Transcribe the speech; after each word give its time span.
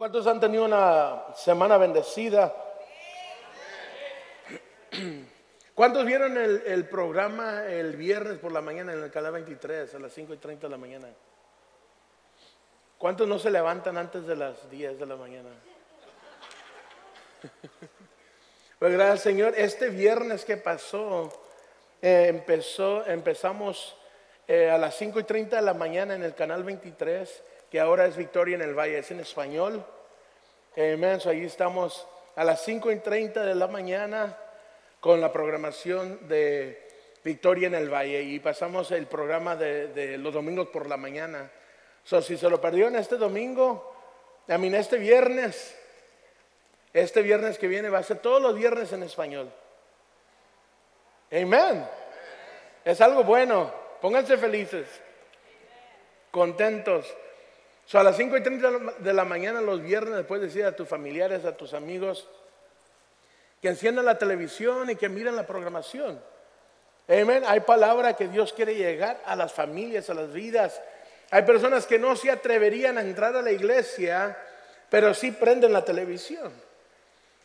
¿Cuántos 0.00 0.26
han 0.26 0.40
tenido 0.40 0.64
una 0.64 1.26
semana 1.34 1.76
bendecida? 1.76 2.54
¿Cuántos 5.74 6.06
vieron 6.06 6.38
el, 6.38 6.88
programa 6.88 7.66
el 7.66 7.96
viernes 7.96 8.38
por 8.38 8.50
la 8.50 8.62
mañana 8.62 8.94
en 8.94 9.02
el 9.02 9.10
canal 9.10 9.32
23 9.32 9.94
a 9.94 9.98
las 9.98 10.10
5 10.14 10.32
y 10.32 10.36
30 10.38 10.68
de 10.68 10.70
la 10.70 10.78
mañana? 10.78 11.08
¿Cuántos 12.96 13.28
no 13.28 13.38
se 13.38 13.50
levantan 13.50 13.98
antes 13.98 14.26
de 14.26 14.36
las 14.36 14.70
10 14.70 14.98
de 15.00 15.04
la 15.04 15.16
mañana? 15.16 15.50
Pues 18.78 18.94
gracias 18.94 19.20
Señor, 19.20 19.52
este 19.58 19.90
viernes 19.90 20.46
que 20.46 20.56
pasó, 20.56 21.30
eh, 22.00 22.24
empezó, 22.28 23.04
empezamos 23.04 23.94
eh, 24.48 24.70
a 24.70 24.78
las 24.78 24.94
5 24.94 25.20
y 25.20 25.24
30 25.24 25.56
de 25.56 25.62
la 25.62 25.74
mañana 25.74 26.14
en 26.14 26.22
el 26.22 26.34
canal 26.34 26.64
23 26.64 27.42
que 27.70 27.78
ahora 27.78 28.06
es 28.06 28.16
Victoria 28.16 28.56
en 28.56 28.62
el 28.62 28.74
Valle, 28.74 28.98
es 28.98 29.10
en 29.10 29.20
español. 29.20 29.84
Amén. 30.76 31.20
ahí 31.24 31.44
estamos 31.44 32.06
a 32.34 32.44
las 32.44 32.64
5 32.64 32.90
y 32.90 32.96
30 32.96 33.44
de 33.44 33.54
la 33.54 33.68
mañana 33.68 34.36
con 34.98 35.20
la 35.20 35.32
programación 35.32 36.28
de 36.28 36.88
Victoria 37.22 37.68
en 37.68 37.74
el 37.74 37.88
Valle 37.88 38.22
y 38.22 38.40
pasamos 38.40 38.90
el 38.90 39.06
programa 39.06 39.54
de, 39.54 40.18
los 40.18 40.34
domingos 40.34 40.68
por 40.68 40.88
la 40.88 40.96
mañana. 40.96 41.50
So, 42.02 42.20
si 42.20 42.36
se 42.36 42.50
lo 42.50 42.60
perdió 42.60 42.88
en 42.88 42.96
este 42.96 43.16
domingo, 43.16 43.94
a 44.48 44.58
mí 44.58 44.74
este 44.74 44.98
viernes, 44.98 45.76
este 46.92 47.22
viernes 47.22 47.56
que 47.56 47.68
viene 47.68 47.88
va 47.88 47.98
a 47.98 48.02
ser 48.02 48.18
todos 48.18 48.42
los 48.42 48.54
viernes 48.56 48.92
en 48.92 49.04
español. 49.04 49.52
Amén. 51.30 51.86
Es 52.84 53.00
algo 53.00 53.22
bueno. 53.22 53.72
Pónganse 54.00 54.38
felices, 54.38 54.88
contentos 56.30 57.14
a 57.98 58.04
las 58.04 58.16
5 58.16 58.36
y 58.36 58.42
30 58.42 58.70
de 58.98 59.12
la 59.12 59.24
mañana 59.24 59.60
los 59.60 59.82
viernes, 59.82 60.16
después 60.16 60.40
decir 60.40 60.64
a 60.64 60.76
tus 60.76 60.88
familiares, 60.88 61.44
a 61.44 61.56
tus 61.56 61.74
amigos, 61.74 62.28
que 63.60 63.68
enciendan 63.68 64.04
la 64.04 64.16
televisión 64.16 64.90
y 64.90 64.96
que 64.96 65.08
miren 65.08 65.34
la 65.34 65.46
programación. 65.46 66.20
Amén. 67.08 67.42
Hay 67.46 67.60
palabra 67.60 68.14
que 68.14 68.28
Dios 68.28 68.52
quiere 68.52 68.76
llegar 68.76 69.20
a 69.26 69.34
las 69.34 69.52
familias, 69.52 70.08
a 70.08 70.14
las 70.14 70.32
vidas. 70.32 70.80
Hay 71.30 71.42
personas 71.42 71.86
que 71.86 71.98
no 71.98 72.14
se 72.14 72.30
atreverían 72.30 72.96
a 72.96 73.00
entrar 73.00 73.34
a 73.34 73.42
la 73.42 73.50
iglesia, 73.50 74.36
pero 74.88 75.12
sí 75.12 75.32
prenden 75.32 75.72
la 75.72 75.84
televisión. 75.84 76.52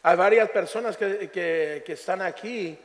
Hay 0.03 0.16
varias 0.16 0.50
personas 0.52 0.95
que, 0.95 1.31
que 1.31 1.94
están 1.94 2.22
aquí 2.22 2.78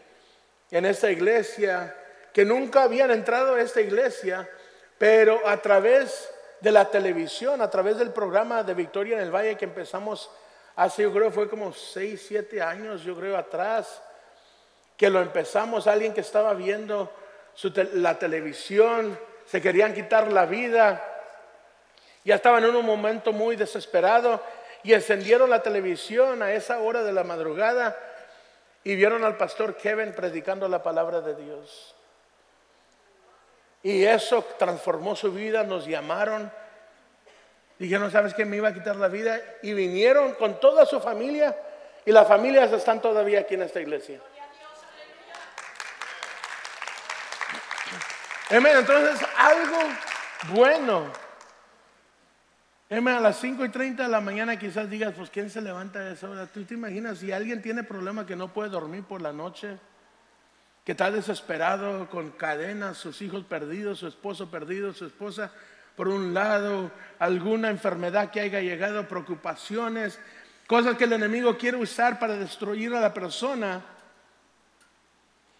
en 0.71 0.87
esta 0.87 1.11
iglesia 1.11 1.95
que 2.33 2.45
nunca 2.45 2.85
habían 2.85 3.11
entrado 3.11 3.55
a 3.55 3.61
esta 3.61 3.81
iglesia, 3.81 4.49
pero 4.97 5.47
a 5.47 5.59
través 5.59 6.31
de 6.61 6.73
la 6.73 6.91
televisión, 6.91 7.63
a 7.63 7.71
través 7.71 7.99
del 7.99 8.11
programa 8.11 8.63
de 8.63 8.75
Victoria 8.75 9.17
en 9.17 9.23
el 9.23 9.35
Valle 9.35 9.57
que 9.57 9.65
empezamos 9.65 10.31
hace, 10.77 11.03
yo 11.03 11.13
creo, 11.13 11.31
fue 11.31 11.49
como 11.49 11.73
6, 11.73 12.25
7 12.29 12.63
años, 12.63 13.03
yo 13.03 13.17
creo, 13.17 13.37
atrás, 13.37 14.03
que 14.97 15.11
lo 15.11 15.21
empezamos, 15.21 15.87
alguien 15.87 16.13
que 16.13 16.21
estaba 16.21 16.55
viendo 16.55 17.11
la 17.95 18.19
televisión, 18.19 19.19
se 19.47 19.61
querían 19.61 19.95
quitar 19.95 20.31
la 20.33 20.47
vida, 20.47 21.03
ya 22.25 22.37
estaban 22.37 22.65
en 22.65 22.77
un 22.77 22.85
momento 22.85 23.33
muy 23.33 23.57
desesperado 23.57 24.41
y 24.83 24.93
encendieron 24.93 25.51
la 25.51 25.63
televisión 25.63 26.43
a 26.43 26.53
esa 26.53 26.81
hora 26.81 27.03
de 27.03 27.13
la 27.13 27.25
madrugada 27.25 27.97
y 28.85 28.95
vieron 28.95 29.25
al 29.25 29.37
pastor 29.37 29.77
Kevin 29.77 30.13
predicando 30.13 30.69
la 30.69 30.83
palabra 30.83 31.21
de 31.21 31.35
Dios. 31.35 31.95
Y 33.83 34.05
eso 34.05 34.45
transformó 34.59 35.17
su 35.17 35.33
vida, 35.33 35.63
nos 35.65 35.87
llamaron. 35.87 36.53
Dijeron, 37.79 38.11
¿sabes 38.11 38.35
qué? 38.35 38.45
Me 38.45 38.57
iba 38.57 38.69
a 38.69 38.75
quitar 38.75 38.97
la 38.97 39.09
vida. 39.09 39.41
Y 39.63 39.73
vinieron 39.73 40.35
con 40.35 40.61
toda 40.61 40.85
su 40.85 41.01
familia. 41.01 41.57
Y 42.05 42.13
las 42.13 42.29
familias 42.29 42.73
están 42.73 43.01
todavía 43.01 43.41
aquí 43.41 43.55
en 43.55 43.63
esta 43.63 43.81
iglesia. 43.81 44.21
Amén. 48.51 48.77
Entonces, 48.79 49.27
algo 49.37 49.79
bueno. 50.53 51.07
Amén. 52.91 53.15
A 53.15 53.21
las 53.21 53.39
5 53.39 53.65
y 53.65 53.69
30 53.71 54.03
de 54.03 54.09
la 54.09 54.21
mañana 54.21 54.59
quizás 54.59 54.91
digas, 54.91 55.15
pues 55.17 55.31
¿quién 55.31 55.49
se 55.49 55.61
levanta 55.61 56.01
a 56.01 56.11
esa 56.11 56.29
hora? 56.29 56.47
¿Tú 56.47 56.65
te 56.65 56.75
imaginas 56.75 57.19
si 57.19 57.33
alguien 57.33 57.63
tiene 57.63 57.85
problema 57.85 58.27
que 58.27 58.37
no 58.37 58.53
puede 58.53 58.69
dormir 58.69 59.05
por 59.05 59.23
la 59.23 59.33
noche? 59.33 59.79
Que 60.85 60.93
está 60.93 61.11
desesperado 61.11 62.09
con 62.09 62.31
cadenas, 62.31 62.97
sus 62.97 63.21
hijos 63.23 63.45
perdidos, 63.45 63.99
su 63.99 64.07
esposo 64.07 64.51
perdido, 64.51 64.93
su 64.93 65.07
esposa 65.07 65.53
por 65.97 66.09
un 66.09 66.33
lado, 66.33 66.91
alguna 67.19 67.69
enfermedad 67.69 68.31
que 68.31 68.41
haya 68.41 68.61
llegado, 68.61 69.07
preocupaciones, 69.07 70.19
cosas 70.67 70.97
que 70.97 71.05
el 71.05 71.13
enemigo 71.13 71.59
quiere 71.59 71.77
usar 71.77 72.19
para 72.19 72.37
destruir 72.37 72.95
a 72.95 73.01
la 73.01 73.13
persona 73.13 73.85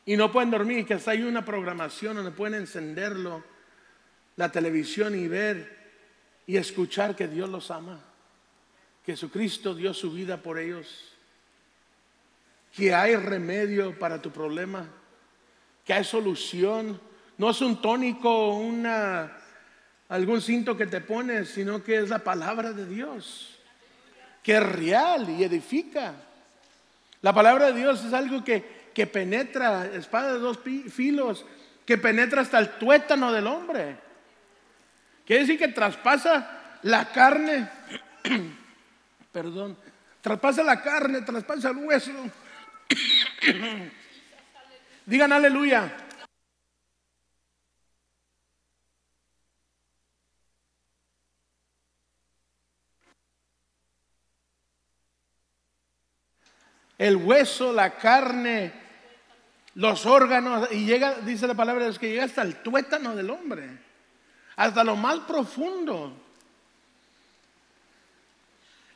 y 0.07 0.17
no 0.17 0.33
pueden 0.33 0.51
dormir, 0.51 0.87
que 0.87 0.95
hasta 0.95 1.11
hay 1.11 1.23
una 1.23 1.45
programación 1.45 2.17
donde 2.17 2.31
pueden 2.31 2.55
encenderlo, 2.55 3.45
la 4.37 4.51
televisión 4.51 5.15
y 5.15 5.29
ver 5.29 5.79
y 6.47 6.57
escuchar 6.57 7.15
que 7.15 7.29
Dios 7.29 7.51
los 7.51 7.71
ama, 7.71 8.01
que 9.05 9.13
Jesucristo 9.13 9.75
dio 9.75 9.93
su 9.93 10.11
vida 10.11 10.39
por 10.39 10.59
ellos, 10.59 11.13
que 12.75 12.95
hay 12.95 13.15
remedio 13.17 13.99
para 13.99 14.23
tu 14.23 14.31
problema 14.31 14.89
que 15.85 15.93
hay 15.93 16.05
solución. 16.05 17.01
No 17.39 17.51
es 17.51 17.61
un 17.61 17.81
tónico, 17.81 18.55
una, 18.55 19.33
algún 20.09 20.41
cinto 20.41 20.77
que 20.77 20.87
te 20.87 21.01
pones, 21.01 21.51
sino 21.51 21.83
que 21.83 21.97
es 21.99 22.09
la 22.09 22.19
palabra 22.19 22.73
de 22.73 22.87
Dios, 22.87 23.59
que 24.43 24.57
es 24.57 24.63
real 24.63 25.29
y 25.31 25.45
edifica. 25.45 26.15
La 27.23 27.33
palabra 27.33 27.67
de 27.67 27.79
Dios 27.79 28.05
es 28.05 28.13
algo 28.13 28.45
que, 28.45 28.91
que 28.95 29.07
penetra, 29.07 29.87
espada 29.87 30.35
de 30.35 30.39
dos 30.39 30.59
filos, 30.93 31.45
que 31.87 31.99
penetra 31.99 32.43
hasta 32.43 32.59
el 32.59 32.71
tuétano 32.71 33.33
del 33.33 33.47
hombre. 33.47 33.97
Quiere 35.27 35.43
decir 35.43 35.59
que 35.59 35.69
traspasa 35.69 36.79
la 36.83 37.11
carne, 37.13 37.69
perdón, 39.33 39.77
traspasa 40.21 40.63
la 40.63 40.83
carne, 40.83 41.23
traspasa 41.23 41.71
el 41.71 41.77
hueso. 41.77 42.13
Digan 45.11 45.33
aleluya. 45.33 45.91
El 56.97 57.17
hueso, 57.17 57.73
la 57.73 57.97
carne, 57.97 58.73
los 59.75 60.07
órganos, 60.07 60.71
y 60.71 60.85
llega, 60.85 61.17
dice 61.23 61.49
la 61.49 61.55
palabra, 61.55 61.89
es 61.89 61.99
que 61.99 62.11
llega 62.11 62.23
hasta 62.23 62.43
el 62.43 62.63
tuétano 62.63 63.17
del 63.17 63.31
hombre, 63.31 63.69
hasta 64.55 64.85
lo 64.85 64.95
más 64.95 65.19
profundo. 65.21 66.17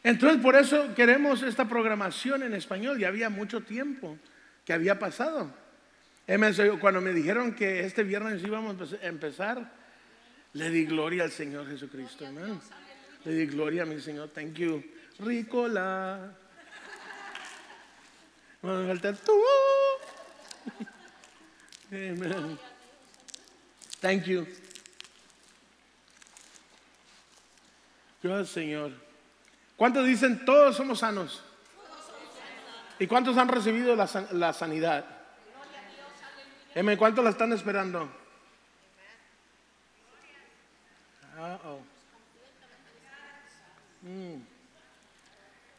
Entonces, 0.05 0.41
por 0.41 0.55
eso 0.55 0.95
queremos 0.95 1.43
esta 1.43 1.65
programación 1.65 2.45
en 2.45 2.55
español, 2.55 3.01
ya 3.01 3.09
había 3.09 3.31
mucho 3.31 3.63
tiempo 3.63 4.17
que 4.65 4.73
había 4.73 4.97
pasado. 4.97 5.64
Cuando 6.81 7.01
me 7.01 7.13
dijeron 7.13 7.55
que 7.55 7.81
este 7.81 8.03
viernes 8.03 8.43
íbamos 8.43 8.77
a 8.93 9.07
empezar, 9.07 9.71
le 10.55 10.71
di 10.71 10.87
gloria 10.87 11.25
al 11.25 11.31
Señor 11.31 11.69
Jesucristo. 11.69 12.25
Le 13.25 13.35
di 13.35 13.47
gloria 13.47 13.83
a 13.83 13.87
mi 13.87 14.01
Señor. 14.01 14.31
Thank 14.31 14.55
you. 14.55 14.83
Ricola. 15.19 16.35
Vamos 18.63 18.85
a 18.85 18.89
faltar 18.89 19.17
tú. 19.19 19.39
Thank 24.01 24.25
you. 24.25 24.47
Gracias, 28.23 28.49
Señor. 28.49 28.93
¿Cuántos 29.77 30.07
dicen 30.07 30.45
todos 30.47 30.77
somos 30.77 31.01
sanos? 31.01 31.43
¿Y 32.99 33.07
cuántos 33.07 33.37
han 33.37 33.49
recibido 33.49 33.95
la, 33.95 34.09
la 34.33 34.53
sanidad? 34.53 35.14
M, 36.75 36.97
¿cuánto 36.97 37.23
la 37.23 37.31
están 37.31 37.53
esperando? 37.53 38.09
Mm. 44.03 44.43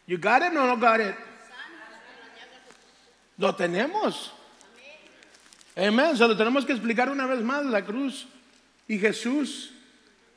You 0.08 0.18
got 0.18 0.42
it 0.42 0.56
o 0.56 0.66
no 0.66 0.78
got 0.78 1.00
it? 1.00 1.16
Lo 3.38 3.54
tenemos. 3.56 4.32
Amén. 5.76 6.16
Se 6.16 6.28
lo 6.28 6.38
tenemos 6.38 6.66
que 6.66 6.72
explicar 6.72 7.10
una 7.10 7.26
vez 7.26 7.42
más. 7.42 7.66
La 7.66 7.84
cruz 7.84 8.28
y 8.88 8.98
Jesús, 8.98 9.74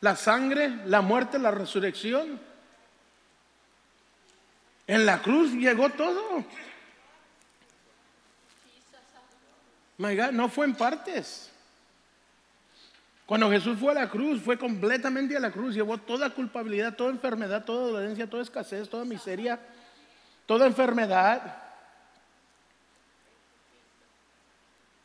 la 0.00 0.16
sangre, 0.16 0.70
la 0.86 1.00
muerte, 1.00 1.38
la 1.38 1.50
resurrección. 1.50 2.40
En 4.86 5.06
la 5.06 5.22
cruz 5.22 5.52
llegó 5.52 5.90
todo. 5.90 6.44
My 9.98 10.16
no 10.32 10.48
fue 10.48 10.64
en 10.64 10.74
partes. 10.74 11.50
Cuando 13.26 13.50
Jesús 13.50 13.78
fue 13.78 13.90
a 13.90 13.94
la 13.94 14.08
cruz, 14.08 14.40
fue 14.40 14.56
completamente 14.56 15.36
a 15.36 15.40
la 15.40 15.50
cruz, 15.50 15.74
llevó 15.74 15.98
toda 15.98 16.30
culpabilidad, 16.30 16.96
toda 16.96 17.10
enfermedad, 17.10 17.64
toda 17.64 17.90
dolencia, 17.90 18.30
toda 18.30 18.42
escasez, 18.42 18.88
toda 18.88 19.04
miseria, 19.04 19.60
toda 20.46 20.66
enfermedad. 20.66 21.62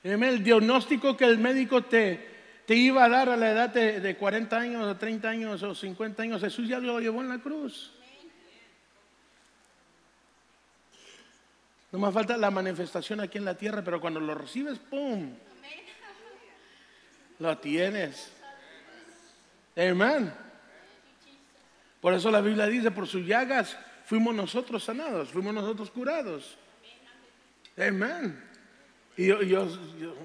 El 0.04 0.44
diagnóstico 0.44 1.18
que 1.18 1.26
el 1.26 1.38
médico 1.38 1.84
te, 1.84 2.62
te 2.66 2.76
iba 2.76 3.04
a 3.04 3.10
dar 3.10 3.30
a 3.30 3.36
la 3.36 3.52
edad 3.52 3.70
de, 3.70 4.00
de 4.00 4.16
40 4.16 4.58
años, 4.58 4.86
o 4.86 4.96
30 4.96 5.30
años, 5.30 5.64
o 5.64 5.76
50 5.76 6.24
años, 6.24 6.42
Jesús 6.42 6.70
ya 6.70 6.80
lo 6.80 7.00
llevó 7.00 7.22
en 7.22 7.30
la 7.30 7.40
cruz. 7.40 7.92
No 11.94 12.00
más 12.00 12.12
falta 12.12 12.36
la 12.38 12.50
manifestación 12.50 13.20
aquí 13.20 13.38
en 13.38 13.46
la 13.46 13.56
tierra, 13.56 13.84
pero 13.84 14.02
cuando 14.02 14.20
lo 14.20 14.34
recibes, 14.34 14.80
¡pum! 14.80 15.32
Lo 17.38 17.56
tienes. 17.60 18.32
Amén. 19.78 20.34
Por 22.02 22.16
eso 22.16 22.32
la 22.32 22.42
Biblia 22.42 22.66
dice, 22.66 22.90
por 22.90 23.08
sus 23.08 23.24
llagas 23.24 23.78
fuimos 24.06 24.34
nosotros 24.34 24.84
sanados, 24.84 25.30
fuimos 25.30 25.54
nosotros 25.54 25.92
curados. 25.92 26.58
Amén. 27.78 28.44
Y 29.16 29.28
yo, 29.28 29.44
yo, 29.44 29.68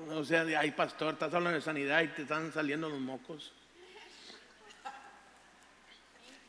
o 0.09 0.25
sea, 0.25 0.47
ay 0.59 0.71
pastor, 0.71 1.13
estás 1.13 1.35
hablando 1.35 1.59
de 1.59 1.63
sanidad 1.63 2.01
y 2.01 2.09
te 2.09 2.23
están 2.23 2.51
saliendo 2.51 2.89
los 2.89 2.99
mocos. 2.99 3.53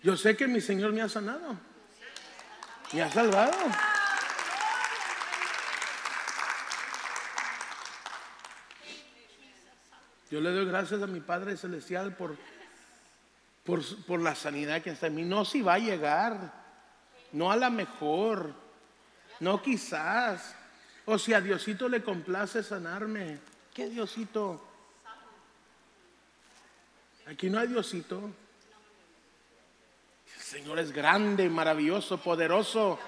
Yo 0.01 0.15
sé 0.15 0.37
que 0.37 0.47
mi 0.47 0.61
Señor 0.61 0.93
me 0.93 1.01
ha 1.01 1.09
sanado, 1.09 1.57
me 2.93 3.01
ha 3.01 3.11
salvado. 3.11 3.57
Yo 10.31 10.39
le 10.39 10.51
doy 10.51 10.65
gracias 10.65 11.01
a 11.01 11.07
mi 11.07 11.21
Padre 11.21 11.57
Celestial 11.57 12.15
por, 12.15 12.37
por, 13.65 14.19
la 14.19 14.35
sanidad 14.35 14.81
que 14.81 14.91
está 14.91 15.07
en 15.07 15.15
mí. 15.15 15.23
No 15.23 15.43
si 15.43 15.61
va 15.61 15.75
a 15.75 15.79
llegar, 15.79 16.53
no 17.31 17.51
a 17.51 17.55
la 17.55 17.69
mejor, 17.69 18.53
no 19.39 19.61
quizás. 19.61 20.55
O 21.05 21.17
si 21.17 21.33
a 21.33 21.41
Diosito 21.41 21.89
le 21.89 22.03
complace 22.03 22.61
sanarme. 22.61 23.39
¿Qué 23.73 23.89
Diosito? 23.89 24.63
Aquí 27.25 27.49
no 27.49 27.59
hay 27.59 27.67
Diosito. 27.67 28.29
El 30.35 30.41
Señor 30.41 30.77
es 30.79 30.91
grande, 30.91 31.49
maravilloso, 31.49 32.19
poderoso. 32.19 32.99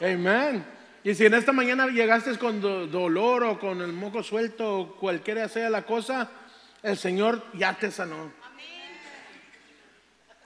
Amén. 0.00 0.79
Y 1.02 1.14
si 1.14 1.24
en 1.26 1.34
esta 1.34 1.52
mañana 1.52 1.86
llegaste 1.86 2.36
con 2.38 2.60
dolor 2.60 3.44
o 3.44 3.58
con 3.58 3.80
el 3.80 3.92
moco 3.92 4.22
suelto 4.22 4.80
o 4.80 4.96
cualquiera 4.96 5.48
sea 5.48 5.70
la 5.70 5.82
cosa, 5.82 6.30
el 6.82 6.96
Señor 6.96 7.44
ya 7.54 7.74
te 7.74 7.90
sanó. 7.90 8.32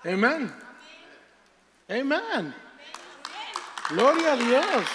Amén. 0.04 0.52
Amén. 1.88 2.54
Gloria 3.90 4.32
a 4.32 4.36
Dios. 4.36 4.86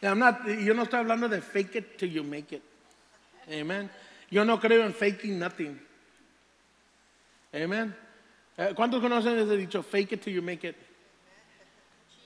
yo 0.64 0.74
no 0.74 0.82
estoy 0.82 1.00
hablando 1.00 1.28
de 1.28 1.40
fake 1.40 1.76
it 1.76 1.96
till 1.96 2.10
you 2.10 2.22
make 2.22 2.54
it. 2.54 2.62
Amen. 3.50 3.90
Yo 4.30 4.44
no 4.44 4.60
creo 4.60 4.84
en 4.84 4.94
faking 4.94 5.38
nothing. 5.38 5.80
Amen. 7.52 7.94
Eh, 8.58 8.72
¿Cuántos 8.74 9.00
conocen 9.00 9.38
ese 9.38 9.56
dicho, 9.56 9.84
fake 9.84 10.12
it 10.14 10.20
till 10.20 10.34
you 10.34 10.42
make 10.42 10.66
it? 10.66 10.74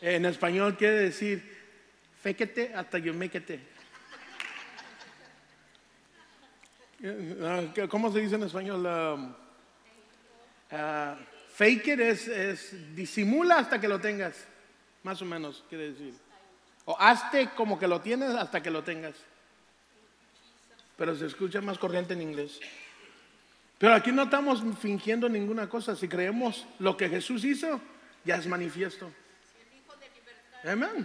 En 0.00 0.24
español 0.24 0.78
quiere 0.78 1.00
decir, 1.00 1.42
fake 2.22 2.40
it 2.40 2.74
hasta 2.74 2.96
you 2.96 3.12
make 3.12 3.36
it. 3.36 3.60
Eh, 7.02 7.86
¿Cómo 7.90 8.10
se 8.10 8.20
dice 8.20 8.36
en 8.36 8.44
español? 8.44 8.86
Um, 8.86 9.34
uh, 10.72 11.16
fake 11.50 11.88
it 11.88 12.00
es, 12.00 12.26
es, 12.26 12.94
disimula 12.96 13.58
hasta 13.58 13.78
que 13.78 13.86
lo 13.86 14.00
tengas, 14.00 14.46
más 15.02 15.20
o 15.20 15.26
menos 15.26 15.62
quiere 15.68 15.90
decir. 15.90 16.14
O 16.86 16.96
hazte 16.98 17.50
como 17.54 17.78
que 17.78 17.86
lo 17.86 18.00
tienes 18.00 18.30
hasta 18.30 18.62
que 18.62 18.70
lo 18.70 18.82
tengas. 18.82 19.16
Pero 20.96 21.14
se 21.14 21.26
escucha 21.26 21.60
más 21.60 21.76
corriente 21.76 22.14
en 22.14 22.22
inglés. 22.22 22.58
Pero 23.82 23.94
aquí 23.94 24.12
no 24.12 24.22
estamos 24.22 24.62
fingiendo 24.78 25.28
ninguna 25.28 25.68
cosa. 25.68 25.96
Si 25.96 26.06
creemos 26.06 26.64
lo 26.78 26.96
que 26.96 27.08
Jesús 27.08 27.44
hizo, 27.44 27.80
ya 28.24 28.36
es 28.36 28.46
manifiesto. 28.46 29.10
Amén. 30.62 31.04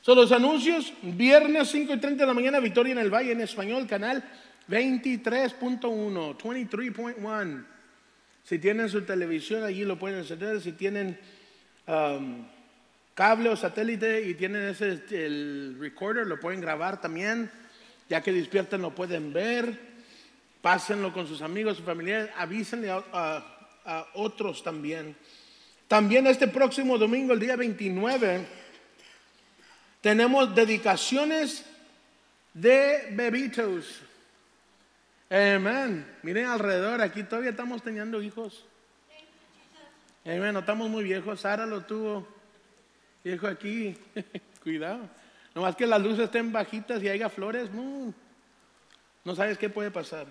Son 0.00 0.16
los 0.16 0.32
anuncios. 0.32 0.90
Viernes 1.02 1.68
5 1.68 1.92
y 1.92 1.98
30 1.98 2.22
de 2.22 2.26
la 2.26 2.32
mañana, 2.32 2.60
Victoria 2.60 2.92
en 2.92 2.98
el 3.00 3.12
Valle 3.12 3.32
en 3.32 3.42
español, 3.42 3.86
canal 3.86 4.24
23.1, 4.70 6.38
23.1. 6.38 7.64
Si 8.42 8.58
tienen 8.58 8.88
su 8.88 9.02
televisión 9.02 9.64
allí 9.64 9.84
lo 9.84 9.98
pueden 9.98 10.20
encender. 10.20 10.62
Si 10.62 10.72
tienen 10.72 11.20
um, 11.86 12.46
cable 13.12 13.50
o 13.50 13.56
satélite 13.56 14.22
y 14.22 14.32
tienen 14.32 14.62
ese 14.62 15.02
el 15.10 15.76
recorder, 15.78 16.26
lo 16.26 16.40
pueden 16.40 16.62
grabar 16.62 17.02
también. 17.02 17.50
Ya 18.08 18.22
que 18.22 18.32
despiertan 18.32 18.80
lo 18.80 18.94
pueden 18.94 19.34
ver. 19.34 19.97
Pásenlo 20.62 21.12
con 21.12 21.26
sus 21.26 21.40
amigos, 21.42 21.76
sus 21.76 21.86
familiares, 21.86 22.30
avísenle 22.36 22.90
a, 22.90 23.54
otros 24.14 24.62
también. 24.62 25.16
También 25.86 26.26
este 26.26 26.46
próximo 26.48 26.98
domingo, 26.98 27.32
el 27.32 27.40
día 27.40 27.56
29, 27.56 28.46
tenemos 30.02 30.54
dedicaciones 30.54 31.64
de 32.52 33.08
bebitos. 33.12 34.00
Amén. 35.30 36.06
Miren 36.22 36.46
alrededor, 36.46 37.00
aquí 37.00 37.22
todavía 37.22 37.50
estamos 37.50 37.82
teniendo 37.82 38.20
hijos. 38.20 38.64
Amén, 40.24 40.52
no 40.52 40.60
estamos 40.60 40.90
muy 40.90 41.04
viejos. 41.04 41.40
Sara 41.40 41.64
lo 41.64 41.82
tuvo. 41.84 42.28
Viejo 43.24 43.46
aquí. 43.46 43.96
Cuidado. 44.62 45.08
Nomás 45.54 45.74
que 45.76 45.86
las 45.86 46.02
luces 46.02 46.26
estén 46.26 46.52
bajitas 46.52 47.02
y 47.02 47.08
haya 47.08 47.28
flores, 47.28 47.70
no, 47.72 48.12
no 49.24 49.34
sabes 49.34 49.56
qué 49.56 49.68
puede 49.68 49.90
pasar. 49.90 50.26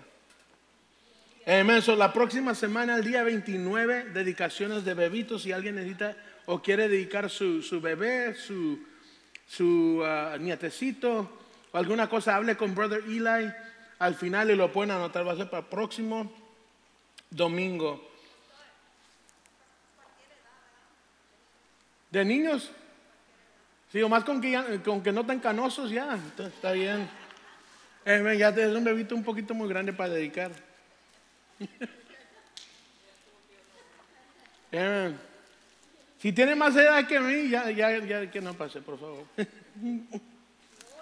Amén. 1.50 1.82
la 1.96 2.12
próxima 2.12 2.54
semana, 2.54 2.96
el 2.96 3.04
día 3.04 3.22
29, 3.22 4.10
dedicaciones 4.12 4.84
de 4.84 4.92
bebitos. 4.92 5.44
Si 5.44 5.50
alguien 5.50 5.76
necesita 5.76 6.14
o 6.44 6.60
quiere 6.60 6.90
dedicar 6.90 7.30
su, 7.30 7.80
bebé, 7.80 8.34
su, 8.34 8.78
su 9.46 10.02
ah, 10.04 10.36
nietecito 10.38 11.40
o 11.72 11.78
alguna 11.78 12.06
cosa, 12.06 12.36
hable 12.36 12.54
con 12.54 12.74
Brother 12.74 13.02
Eli 13.06 13.50
al 13.98 14.14
final 14.14 14.50
y 14.50 14.56
lo 14.56 14.70
pueden 14.70 14.90
anotar. 14.90 15.26
Va 15.26 15.32
a 15.32 15.36
ser 15.36 15.48
para 15.48 15.62
el 15.62 15.70
próximo 15.70 16.30
domingo. 17.30 18.06
¿De 22.10 22.26
niños? 22.26 22.70
Sí, 23.90 24.02
o 24.02 24.08
más 24.10 24.22
con 24.22 24.42
que, 24.42 24.82
con 24.84 25.02
que 25.02 25.12
no 25.12 25.22
están 25.22 25.40
canosos 25.40 25.88
ya, 25.88 26.18
está 26.36 26.72
bien. 26.72 27.08
ya 28.04 28.48
es 28.50 28.74
un 28.74 28.84
bebito 28.84 29.14
un 29.14 29.24
poquito 29.24 29.54
muy 29.54 29.66
grande 29.66 29.94
para 29.94 30.12
dedicar. 30.12 30.67
Si 36.18 36.32
tiene 36.32 36.56
más 36.56 36.74
edad 36.74 37.06
que 37.06 37.20
mí, 37.20 37.48
ya, 37.48 37.70
ya, 37.70 38.30
que 38.30 38.40
no 38.40 38.54
pase, 38.54 38.80
por 38.80 38.98
favor. 38.98 39.24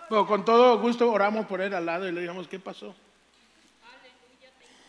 con 0.26 0.44
todo 0.44 0.78
gusto 0.78 1.10
oramos 1.10 1.46
por 1.46 1.60
él 1.60 1.74
al 1.74 1.86
lado 1.86 2.08
y 2.08 2.12
le 2.12 2.20
digamos, 2.20 2.46
¿qué 2.48 2.58
pasó? 2.58 2.94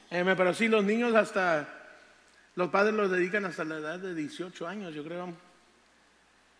pero 0.09 0.53
sí, 0.53 0.67
los 0.67 0.83
niños 0.83 1.15
hasta, 1.15 1.67
los 2.55 2.69
padres 2.69 2.93
los 2.93 3.09
dedican 3.12 3.45
hasta 3.45 3.63
la 3.63 3.77
edad 3.77 4.00
de 4.00 4.13
18 4.13 4.67
años, 4.67 4.93
yo 4.93 5.03
creo. 5.03 5.33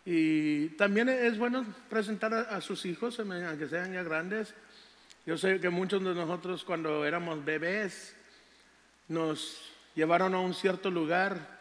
Y 0.04 0.68
también 0.70 1.08
es 1.10 1.38
bueno 1.38 1.66
presentar 1.90 2.32
a, 2.32 2.60
sus 2.60 2.86
hijos, 2.86 3.20
aunque 3.20 3.68
sean 3.68 3.92
ya 3.92 4.02
grandes. 4.02 4.54
Yo 5.26 5.36
sé 5.36 5.60
que 5.60 5.68
muchos 5.68 6.02
de 6.02 6.14
nosotros 6.14 6.64
cuando 6.64 7.04
éramos 7.04 7.44
bebés, 7.44 8.16
nos 9.08 9.60
llevaron 9.94 10.34
a 10.34 10.40
un 10.40 10.54
cierto 10.54 10.90
lugar 10.90 11.58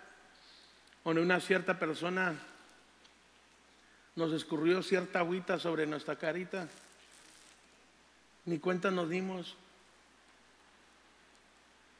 donde 1.03 1.21
una 1.21 1.39
cierta 1.39 1.79
persona 1.79 2.37
nos 4.15 4.33
escurrió 4.33 4.83
cierta 4.83 5.19
agüita 5.19 5.57
sobre 5.57 5.85
nuestra 5.87 6.17
carita. 6.17 6.67
Ni 8.45 8.59
cuenta 8.59 8.91
nos 8.91 9.09
dimos 9.09 9.55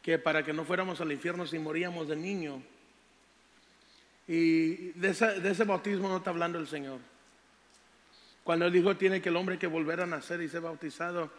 que 0.01 0.18
para 0.18 0.44
que 0.44 0.54
no 0.54 0.66
fuéramos 0.66 1.00
al 1.00 1.12
infierno 1.12 1.46
si 1.46 1.60
moríamos 1.60 2.08
de 2.08 2.16
niño. 2.16 2.62
Y 4.27 4.92
de, 4.92 5.13
de 5.13 5.51
ese 5.51 5.63
bautismo 5.63 6.10
no 6.10 6.18
está 6.18 6.32
hablando 6.32 6.60
el 6.60 6.68
Señor. 6.68 7.00
Cuando 8.44 8.66
él 8.66 8.74
dijo 8.74 8.98
tiene 8.98 9.22
que 9.22 9.30
el 9.30 9.36
hombre 9.36 9.60
que 9.60 9.68
volver 9.68 10.01
a 10.01 10.06
nacer 10.06 10.42
y 10.42 10.50
ser 10.50 10.62
bautizado, 10.62 11.32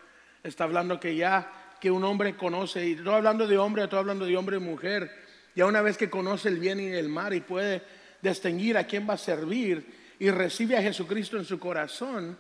está 0.43 0.65
hablando 0.65 1.01
que 1.01 1.17
ya 1.17 1.68
que 1.81 1.91
un 1.91 2.05
hombre 2.05 2.37
conoce, 2.37 2.87
y 2.89 2.97
no 2.97 3.15
hablando 3.15 3.47
de 3.47 3.59
hombre, 3.59 3.85
estoy 3.85 3.99
hablando 3.99 4.27
de 4.27 4.37
hombre 4.37 4.57
y 4.57 4.61
mujer, 4.61 5.11
ya 5.55 5.67
una 5.67 5.83
vez 5.83 5.97
que 5.97 6.11
conoce 6.11 6.49
el 6.49 6.59
bien 6.59 6.81
y 6.81 6.87
el 6.87 7.09
mal 7.09 7.35
y 7.35 7.41
puede 7.41 7.83
distinguir 8.23 8.77
a 8.77 8.85
quién 8.85 9.09
va 9.09 9.15
a 9.15 9.19
servir 9.19 9.87
y 10.19 10.31
recibe 10.31 10.77
a 10.77 10.83
Jesucristo 10.83 11.37
en 11.37 11.45
su 11.45 11.59
corazón, 11.59 12.37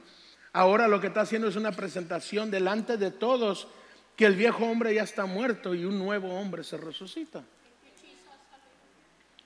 Ahora 0.52 0.88
lo 0.88 1.00
que 1.00 1.08
está 1.08 1.20
haciendo 1.20 1.48
es 1.48 1.56
una 1.56 1.72
presentación 1.72 2.50
delante 2.50 2.96
de 2.96 3.10
todos 3.10 3.68
que 4.16 4.26
el 4.26 4.34
viejo 4.34 4.64
hombre 4.64 4.94
ya 4.94 5.02
está 5.02 5.26
muerto 5.26 5.74
y 5.74 5.84
un 5.84 5.98
nuevo 5.98 6.34
hombre 6.34 6.64
se 6.64 6.76
resucita. 6.76 7.44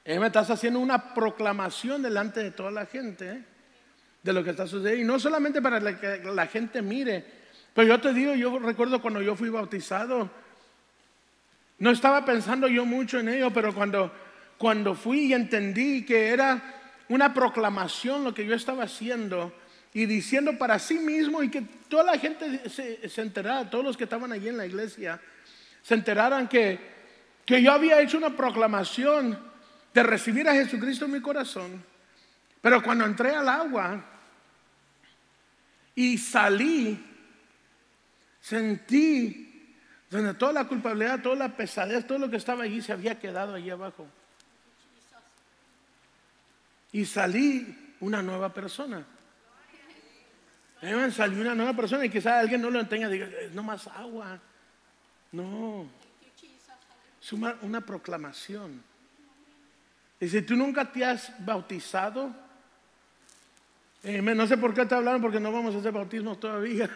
Él 0.05 0.21
me 0.21 0.29
estás 0.29 0.51
haciendo 0.51 0.81
una 0.81 1.15
proclamación 1.15 2.03
delante 2.03 2.43
de 2.43 2.51
toda 2.51 2.71
la 2.71 2.87
gente 2.87 3.31
¿eh? 3.31 3.45
de 4.23 4.33
lo 4.33 4.43
que 4.43 4.51
está 4.51 4.67
sucediendo. 4.67 5.03
Y 5.03 5.05
no 5.05 5.19
solamente 5.19 5.61
para 5.61 6.01
que 6.01 6.25
la 6.25 6.47
gente 6.47 6.83
mire, 6.83 7.42
pero 7.75 7.89
yo 7.89 8.01
te 8.01 8.13
digo, 8.13 8.35
yo 8.35 8.59
recuerdo 8.59 9.01
cuando 9.01 9.23
yo 9.23 9.35
fui 9.35 9.49
bautizado, 9.49 10.31
no 11.79 11.91
estaba 11.91 12.25
pensando 12.25 12.69
yo 12.69 12.85
mucho 12.85 13.19
en 13.19 13.29
ello, 13.29 13.53
pero 13.53 13.75
cuando, 13.75 14.13
cuando 14.59 14.95
fui 14.95 15.27
y 15.27 15.33
entendí 15.33 16.05
que 16.05 16.29
era 16.29 16.63
una 17.09 17.35
proclamación 17.35 18.25
lo 18.25 18.35
que 18.35 18.47
yo 18.47 18.55
estaba 18.55 18.85
haciendo 18.85 19.53
y 19.95 20.07
diciendo 20.07 20.57
para 20.59 20.79
sí 20.79 20.99
mismo 20.99 21.43
y 21.43 21.51
que 21.51 21.63
toda 21.89 22.05
la 22.05 22.19
gente 22.19 22.69
se, 22.69 23.09
se 23.09 23.23
enterara, 23.23 23.69
todos 23.69 23.85
los 23.85 23.97
que 23.97 24.05
estaban 24.05 24.33
allí 24.33 24.49
en 24.49 24.57
la 24.57 24.67
iglesia, 24.67 25.21
se 25.83 25.95
enteraran 25.95 26.49
que, 26.49 26.79
que 27.45 27.63
yo 27.63 27.73
había 27.73 28.01
hecho 28.01 28.17
una 28.17 28.37
proclamación 28.37 29.39
de 29.93 30.03
recibir 30.03 30.49
a 30.49 30.55
Jesucristo 30.55 31.05
en 31.05 31.13
mi 31.13 31.21
corazón. 31.21 31.85
Pero 32.61 32.83
cuando 32.83 33.05
entré 33.05 33.35
al 33.35 33.49
agua 33.49 34.05
y 35.95 36.17
salí, 36.17 37.12
sentí 38.43 39.49
donde 40.11 40.35
toda 40.35 40.53
la 40.53 40.65
culpabilidad, 40.69 41.23
toda 41.23 41.37
la 41.37 41.57
pesadez, 41.57 42.07
todo 42.07 42.19
lo 42.19 42.29
que 42.29 42.37
estaba 42.37 42.65
allí 42.65 42.83
se 42.83 42.93
había 42.93 43.19
quedado 43.19 43.55
allí 43.55 43.71
abajo. 43.71 44.07
Y 46.93 47.07
salí 47.07 47.95
una 48.01 48.23
nueva 48.23 48.53
persona. 48.53 49.07
Salió 51.13 51.41
una 51.41 51.55
nueva 51.55 51.75
persona 51.75 52.05
y 52.05 52.11
quizás 52.11 52.35
alguien 52.35 52.61
no 52.61 52.69
lo 52.69 52.81
entienda 52.81 53.09
diga, 53.09 53.27
es 53.41 53.53
no 53.53 53.63
más 53.63 53.87
agua. 53.87 54.39
No. 55.31 55.87
Es 57.23 57.33
una, 57.33 57.81
proclamación. 57.81 58.83
Y 60.21 60.29
si 60.29 60.43
tú 60.43 60.57
nunca 60.57 60.91
te 60.91 61.05
has 61.05 61.33
bautizado, 61.45 62.35
no 64.03 64.47
sé 64.47 64.59
por 64.59 64.75
qué 64.75 64.85
te 64.85 64.95
hablaron 64.95 65.23
porque 65.23 65.41
no 65.41 65.53
vamos 65.53 65.75
a 65.75 65.79
hacer 65.79 65.93
bautismo 65.93 66.37
todavía. 66.37 66.91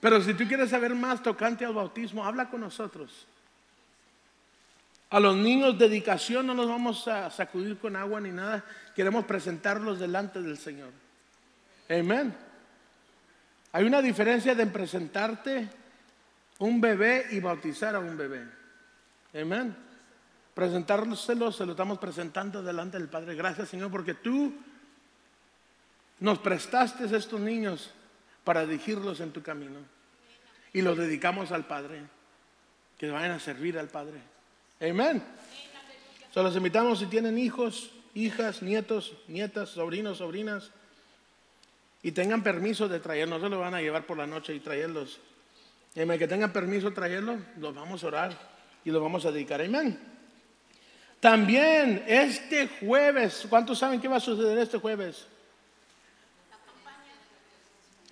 Pero 0.00 0.20
si 0.20 0.34
tú 0.34 0.46
quieres 0.46 0.70
saber 0.70 0.94
más 0.94 1.22
tocante 1.22 1.64
al 1.64 1.74
bautismo, 1.74 2.24
habla 2.24 2.48
con 2.48 2.60
nosotros. 2.60 3.26
A 5.10 5.20
los 5.20 5.36
niños 5.36 5.78
dedicación 5.78 6.46
no 6.46 6.54
los 6.54 6.68
vamos 6.68 7.06
a 7.06 7.30
sacudir 7.30 7.78
con 7.78 7.96
agua 7.96 8.20
ni 8.20 8.30
nada. 8.30 8.64
Queremos 8.94 9.24
presentarlos 9.24 9.98
delante 9.98 10.42
del 10.42 10.58
Señor. 10.58 10.90
Amén. 11.88 12.34
Hay 13.72 13.84
una 13.84 14.02
diferencia 14.02 14.54
de 14.54 14.66
presentarte 14.66 15.68
un 16.58 16.80
bebé 16.80 17.26
y 17.30 17.40
bautizar 17.40 17.94
a 17.94 18.00
un 18.00 18.16
bebé. 18.16 18.46
Amén. 19.34 19.76
Presentárselo, 20.54 21.52
se 21.52 21.66
lo 21.66 21.72
estamos 21.72 21.98
presentando 21.98 22.62
delante 22.62 22.98
del 22.98 23.08
Padre. 23.08 23.34
Gracias, 23.34 23.68
Señor, 23.68 23.90
porque 23.90 24.14
tú 24.14 24.54
nos 26.18 26.38
prestaste 26.38 27.04
estos 27.14 27.40
niños 27.40 27.92
para 28.46 28.64
dirigirlos 28.64 29.18
en 29.18 29.32
tu 29.32 29.42
camino. 29.42 29.80
Y 30.72 30.80
los 30.80 30.96
dedicamos 30.96 31.50
al 31.50 31.66
Padre. 31.66 32.00
Que 32.96 33.10
vayan 33.10 33.32
a 33.32 33.40
servir 33.40 33.76
al 33.76 33.88
Padre. 33.88 34.20
Amén. 34.80 35.20
Se 36.32 36.40
los 36.40 36.54
invitamos 36.54 37.00
si 37.00 37.06
tienen 37.06 37.38
hijos, 37.38 37.90
hijas, 38.14 38.62
nietos, 38.62 39.14
nietas, 39.26 39.70
sobrinos, 39.70 40.18
sobrinas. 40.18 40.70
Y 42.04 42.12
tengan 42.12 42.44
permiso 42.44 42.88
de 42.88 43.00
traerlos. 43.00 43.40
No 43.40 43.46
se 43.48 43.50
lo 43.50 43.58
van 43.58 43.74
a 43.74 43.80
llevar 43.80 44.06
por 44.06 44.16
la 44.16 44.28
noche 44.28 44.54
y 44.54 44.60
traerlos. 44.60 45.18
Amén. 46.00 46.16
Que 46.16 46.28
tengan 46.28 46.52
permiso 46.52 46.90
de 46.90 46.94
traerlos, 46.94 47.40
los 47.58 47.74
vamos 47.74 48.04
a 48.04 48.06
orar 48.06 48.38
y 48.84 48.90
los 48.92 49.02
vamos 49.02 49.26
a 49.26 49.32
dedicar. 49.32 49.60
Amén. 49.60 49.98
También 51.18 52.04
este 52.06 52.68
jueves, 52.78 53.44
¿cuántos 53.50 53.80
saben 53.80 54.00
qué 54.00 54.06
va 54.06 54.18
a 54.18 54.20
suceder 54.20 54.56
este 54.58 54.78
jueves? 54.78 55.26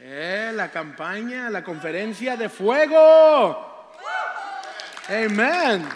Eh, 0.07 0.53
la 0.55 0.71
campaña, 0.71 1.49
la 1.49 1.65
conferencia 1.65 2.37
de 2.37 2.51
fuego. 2.51 3.95
Amén. 5.09 5.89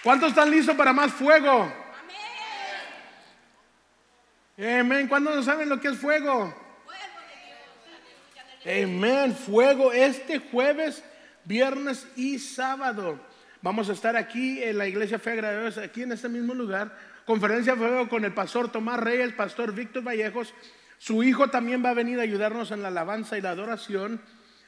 ¿Cuántos 0.00 0.28
están 0.28 0.48
listos 0.48 0.76
para 0.76 0.92
más 0.92 1.10
fuego? 1.10 1.72
Amén. 4.56 5.08
¿Cuántos 5.08 5.34
no 5.34 5.42
saben 5.42 5.68
lo 5.68 5.80
que 5.80 5.88
es 5.88 5.98
fuego? 5.98 6.54
Amén. 8.64 9.34
Fuego 9.34 9.92
este 9.92 10.38
jueves, 10.38 11.02
viernes 11.42 12.06
y 12.14 12.38
sábado. 12.38 13.18
Vamos 13.60 13.88
a 13.88 13.92
estar 13.92 14.14
aquí 14.16 14.62
en 14.62 14.78
la 14.78 14.86
iglesia 14.86 15.18
Fe 15.18 15.32
Dios, 15.32 15.78
aquí 15.78 16.02
en 16.02 16.12
este 16.12 16.28
mismo 16.28 16.54
lugar. 16.54 16.96
Conferencia 17.26 17.72
de 17.72 17.78
fuego 17.80 18.08
con 18.08 18.24
el 18.24 18.32
pastor 18.32 18.70
Tomás 18.70 19.00
Reyes, 19.00 19.24
el 19.24 19.34
pastor 19.34 19.72
Víctor 19.72 20.04
Vallejos 20.04 20.54
su 21.04 21.22
hijo 21.22 21.48
también 21.48 21.84
va 21.84 21.90
a 21.90 21.94
venir 21.94 22.18
a 22.18 22.22
ayudarnos 22.22 22.70
en 22.70 22.80
la 22.80 22.88
alabanza 22.88 23.36
y 23.36 23.42
la 23.42 23.50
adoración. 23.50 24.22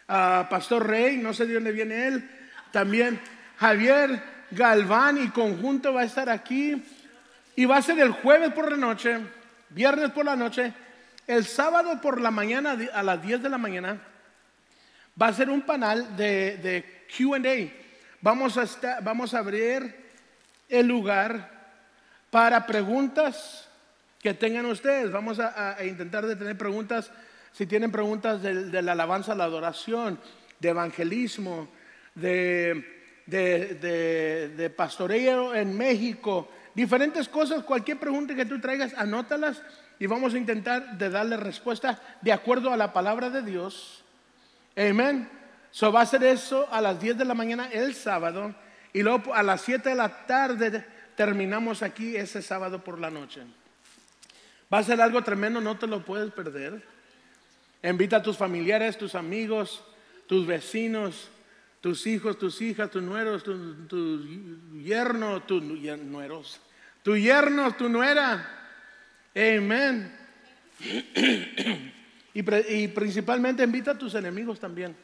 Pastor 0.07 0.87
Rey, 0.87 1.16
no 1.16 1.33
sé 1.33 1.47
de 1.47 1.55
dónde 1.55 1.73
viene 1.73 2.09
él. 2.09 2.31
También 2.73 3.19
Javier 3.57 4.23
Galván 4.50 5.16
y 5.16 5.31
conjunto 5.31 5.95
va 5.95 6.02
a 6.02 6.05
estar 6.05 6.28
aquí. 6.28 6.85
Y 7.55 7.64
va 7.64 7.78
a 7.78 7.83
ser 7.83 7.99
el 8.00 8.11
jueves 8.11 8.52
por 8.52 8.71
la 8.71 8.76
noche, 8.76 9.19
viernes 9.71 10.11
por 10.11 10.26
la 10.26 10.37
noche, 10.37 10.75
el 11.26 11.47
sábado 11.47 12.02
por 12.02 12.21
la 12.21 12.31
mañana 12.31 12.76
a 12.93 13.02
las 13.02 13.23
10 13.23 13.45
de 13.45 13.49
la 13.49 13.57
mañana. 13.57 13.99
Va 15.21 15.28
a 15.28 15.33
ser 15.33 15.49
un 15.49 15.62
panel 15.62 16.19
de, 16.19 16.59
de 16.59 17.07
QA. 17.16 17.73
Vamos, 18.21 18.59
a 18.59 19.00
vamos 19.00 19.33
a 19.33 19.38
abrir 19.38 20.05
el 20.69 20.87
lugar 20.87 21.50
para 22.31 22.66
preguntas 22.66 23.65
que 24.26 24.35
tengan 24.35 24.66
ustedes. 24.66 25.12
Vamos 25.12 25.38
a, 25.38 25.76
intentar 25.85 26.26
de 26.26 26.35
tener 26.35 26.59
preguntas, 26.59 27.12
si 27.52 27.64
tienen 27.64 27.92
preguntas 27.92 28.42
de, 28.42 28.83
la 28.83 28.90
alabanza, 28.90 29.37
la 29.37 29.45
adoración, 29.45 30.18
de 30.59 30.68
evangelismo, 30.68 31.68
de, 32.12 32.83
pastoreo 34.76 35.54
en 35.54 35.78
México, 35.78 36.50
diferentes 36.75 37.28
cosas, 37.28 37.62
cualquier 37.62 38.00
pregunta 38.00 38.35
que 38.35 38.47
tú 38.47 38.61
traigas, 38.61 38.95
anótalas 38.95 39.62
y 40.00 40.06
vamos 40.06 40.35
a 40.35 40.38
intentar 40.38 40.99
de 40.99 41.09
darle 41.09 41.37
respuesta 41.37 42.02
de 42.21 42.33
acuerdo 42.33 42.73
a 42.73 42.76
la 42.76 42.92
palabra 42.92 43.30
de 43.30 43.42
Dios. 43.42 44.02
Amén. 44.76 45.28
So 45.71 45.92
va 45.92 46.00
a 46.00 46.06
ser 46.06 46.25
eso 46.25 46.66
a 46.73 46.80
las 46.80 47.00
10 47.00 47.18
de 47.18 47.25
la 47.25 47.35
mañana 47.35 47.68
el 47.71 47.95
sábado 47.95 48.56
y 48.92 49.04
luego 49.04 49.33
a 49.33 49.45
las 49.45 49.61
7 49.61 49.88
de 49.90 49.95
la 49.95 50.26
tarde 50.26 50.85
terminamos 51.14 51.85
aquí 51.85 52.16
ese 52.16 52.42
sábado 52.42 52.83
por 52.83 52.99
la 52.99 53.09
noche. 53.09 53.45
Va 54.73 54.78
a 54.78 54.82
ser 54.82 55.00
algo 55.00 55.23
tremendo, 55.23 55.61
no 55.61 55.78
te 55.78 55.87
lo 55.87 56.04
puedes 56.04 56.32
perder. 56.32 56.82
Invita 57.82 58.16
a 58.16 58.23
tus 58.23 58.37
familiares, 58.37 58.99
tus 58.99 59.14
amigos, 59.14 59.85
tus 60.26 60.46
vecinos, 60.46 61.28
tus 61.80 62.06
hijos, 62.06 62.38
tus 62.38 62.61
hijas, 62.61 62.90
tus 62.90 63.02
nueros, 63.02 63.44
tu, 63.44 64.26
yerno, 64.82 65.42
tus 65.42 65.62
nueros, 65.62 66.61
tu 67.04 67.16
yerno, 67.16 67.75
tu 67.76 67.88
nuera. 67.88 68.70
Amén. 69.35 70.12
Y, 72.35 72.88
principalmente 72.88 73.62
invita 73.62 73.92
a 73.92 73.99
tus 73.99 74.14
enemigos 74.14 74.58
también. 74.58 74.96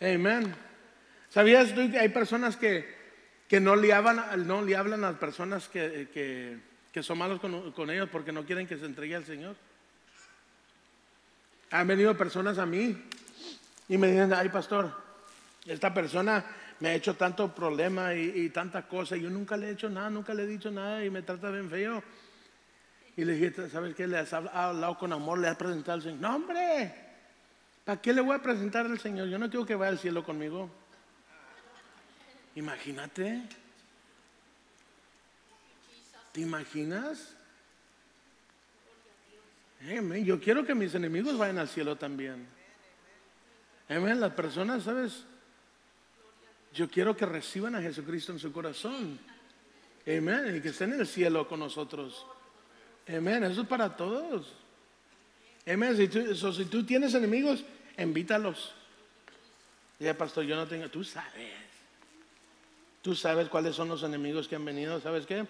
Amén. 0.00 0.54
¿Sabías 1.28 1.72
hay 1.76 2.08
personas 2.10 2.56
que, 2.56 2.88
que 3.48 3.60
no, 3.60 3.74
le 3.74 3.92
hablan, 3.92 4.46
no 4.46 4.62
le 4.62 4.76
hablan 4.76 5.04
a 5.04 5.10
las 5.10 5.18
personas 5.18 5.68
que 5.68 6.08
que 6.14 6.67
son 7.02 7.18
malos 7.18 7.40
con, 7.40 7.90
ellos 7.90 8.08
porque 8.10 8.32
no 8.32 8.44
quieren 8.44 8.66
que 8.66 8.76
se 8.76 8.86
entregue 8.86 9.16
al 9.16 9.24
Señor. 9.24 9.56
Han 11.70 11.86
venido 11.86 12.16
personas 12.16 12.58
a 12.58 12.66
mí 12.66 12.96
y 13.88 13.98
me 13.98 14.08
dicen, 14.08 14.32
ay 14.32 14.48
pastor, 14.48 14.92
esta 15.66 15.92
persona 15.92 16.44
me 16.80 16.90
ha 16.90 16.94
hecho 16.94 17.14
tanto 17.14 17.54
problema 17.54 18.14
y, 18.14 18.48
tanta 18.50 18.86
cosa, 18.86 19.16
y 19.16 19.22
yo 19.22 19.30
nunca 19.30 19.56
le 19.56 19.68
he 19.68 19.72
hecho 19.72 19.90
nada, 19.90 20.08
nunca 20.10 20.32
le 20.32 20.44
he 20.44 20.46
dicho 20.46 20.70
nada 20.70 21.04
y 21.04 21.10
me 21.10 21.22
trata 21.22 21.50
bien 21.50 21.68
feo. 21.68 22.02
Y 23.16 23.24
le 23.24 23.34
dije, 23.34 23.68
¿sabes 23.68 23.94
qué? 23.96 24.06
Le 24.06 24.18
has 24.18 24.32
hablado 24.32 24.96
con 24.96 25.12
amor, 25.12 25.38
le 25.38 25.48
has 25.48 25.56
presentado 25.56 25.96
al 25.96 26.02
Señor. 26.02 26.20
No, 26.20 26.36
hombre, 26.36 26.94
¿para 27.84 28.00
qué 28.00 28.12
le 28.12 28.20
voy 28.20 28.36
a 28.36 28.42
presentar 28.42 28.86
al 28.86 28.98
Señor? 28.98 29.28
Yo 29.28 29.38
no 29.38 29.50
quiero 29.50 29.66
que 29.66 29.74
vaya 29.74 29.90
al 29.90 29.98
cielo 29.98 30.22
conmigo. 30.24 30.70
Imagínate. 32.54 33.42
¿Te 36.32 36.40
imaginas? 36.40 37.34
Yo 40.24 40.40
quiero 40.40 40.64
que 40.66 40.74
mis 40.74 40.94
enemigos 40.94 41.38
vayan 41.38 41.58
al 41.58 41.68
cielo 41.68 41.96
también. 41.96 42.46
Amén. 43.88 44.20
Las 44.20 44.32
personas, 44.32 44.82
¿sabes? 44.82 45.24
Yo 46.74 46.88
quiero 46.88 47.16
que 47.16 47.26
reciban 47.26 47.74
a 47.74 47.80
Jesucristo 47.80 48.32
en 48.32 48.38
su 48.38 48.52
corazón. 48.52 49.18
Amén. 50.06 50.56
Y 50.56 50.60
que 50.60 50.68
estén 50.68 50.92
en 50.92 51.00
el 51.00 51.06
cielo 51.06 51.48
con 51.48 51.60
nosotros. 51.60 52.26
Amén. 53.06 53.44
Eso 53.44 53.62
es 53.62 53.68
para 53.68 53.96
todos. 53.96 54.52
Amén. 55.66 55.96
Si 55.96 56.08
tú, 56.08 56.34
si 56.34 56.64
tú 56.66 56.84
tienes 56.84 57.14
enemigos, 57.14 57.64
invítalos. 57.96 58.74
Ya, 59.98 60.16
pastor, 60.16 60.44
yo 60.44 60.56
no 60.56 60.66
tengo. 60.66 60.88
Tú 60.88 61.04
sabes. 61.04 61.52
Tú 63.00 63.14
sabes 63.14 63.48
cuáles 63.48 63.76
son 63.76 63.88
los 63.88 64.02
enemigos 64.02 64.48
que 64.48 64.56
han 64.56 64.64
venido. 64.64 65.00
¿Sabes 65.00 65.24
qué? 65.24 65.46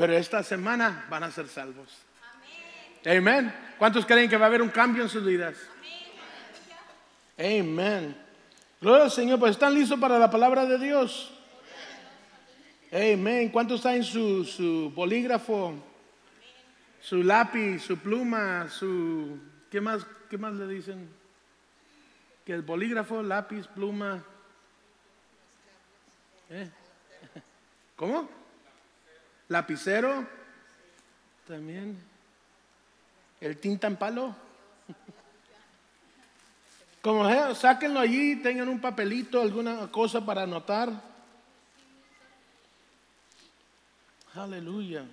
Pero 0.00 0.16
esta 0.16 0.42
semana 0.42 1.04
van 1.10 1.24
a 1.24 1.30
ser 1.30 1.46
salvos. 1.46 1.94
Amén. 3.04 3.54
¿Cuántos 3.76 4.06
creen 4.06 4.30
que 4.30 4.36
va 4.38 4.46
a 4.46 4.48
haber 4.48 4.62
un 4.62 4.70
cambio 4.70 5.02
en 5.02 5.10
sus 5.10 5.22
vidas? 5.22 5.58
Amén. 7.36 8.16
Gloria 8.80 9.04
al 9.04 9.10
Señor. 9.10 9.38
Pues 9.38 9.50
están 9.50 9.74
listos 9.74 10.00
para 10.00 10.18
la 10.18 10.30
palabra 10.30 10.64
de 10.64 10.78
Dios. 10.78 11.34
Amén. 12.90 13.50
¿Cuántos 13.50 13.80
están 13.80 13.96
en 13.96 14.04
su, 14.04 14.42
su 14.46 14.90
bolígrafo? 14.94 15.74
Su 17.02 17.22
lápiz, 17.22 17.80
su 17.80 17.98
pluma, 17.98 18.70
su... 18.70 19.38
¿Qué 19.70 19.82
más, 19.82 20.06
qué 20.30 20.38
más 20.38 20.54
le 20.54 20.66
dicen? 20.66 21.10
Que 22.46 22.54
el 22.54 22.62
bolígrafo, 22.62 23.22
lápiz, 23.22 23.66
pluma. 23.66 24.24
¿Eh? 26.48 26.70
¿Cómo? 27.96 28.39
Lapicero. 29.50 30.26
También. 31.46 31.98
El 33.40 33.58
tinta 33.58 33.88
en 33.88 33.96
palo. 33.96 34.34
Como 37.02 37.28
sea, 37.28 37.54
sáquenlo 37.56 37.98
allí, 37.98 38.36
tengan 38.36 38.68
un 38.68 38.80
papelito, 38.80 39.42
alguna 39.42 39.90
cosa 39.90 40.24
para 40.24 40.44
anotar. 40.44 40.92
Aleluya. 44.34 45.04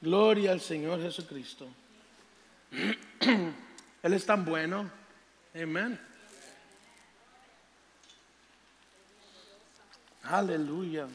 Gloria 0.00 0.50
al 0.50 0.60
Señor 0.60 1.00
Jesucristo. 1.00 1.68
Él 4.02 4.12
es 4.12 4.26
tan 4.26 4.44
bueno. 4.44 4.90
Amén. 5.54 6.11
Aleluya. 10.22 11.08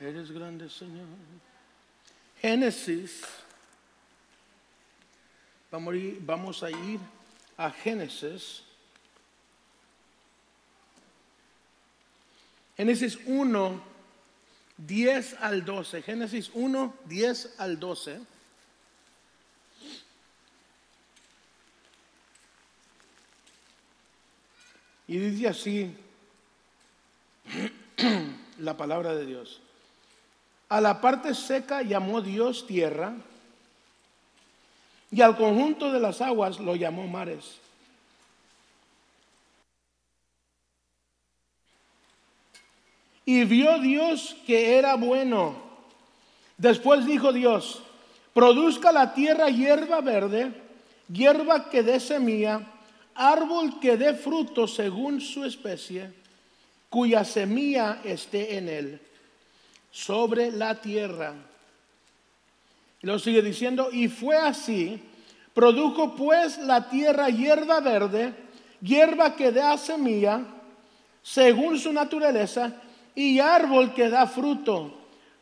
Eres 0.00 0.30
grande, 0.30 0.70
Señor. 0.70 1.06
Génesis. 2.40 3.22
Vamos 5.70 6.62
a 6.62 6.70
ir, 6.70 7.00
a 7.56 7.70
Génesis. 7.70 8.62
Génesis 12.76 13.18
1, 13.26 13.82
10 14.78 15.34
al 15.40 15.64
12. 15.64 16.02
Génesis 16.02 16.50
1, 16.54 16.94
10 17.06 17.54
al 17.58 17.80
12. 17.80 18.20
Y 25.08 25.16
dice 25.16 25.48
así 25.48 25.96
la 28.58 28.76
palabra 28.76 29.14
de 29.14 29.26
Dios. 29.26 29.60
A 30.68 30.82
la 30.82 31.00
parte 31.00 31.34
seca 31.34 31.82
llamó 31.82 32.20
Dios 32.20 32.66
tierra 32.66 33.14
y 35.10 35.22
al 35.22 35.36
conjunto 35.36 35.90
de 35.90 35.98
las 35.98 36.20
aguas 36.20 36.60
lo 36.60 36.76
llamó 36.76 37.06
mares. 37.08 37.58
Y 43.24 43.44
vio 43.44 43.78
Dios 43.78 44.36
que 44.46 44.76
era 44.76 44.94
bueno. 44.96 45.56
Después 46.58 47.06
dijo 47.06 47.32
Dios, 47.32 47.82
produzca 48.34 48.92
la 48.92 49.14
tierra 49.14 49.48
hierba 49.48 50.00
verde, 50.00 50.52
hierba 51.10 51.70
que 51.70 51.82
dé 51.82 52.00
semilla, 52.00 52.66
árbol 53.18 53.80
que 53.80 53.96
dé 53.96 54.14
fruto 54.14 54.68
según 54.68 55.20
su 55.20 55.44
especie, 55.44 56.12
cuya 56.88 57.24
semilla 57.24 58.00
esté 58.04 58.56
en 58.56 58.68
él, 58.68 59.00
sobre 59.90 60.52
la 60.52 60.80
tierra. 60.80 61.34
Y 63.02 63.06
lo 63.06 63.18
sigue 63.18 63.42
diciendo, 63.42 63.90
y 63.92 64.08
fue 64.08 64.36
así, 64.36 65.02
produjo 65.52 66.14
pues 66.14 66.58
la 66.58 66.88
tierra 66.88 67.28
hierba 67.28 67.80
verde, 67.80 68.32
hierba 68.80 69.34
que 69.34 69.50
da 69.50 69.76
semilla, 69.76 70.40
según 71.20 71.78
su 71.78 71.92
naturaleza, 71.92 72.72
y 73.16 73.40
árbol 73.40 73.92
que 73.92 74.08
da 74.08 74.28
fruto, 74.28 74.96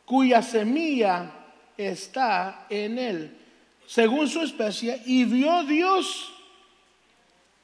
cuya 0.06 0.40
semilla 0.40 1.30
está 1.76 2.66
en 2.70 2.98
él, 2.98 3.36
según 3.86 4.28
su 4.28 4.40
especie, 4.40 5.02
y 5.04 5.24
vio 5.24 5.62
Dios 5.64 6.32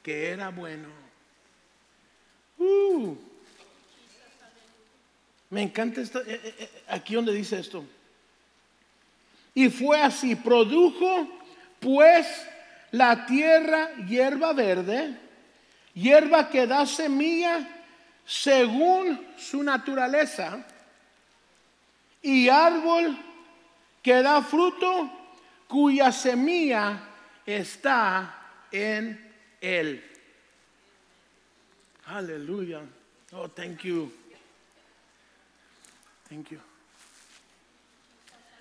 que 0.03 0.29
era 0.29 0.49
bueno. 0.49 0.89
Uh. 2.57 3.15
me 5.49 5.63
encanta 5.63 6.01
esto, 6.01 6.19
eh, 6.21 6.39
eh, 6.43 6.55
eh, 6.59 6.83
aquí 6.89 7.15
donde 7.15 7.33
dice 7.33 7.59
esto. 7.59 7.85
Y 9.55 9.69
fue 9.69 10.01
así, 10.01 10.35
produjo 10.35 11.27
pues 11.79 12.27
la 12.91 13.25
tierra 13.25 13.93
hierba 14.07 14.53
verde, 14.53 15.17
hierba 15.93 16.49
que 16.49 16.67
da 16.67 16.85
semilla 16.85 17.67
según 18.25 19.27
su 19.37 19.61
naturaleza, 19.63 20.65
y 22.21 22.49
árbol 22.49 23.17
que 24.01 24.21
da 24.21 24.41
fruto 24.41 25.11
cuya 25.67 26.11
semilla 26.11 26.99
está 27.45 28.67
en 28.71 29.22
él. 29.63 30.03
Aleluya. 32.05 32.81
Oh, 33.31 33.47
thank 33.47 33.83
you. 33.83 34.11
Thank 36.29 36.51
you. 36.51 36.59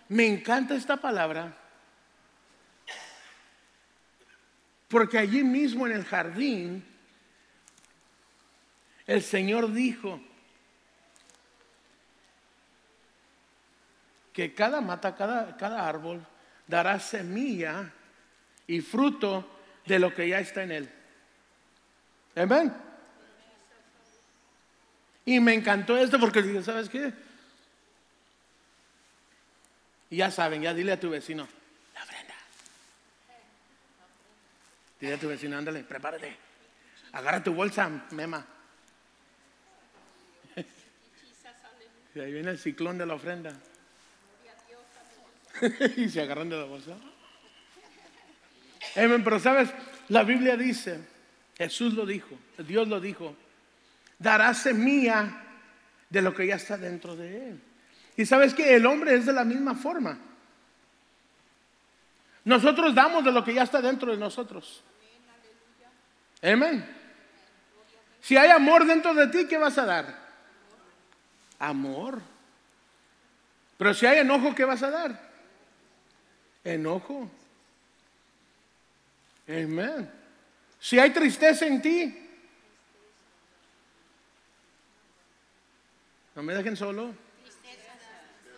Me 0.09 0.27
encanta 0.27 0.75
esta 0.75 0.97
palabra 0.97 1.57
porque 4.89 5.19
allí 5.19 5.43
mismo 5.43 5.87
en 5.87 5.93
el 5.93 6.05
jardín 6.05 6.85
el 9.07 9.23
Señor 9.23 9.73
dijo 9.73 10.21
que 14.33 14.55
cada 14.55 14.81
mata, 14.81 15.17
cada, 15.17 15.57
cada 15.57 15.89
árbol 15.89 16.25
dará 16.67 17.01
semilla 17.01 17.93
y 18.67 18.81
fruto 18.81 19.52
de 19.87 19.99
lo 19.99 20.15
que 20.15 20.29
ya 20.29 20.41
está 20.41 20.63
en 20.63 20.73
él. 20.73 20.89
Amén. 22.37 22.73
Y 25.25 25.41
me 25.41 25.55
encantó 25.55 25.97
esto 25.97 26.19
porque 26.19 26.63
¿sabes 26.63 26.89
qué? 26.89 27.13
Y 30.11 30.17
ya 30.17 30.31
saben, 30.31 30.63
ya 30.63 30.75
dile 30.75 30.93
a 30.93 31.01
tu 31.01 31.11
vecino, 31.11 31.49
la 31.95 32.03
ofrenda. 32.03 32.35
Dile 35.01 35.15
a 35.15 35.19
tu 35.19 35.29
vecino, 35.29 35.57
ándale, 35.57 35.85
prepárate. 35.85 36.37
Agarra 37.13 37.43
tu 37.43 37.55
bolsa, 37.55 37.89
mema. 38.11 38.47
Y 42.15 42.21
ahí 42.21 42.31
viene 42.31 42.51
el 42.51 42.59
ciclón 42.59 42.99
de 42.99 43.07
la 43.07 43.15
ofrenda. 43.15 43.59
y 45.97 46.09
se 46.11 46.21
agarran 46.21 46.51
de 46.51 46.59
la 46.59 46.65
bolsa. 46.65 46.95
Amén, 48.97 49.23
pero 49.25 49.39
sabes, 49.39 49.71
la 50.09 50.25
Biblia 50.25 50.57
dice, 50.57 51.01
Jesús 51.57 51.95
lo 51.95 52.05
dijo, 52.05 52.39
Dios 52.59 52.89
lo 52.89 53.01
dijo, 53.01 53.35
dará 54.19 54.53
semilla 54.55 55.43
de 56.11 56.23
lo 56.23 56.35
que 56.35 56.47
ya 56.47 56.57
está 56.57 56.77
dentro 56.77 57.17
de 57.17 57.49
él. 57.51 57.61
Y 58.17 58.27
sabes 58.27 58.53
que 58.55 58.75
el 58.75 58.85
hombre 58.87 59.15
es 59.15 59.27
de 59.27 59.33
la 59.33 59.45
misma 59.45 59.75
forma. 59.75 60.19
Nosotros 62.45 62.95
damos 62.95 63.25
de 63.25 63.33
lo 63.33 63.45
que 63.45 63.55
ya 63.55 63.63
está 63.63 63.81
dentro 63.81 64.13
de 64.13 64.19
nosotros. 64.19 64.83
Amén. 66.43 66.85
Si 68.21 68.37
hay 68.37 68.51
amor 68.51 68.85
dentro 68.85 69.15
de 69.15 69.29
ti, 69.29 69.47
¿qué 69.47 69.59
vas 69.59 69.79
a 69.79 69.87
dar? 69.87 70.19
Amor. 71.59 72.21
Pero 73.79 73.95
si 73.95 74.07
hay 74.07 74.19
enojo, 74.19 74.55
¿qué 74.55 74.65
vas 74.65 74.83
a 74.83 74.91
dar? 74.91 75.31
Enojo. 76.65 77.31
Amén. 79.49 80.11
Si 80.79 80.99
hay 80.99 81.11
tristeza 81.11 81.67
en 81.67 81.83
ti, 81.83 82.29
no 86.35 86.43
me 86.43 86.55
dejen 86.55 86.77
solo. 86.77 87.15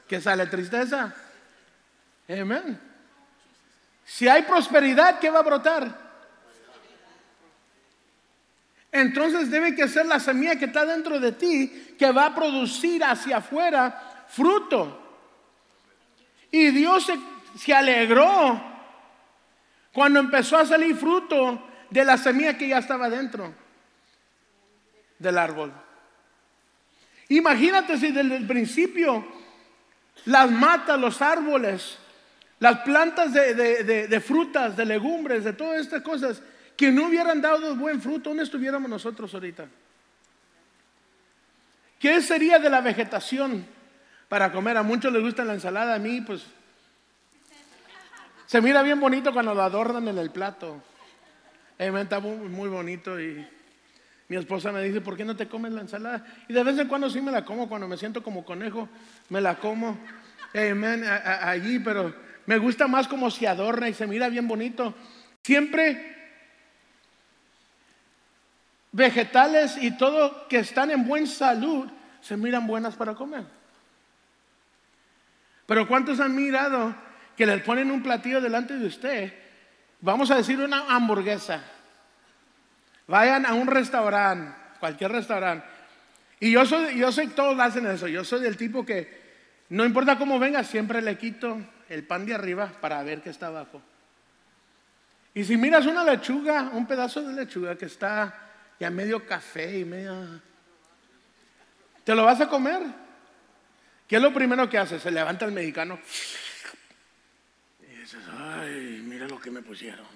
Que 0.08 0.20
sale 0.20 0.46
tristeza. 0.46 1.14
Amén. 2.28 2.80
Si 4.04 4.28
hay 4.28 4.42
prosperidad, 4.42 5.18
¿qué 5.18 5.30
va 5.30 5.40
a 5.40 5.42
brotar? 5.42 6.04
entonces 8.94 9.50
debe 9.50 9.74
que 9.74 9.88
ser 9.88 10.06
la 10.06 10.20
semilla 10.20 10.54
que 10.54 10.66
está 10.66 10.86
dentro 10.86 11.18
de 11.18 11.32
ti 11.32 11.96
que 11.98 12.12
va 12.12 12.26
a 12.26 12.34
producir 12.34 13.02
hacia 13.02 13.38
afuera 13.38 14.26
fruto. 14.28 15.00
Y 16.52 16.70
Dios 16.70 17.04
se, 17.04 17.18
se 17.58 17.74
alegró 17.74 18.73
cuando 19.94 20.18
empezó 20.18 20.58
a 20.58 20.66
salir 20.66 20.96
fruto 20.96 21.62
de 21.88 22.04
la 22.04 22.18
semilla 22.18 22.58
que 22.58 22.66
ya 22.66 22.78
estaba 22.78 23.08
dentro 23.08 23.54
del 25.20 25.38
árbol. 25.38 25.72
Imagínate 27.28 27.96
si 27.96 28.10
desde 28.10 28.36
el 28.36 28.46
principio 28.46 29.24
las 30.24 30.50
matas, 30.50 30.98
los 30.98 31.22
árboles, 31.22 31.96
las 32.58 32.80
plantas 32.80 33.32
de, 33.32 34.20
frutas, 34.20 34.76
de 34.76 34.84
legumbres, 34.84 35.44
de 35.44 35.52
todas 35.52 35.80
estas 35.80 36.02
cosas, 36.02 36.42
que 36.76 36.90
no 36.90 37.06
hubieran 37.06 37.40
dado 37.40 37.76
buen 37.76 38.02
fruto, 38.02 38.30
¿dónde 38.30 38.42
estuviéramos 38.42 38.90
nosotros 38.90 39.32
ahorita? 39.32 39.66
¿Qué 42.00 42.20
sería 42.20 42.58
de 42.58 42.68
la 42.68 42.80
vegetación 42.80 43.64
para 44.28 44.50
comer? 44.50 44.76
A 44.76 44.82
muchos 44.82 45.12
les 45.12 45.22
gusta 45.22 45.44
la 45.44 45.54
ensalada, 45.54 45.94
a 45.94 45.98
mí 46.00 46.20
pues 46.20 46.44
se 48.54 48.60
mira 48.60 48.84
bien 48.84 49.00
bonito 49.00 49.32
cuando 49.32 49.52
lo 49.52 49.62
adornan 49.62 50.06
en 50.06 50.16
el 50.16 50.30
plato. 50.30 50.80
Eh, 51.76 51.92
está 52.00 52.20
muy 52.20 52.68
bonito 52.68 53.20
y 53.20 53.44
mi 54.28 54.36
esposa 54.36 54.70
me 54.70 54.80
dice, 54.80 55.00
¿por 55.00 55.16
qué 55.16 55.24
no 55.24 55.34
te 55.34 55.48
comes 55.48 55.72
la 55.72 55.80
ensalada? 55.80 56.24
Y 56.46 56.52
de 56.52 56.62
vez 56.62 56.78
en 56.78 56.86
cuando 56.86 57.10
sí 57.10 57.20
me 57.20 57.32
la 57.32 57.44
como, 57.44 57.68
cuando 57.68 57.88
me 57.88 57.96
siento 57.96 58.22
como 58.22 58.44
conejo, 58.44 58.88
me 59.28 59.40
la 59.40 59.56
como. 59.56 59.98
Amén, 60.54 61.04
allí, 61.04 61.80
pero 61.80 62.14
me 62.46 62.58
gusta 62.58 62.86
más 62.86 63.08
como 63.08 63.28
se 63.28 63.48
adorna 63.48 63.88
y 63.88 63.92
se 63.92 64.06
mira 64.06 64.28
bien 64.28 64.46
bonito. 64.46 64.94
Siempre 65.42 66.14
vegetales 68.92 69.78
y 69.82 69.96
todo 69.96 70.46
que 70.46 70.58
están 70.58 70.92
en 70.92 71.08
buena 71.08 71.26
salud 71.26 71.88
se 72.20 72.36
miran 72.36 72.68
buenas 72.68 72.94
para 72.94 73.16
comer. 73.16 73.46
Pero 75.66 75.88
¿cuántos 75.88 76.20
han 76.20 76.36
mirado 76.36 76.94
que 77.36 77.46
les 77.46 77.62
ponen 77.62 77.90
un 77.90 78.02
platillo 78.02 78.40
delante 78.40 78.76
de 78.76 78.86
usted? 78.86 79.34
Vamos 80.00 80.30
a 80.30 80.36
decir 80.36 80.60
una 80.60 80.94
hamburguesa 80.94 81.62
Vayan 83.06 83.44
a 83.44 83.54
un 83.54 83.66
restaurante, 83.66 84.56
cualquier 84.80 85.12
restaurante. 85.12 85.66
Y 86.40 86.52
yo 86.52 86.64
soy, 86.64 86.98
yo 86.98 87.12
soy, 87.12 87.28
todos 87.28 87.58
hacen 87.60 87.86
eso. 87.86 88.08
Yo 88.08 88.24
soy 88.24 88.40
del 88.40 88.56
tipo 88.56 88.84
que 88.84 89.22
no 89.68 89.84
importa 89.84 90.16
cómo 90.16 90.38
venga, 90.38 90.64
siempre 90.64 91.02
le 91.02 91.18
quito 91.18 91.58
el 91.88 92.04
pan 92.04 92.24
de 92.24 92.34
arriba 92.34 92.72
para 92.80 93.02
ver 93.02 93.20
qué 93.20 93.30
está 93.30 93.48
abajo. 93.48 93.82
Y 95.34 95.44
si 95.44 95.56
miras 95.56 95.86
una 95.86 96.04
lechuga, 96.04 96.70
un 96.72 96.86
pedazo 96.86 97.22
de 97.22 97.34
lechuga 97.34 97.76
que 97.76 97.86
está 97.86 98.34
ya 98.78 98.90
medio 98.90 99.26
café 99.26 99.78
y 99.78 99.84
medio... 99.84 100.40
¿Te 102.04 102.14
lo 102.14 102.24
vas 102.24 102.40
a 102.40 102.48
comer? 102.48 102.82
¿Qué 104.06 104.16
es 104.16 104.22
lo 104.22 104.32
primero 104.32 104.68
que 104.68 104.78
hace? 104.78 105.00
Se 105.00 105.10
levanta 105.10 105.44
el 105.44 105.52
mexicano 105.52 105.98
ay, 108.30 109.02
mira 109.04 109.26
lo 109.26 109.40
que 109.40 109.50
me 109.50 109.62
pusieron. 109.62 110.06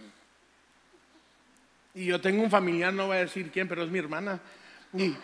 Y 1.94 2.06
yo 2.06 2.20
tengo 2.20 2.42
un 2.42 2.50
familiar, 2.50 2.92
no 2.92 3.06
voy 3.06 3.16
a 3.16 3.20
decir 3.20 3.50
quién, 3.50 3.68
pero 3.68 3.82
es 3.82 3.90
mi 3.90 3.98
hermana. 3.98 4.40
Y 4.92 5.14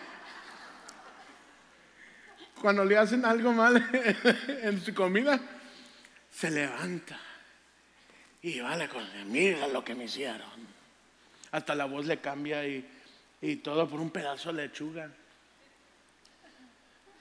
cuando 2.61 2.85
le 2.85 2.97
hacen 2.97 3.25
algo 3.25 3.53
mal 3.53 3.89
en 4.63 4.81
su 4.81 4.95
comida, 4.95 5.41
se 6.31 6.51
levanta 6.51 7.19
y 8.43 8.61
vale 8.61 8.89
con 8.89 9.05
mira 9.31 9.69
lo 9.69 9.85
que 9.85 9.95
me 9.95 10.05
hicieron. 10.05 10.75
Hasta 11.53 11.75
la 11.75 11.85
voz 11.85 12.07
le 12.07 12.19
cambia 12.19 12.67
y, 12.67 12.85
y 13.41 13.57
todo 13.57 13.89
por 13.89 14.01
un 14.01 14.11
pedazo 14.11 14.53
de 14.53 14.63
lechuga. 14.63 15.11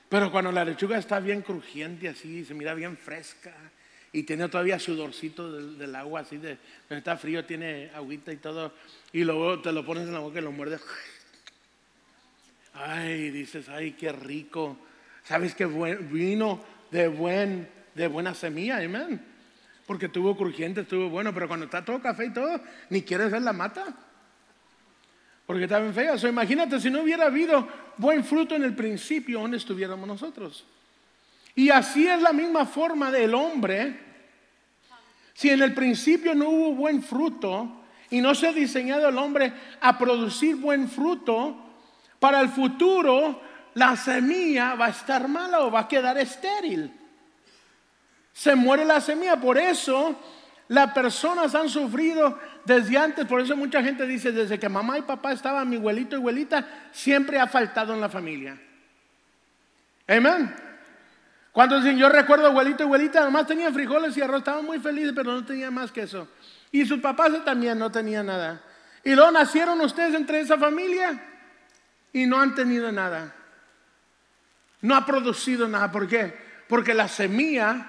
Pero 0.10 0.32
cuando 0.32 0.52
la 0.52 0.66
lechuga 0.66 0.98
está 0.98 1.20
bien 1.20 1.42
crujiente 1.42 2.10
así, 2.10 2.44
se 2.44 2.54
mira 2.54 2.74
bien 2.74 2.98
fresca 2.98 3.54
y 4.14 4.24
tiene 4.24 4.48
todavía 4.48 4.78
sudorcito 4.78 5.52
del, 5.52 5.96
agua, 5.96 6.22
así 6.22 6.38
de, 6.38 6.60
está 6.92 7.18
frío, 7.18 7.44
tiene 7.46 7.90
agüita 7.96 8.32
y 8.32 8.38
todo, 8.38 8.72
y 9.12 9.24
luego 9.24 9.60
te 9.60 9.72
lo 9.72 9.84
pones 9.84 10.08
en 10.08 10.14
la 10.14 10.20
boca 10.20 10.40
y 10.40 10.44
lo 10.44 10.52
muerdes. 10.52 10.82
Ay, 12.76 13.32
dices, 13.32 13.70
ay, 13.70 13.94
qué 13.94 14.12
rico. 14.12 14.78
¿Sabes 15.24 15.56
qué 15.56 15.66
vino 15.66 16.64
de, 16.92 17.08
buen, 17.08 17.68
de 17.96 18.08
buena 18.08 18.36
semilla? 18.36 18.78
Amén. 18.78 19.20
Porque 19.88 20.10
tuvo 20.10 20.38
crujiente, 20.38 20.82
estuvo 20.82 21.10
bueno, 21.10 21.34
pero 21.34 21.48
cuando 21.48 21.66
está 21.66 21.84
todo 21.84 22.00
café 22.00 22.26
y 22.26 22.34
todo, 22.34 22.62
ni 22.90 23.02
quieres 23.02 23.32
ver 23.32 23.42
la 23.42 23.54
mata. 23.54 23.96
Porque 25.46 25.64
está 25.64 25.80
bien 25.80 25.94
fea. 25.94 26.14
O 26.14 26.28
imagínate 26.28 26.80
si 26.80 26.90
no 26.90 27.02
hubiera 27.02 27.26
habido 27.26 27.68
buen 27.98 28.24
fruto 28.24 28.56
en 28.56 28.64
el 28.64 28.76
principio, 28.76 29.40
¿dónde 29.40 29.58
estuviéramos 29.58 30.08
nosotros? 30.08 30.66
Y 31.56 31.70
así 31.70 32.08
es 32.08 32.22
la 32.22 32.34
misma 32.34 32.66
forma 32.66 33.12
del 33.12 33.34
hombre. 33.36 34.00
Si 35.34 35.50
en 35.50 35.62
el 35.62 35.74
principio 35.74 36.34
no 36.34 36.50
hubo 36.50 36.76
buen 36.76 37.02
fruto 37.04 37.84
y 38.10 38.22
no 38.22 38.36
se 38.36 38.48
ha 38.48 38.54
diseñado 38.54 39.10
el 39.10 39.18
hombre 39.18 39.54
a 39.82 39.98
producir 39.98 40.56
buen 40.56 40.88
fruto, 40.88 41.58
para 42.20 42.40
el 42.42 42.50
futuro 42.50 43.42
la 43.74 43.96
semilla 43.96 44.76
va 44.76 44.86
a 44.86 44.90
estar 44.90 45.28
mala 45.28 45.62
o 45.62 45.72
va 45.72 45.82
a 45.82 45.88
quedar 45.88 46.18
estéril. 46.18 46.92
Se 48.32 48.56
muere 48.56 48.86
la 48.86 49.02
semilla, 49.02 49.38
por 49.38 49.58
eso 49.58 50.16
las 50.70 50.92
personas 50.94 51.54
han 51.54 51.70
sufrido 51.70 52.40
desde 52.66 52.98
antes, 52.98 53.26
por 53.26 53.42
eso 53.42 53.56
mucha 53.56 53.84
gente 53.84 54.08
dice, 54.08 54.32
desde 54.32 54.60
que 54.60 54.70
mamá 54.70 54.98
y 54.98 55.02
papá 55.04 55.34
estaban, 55.34 55.70
mi 55.70 55.76
abuelito 55.76 56.16
y 56.16 56.20
abuelita, 56.20 56.68
siempre 56.92 57.40
ha 57.40 57.48
faltado 57.48 57.94
en 57.94 58.02
la 58.02 58.10
familia. 58.10 58.60
Amén. 60.08 60.63
Cuando 61.54 61.80
dicen, 61.80 62.00
yo 62.00 62.10
recuerdo 62.10 62.48
abuelito 62.48 62.82
y 62.82 62.86
abuelita, 62.88 63.24
nomás 63.24 63.46
tenían 63.46 63.72
frijoles 63.76 64.18
y 64.18 64.22
arroz, 64.22 64.40
estaban 64.40 64.66
muy 64.66 64.80
felices, 64.80 65.14
pero 65.16 65.32
no 65.32 65.46
tenían 65.46 65.72
más 65.72 65.92
que 65.92 66.02
eso. 66.02 66.28
Y 66.72 66.84
sus 66.84 67.00
papás 67.00 67.32
también 67.46 67.78
no 67.78 67.92
tenían 67.92 68.26
nada. 68.26 68.60
Y 69.04 69.14
luego 69.14 69.30
nacieron 69.30 69.80
ustedes 69.82 70.16
entre 70.16 70.40
esa 70.40 70.58
familia 70.58 71.24
y 72.12 72.26
no 72.26 72.42
han 72.42 72.56
tenido 72.56 72.92
nada. 72.92 73.36
No 74.82 74.96
ha 74.96 75.06
producido 75.06 75.68
nada. 75.68 75.92
¿Por 75.92 76.08
qué? 76.08 76.36
Porque 76.68 76.96
la 76.96 77.08
semilla 77.08 77.86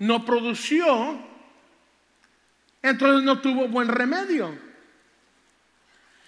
no 0.00 0.24
produció, 0.24 1.16
entonces 2.82 3.22
no 3.22 3.40
tuvo 3.40 3.68
buen 3.68 3.86
remedio. 3.86 4.52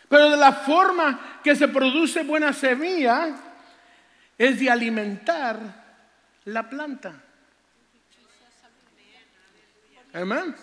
Pero 0.09 0.31
de 0.31 0.37
la 0.37 0.53
forma 0.53 1.41
que 1.43 1.57
se 1.57 1.67
produce 1.67 2.23
buena 2.23 2.53
semilla 2.53 3.35
es 4.39 4.61
de 4.61 4.71
alimentar 4.71 5.86
la 6.47 6.69
planta. 6.69 7.13
Amén. 10.13 10.55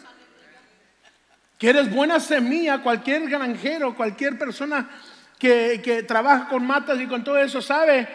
¿Quieres 1.58 1.94
buena 1.94 2.20
semilla? 2.20 2.82
Cualquier 2.82 3.30
granjero, 3.30 3.96
cualquier 3.96 4.38
persona 4.38 4.90
que, 5.38 6.06
trabaja 6.08 6.48
con 6.48 6.66
matas 6.66 7.00
y 7.00 7.08
con 7.08 7.24
todo 7.24 7.38
eso 7.38 7.62
sabe 7.62 8.08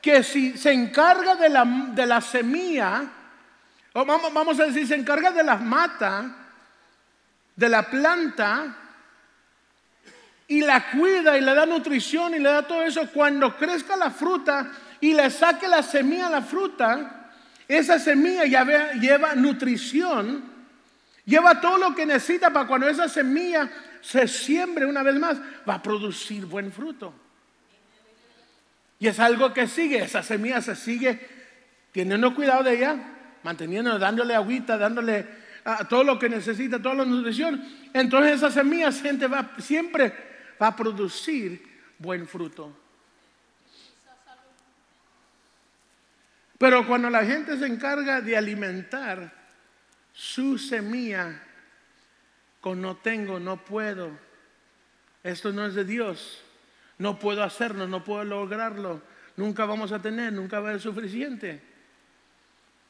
que 0.00 0.22
si 0.22 0.56
se 0.56 0.72
encarga 0.72 1.34
de 1.34 1.48
la, 1.48 1.64
de 1.64 2.06
la 2.06 2.20
semilla, 2.20 3.04
o 3.94 4.04
vamos, 4.04 4.32
vamos 4.32 4.60
a 4.60 4.66
decir, 4.66 4.86
se 4.86 4.94
encarga 4.94 5.30
de 5.30 5.42
las 5.42 5.60
matas, 5.60 6.26
de 7.56 7.68
la 7.68 7.82
planta, 7.84 8.76
y 10.46 10.60
la 10.60 10.90
cuida 10.90 11.38
y 11.38 11.40
le 11.40 11.54
da 11.54 11.64
nutrición 11.64 12.34
y 12.34 12.38
le 12.38 12.50
da 12.50 12.66
todo 12.66 12.82
eso, 12.82 13.08
cuando 13.12 13.56
crezca 13.56 13.96
la 13.96 14.10
fruta, 14.10 14.70
y 15.04 15.12
le 15.12 15.28
saque 15.28 15.68
la 15.68 15.82
semilla 15.82 16.28
a 16.28 16.30
la 16.30 16.40
fruta, 16.40 17.30
esa 17.68 17.98
semilla 17.98 18.46
ya 18.46 18.94
lleva 18.94 19.34
nutrición, 19.34 20.42
lleva 21.26 21.60
todo 21.60 21.76
lo 21.76 21.94
que 21.94 22.06
necesita 22.06 22.50
para 22.50 22.66
cuando 22.66 22.88
esa 22.88 23.06
semilla 23.06 23.70
se 24.00 24.26
siembre 24.26 24.86
una 24.86 25.02
vez 25.02 25.16
más, 25.16 25.36
va 25.68 25.74
a 25.74 25.82
producir 25.82 26.46
buen 26.46 26.72
fruto. 26.72 27.12
Y 28.98 29.06
es 29.06 29.20
algo 29.20 29.52
que 29.52 29.68
sigue, 29.68 30.02
esa 30.02 30.22
semilla 30.22 30.62
se 30.62 30.74
sigue 30.74 31.20
teniendo 31.92 32.34
cuidado 32.34 32.62
de 32.62 32.74
ella, 32.74 32.96
manteniendo, 33.42 33.98
dándole 33.98 34.34
agüita, 34.34 34.78
dándole 34.78 35.26
todo 35.90 36.02
lo 36.02 36.18
que 36.18 36.30
necesita, 36.30 36.80
toda 36.80 36.94
la 36.94 37.04
nutrición. 37.04 37.62
Entonces 37.92 38.36
esa 38.36 38.50
semilla 38.50 38.90
siempre 38.90 39.28
va, 39.28 39.50
siempre 39.58 40.14
va 40.58 40.68
a 40.68 40.76
producir 40.76 41.62
buen 41.98 42.26
fruto. 42.26 42.83
Pero 46.64 46.86
cuando 46.86 47.10
la 47.10 47.26
gente 47.26 47.58
se 47.58 47.66
encarga 47.66 48.22
de 48.22 48.38
alimentar 48.38 49.30
su 50.14 50.56
semilla 50.56 51.38
con 52.58 52.80
no 52.80 52.96
tengo, 52.96 53.38
no 53.38 53.62
puedo, 53.62 54.10
esto 55.22 55.52
no 55.52 55.66
es 55.66 55.74
de 55.74 55.84
Dios, 55.84 56.42
no 56.96 57.18
puedo 57.18 57.42
hacerlo, 57.42 57.86
no 57.86 58.02
puedo 58.02 58.24
lograrlo, 58.24 59.02
nunca 59.36 59.66
vamos 59.66 59.92
a 59.92 60.00
tener, 60.00 60.32
nunca 60.32 60.58
va 60.58 60.70
a 60.70 60.72
ser 60.72 60.80
suficiente. 60.80 61.60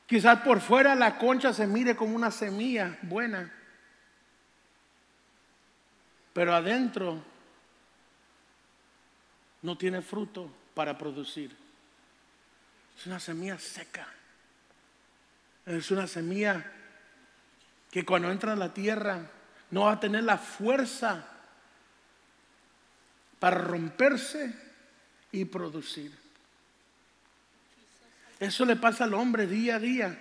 Quizás 0.07 0.43
por 0.43 0.61
fuera 0.61 0.95
la 0.95 1.19
concha 1.19 1.53
se 1.53 1.67
mire 1.67 1.97
como 1.97 2.15
una 2.15 2.31
semilla 2.31 2.97
buena, 3.03 3.53
pero 6.33 6.55
adentro 6.55 7.21
no 9.63 9.77
tiene 9.77 10.01
fruto 10.01 10.49
para 10.75 10.97
producir. 10.97 11.64
Es 12.99 13.07
una 13.07 13.21
semilla 13.21 13.59
seca. 13.59 14.07
Es 15.67 15.91
una 15.91 16.07
semilla 16.07 16.65
que 17.91 18.05
cuando 18.05 18.31
entra 18.31 18.53
a 18.53 18.57
la 18.57 18.75
tierra 18.75 19.31
no 19.71 19.83
va 19.83 19.93
a 19.93 20.01
tener 20.01 20.25
la 20.25 20.39
fuerza 20.39 21.27
para 23.39 23.59
romperse 23.59 24.55
y 25.33 25.45
producir. 25.45 26.13
Eso 28.41 28.65
le 28.65 28.77
pasa 28.77 29.05
al 29.05 29.15
hombre 29.15 29.47
día 29.47 29.77
a 29.77 29.79
día. 29.79 30.19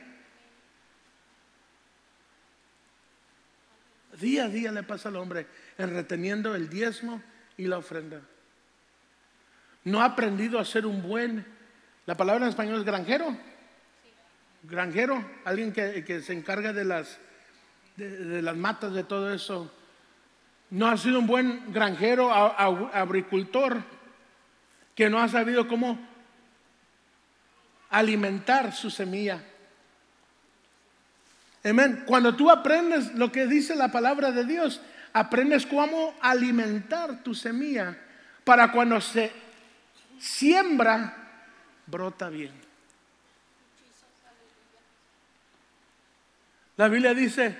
Día 4.19 4.45
a 4.45 4.49
día 4.49 4.71
le 4.71 4.83
pasa 4.83 5.09
al 5.09 5.15
hombre 5.15 5.47
en 5.77 5.93
reteniendo 5.93 6.55
el 6.55 6.69
diezmo 6.69 7.21
y 7.57 7.65
la 7.67 7.77
ofrenda. 7.77 8.21
No 9.83 10.01
ha 10.01 10.05
aprendido 10.05 10.59
a 10.59 10.65
ser 10.65 10.85
un 10.85 11.01
buen, 11.01 11.45
la 12.05 12.15
palabra 12.15 12.45
en 12.45 12.49
español 12.49 12.79
es 12.79 12.85
granjero. 12.85 13.35
Granjero, 14.63 15.23
alguien 15.45 15.71
que, 15.73 16.21
se 16.21 16.33
encarga 16.33 16.73
de 16.73 16.85
las, 16.85 17.17
de, 17.95 18.41
las 18.41 18.55
matas, 18.55 18.93
de 18.93 19.03
todo 19.03 19.33
eso. 19.33 19.71
No 20.69 20.87
ha 20.87 20.97
sido 20.97 21.19
un 21.19 21.27
buen 21.27 21.71
granjero, 21.71 22.31
agricultor, 22.31 23.83
que 24.95 25.09
no 25.09 25.19
ha 25.19 25.27
sabido 25.27 25.67
cómo 25.67 25.99
alimentar 27.89 28.73
su 28.73 28.89
semilla. 28.89 29.43
Amén. 31.63 32.03
Cuando 32.05 32.35
tú 32.35 32.49
aprendes 32.49 33.13
lo 33.13 33.31
que 33.31 33.45
dice 33.47 33.75
la 33.75 33.91
palabra 33.91 34.31
de 34.31 34.43
Dios, 34.43 34.81
aprendes 35.13 35.65
cómo 35.65 36.15
alimentar 36.19 37.23
tu 37.23 37.33
semilla 37.35 37.97
para 38.43 38.71
cuando 38.71 38.99
se 38.99 39.31
siembra, 40.19 41.22
brota 41.87 42.29
bien. 42.29 42.51
La 46.77 46.87
Biblia 46.87 47.13
dice, 47.13 47.55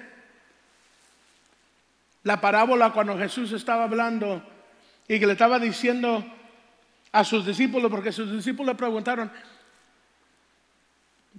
la 2.23 2.41
parábola 2.41 2.91
cuando 2.91 3.17
Jesús 3.17 3.51
estaba 3.51 3.83
hablando 3.83 4.43
y 5.07 5.19
que 5.19 5.25
le 5.27 5.33
estaba 5.33 5.59
diciendo 5.59 6.25
a 7.11 7.23
sus 7.23 7.45
discípulos, 7.45 7.91
porque 7.91 8.11
sus 8.11 8.31
discípulos 8.31 8.73
le 8.73 8.77
preguntaron, 8.77 9.31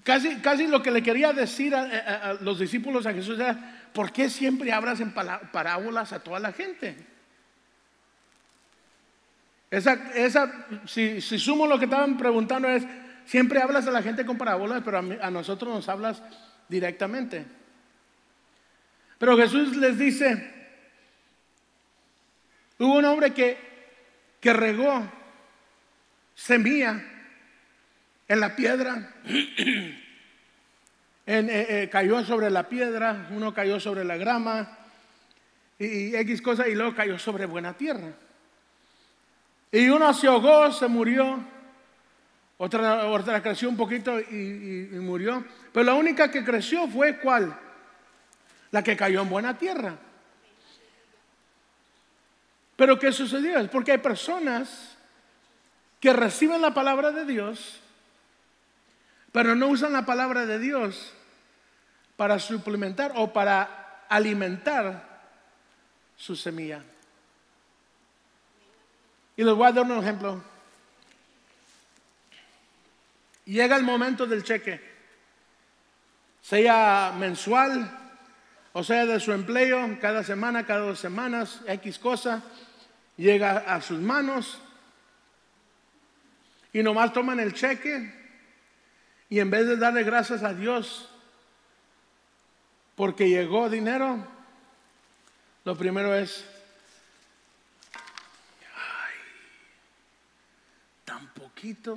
Casi, 0.03 0.37
casi 0.41 0.67
lo 0.67 0.83
que 0.83 0.91
le 0.91 1.03
quería 1.03 1.33
decir 1.33 1.75
a, 1.75 2.35
los 2.41 2.59
discípulos 2.59 3.07
a 3.07 3.13
Jesús 3.13 3.39
era, 3.39 3.89
¿por 3.93 4.13
qué 4.13 4.29
siempre 4.29 4.73
hablas 4.73 5.01
en 5.01 5.13
parábolas 5.13 6.13
a 6.13 6.19
toda 6.19 6.41
la 6.41 6.53
gente? 6.53 6.97
Esa, 9.75 9.95
esa, 10.15 10.67
si, 10.87 11.21
sumo 11.21 11.67
lo 11.67 11.81
que 11.81 11.87
estaban 11.87 12.17
preguntando 12.17 12.69
es, 12.69 12.85
siempre 13.25 13.61
hablas 13.61 13.85
a 13.89 13.91
la 13.91 14.03
gente 14.03 14.25
con 14.25 14.39
parábolas, 14.39 14.83
pero 14.85 14.99
a, 14.99 15.31
nosotros 15.33 15.75
nos 15.75 15.89
hablas 15.89 16.23
directamente. 16.69 17.45
Pero 19.19 19.37
Jesús 19.37 19.77
les 19.77 19.99
dice, 19.99 20.49
hubo 22.79 22.99
un 22.99 23.05
hombre 23.05 23.35
que, 23.35 23.59
que 24.41 24.53
regó 24.53 25.11
semilla 26.37 27.05
en 28.29 28.41
la 28.41 28.55
piedra. 28.55 29.13
Eh, 31.27 31.47
eh, 31.49 31.89
cayó 31.91 32.23
sobre 32.23 32.51
la 32.51 32.69
piedra, 32.69 33.29
uno 33.31 33.55
cayó 33.55 33.81
sobre 33.81 34.05
la 34.05 34.19
grama 34.19 34.77
y, 35.79 36.15
X 36.15 36.43
cosa 36.43 36.69
y 36.69 36.75
luego 36.75 36.95
cayó 36.95 37.19
sobre 37.19 37.47
buena 37.47 37.73
tierra. 37.73 38.13
Y 39.75 39.89
uno 39.89 40.15
se 40.15 40.27
ahogó, 40.27 40.73
se 40.73 40.87
murió, 40.87 41.45
otra, 42.57 43.07
otra 43.07 43.43
creció 43.43 43.69
un 43.69 43.77
poquito 43.77 44.19
y, 44.19 44.89
y 44.93 44.99
murió. 45.01 45.45
Pero 45.73 45.85
la 45.85 45.95
única 45.95 46.31
que 46.31 46.45
creció 46.45 46.87
fue 46.89 47.19
cuál? 47.19 47.59
La 48.71 48.83
que 48.83 48.97
cayó 48.97 49.23
en 49.23 49.29
buena 49.29 49.59
tierra. 49.59 49.97
Pero 52.77 52.99
¿qué 52.99 53.13
sucedió? 53.13 53.59
Es 53.59 53.69
porque 53.69 53.93
hay 53.93 53.99
personas 53.99 54.97
que 56.01 56.13
reciben 56.13 56.63
la 56.63 56.73
palabra 56.73 57.11
de 57.11 57.25
Dios 57.25 57.81
pero 59.35 59.57
no 59.57 59.67
usan 59.67 59.93
la 59.93 60.07
palabra 60.07 60.47
de 60.47 60.61
Dios 60.61 61.13
para 62.17 62.39
suplementar 62.39 63.15
o 63.17 63.33
para 63.33 64.05
alimentar 64.09 65.25
su 66.17 66.37
semilla. 66.37 66.85
Y 69.37 69.45
les 69.45 69.55
voy 69.55 69.67
a 69.67 69.73
dar 69.73 69.85
un 69.85 69.99
ejemplo. 69.99 70.43
Llega 73.45 73.77
el 73.77 73.83
momento 73.83 74.27
del 74.27 74.43
cheque, 74.43 74.81
sea 76.41 77.15
mensual 77.19 78.05
o 78.77 78.83
sea 78.83 79.07
de 79.07 79.21
su 79.21 79.33
empleo, 79.33 79.99
cada 80.01 80.25
semana, 80.25 80.67
cada 80.67 80.81
dos 80.81 80.99
semanas, 80.99 81.61
X 81.65 81.97
cosa, 82.01 82.43
llega 83.17 83.59
a 83.59 83.81
sus 83.81 84.01
manos 84.01 84.59
y 86.73 86.83
nomás 86.83 87.13
toman 87.13 87.39
el 87.39 87.55
cheque 87.55 88.13
y 89.29 89.39
en 89.39 89.49
vez 89.49 89.69
de 89.69 89.77
darle 89.77 90.03
gracias 90.03 90.43
a 90.43 90.53
Dios 90.53 91.09
porque 92.97 93.29
llegó 93.29 93.71
dinero, 93.71 94.27
lo 95.65 95.79
primero 95.79 96.13
es, 96.13 96.45
ay, 98.75 99.15
tan 101.05 101.29
poquito, 101.55 101.97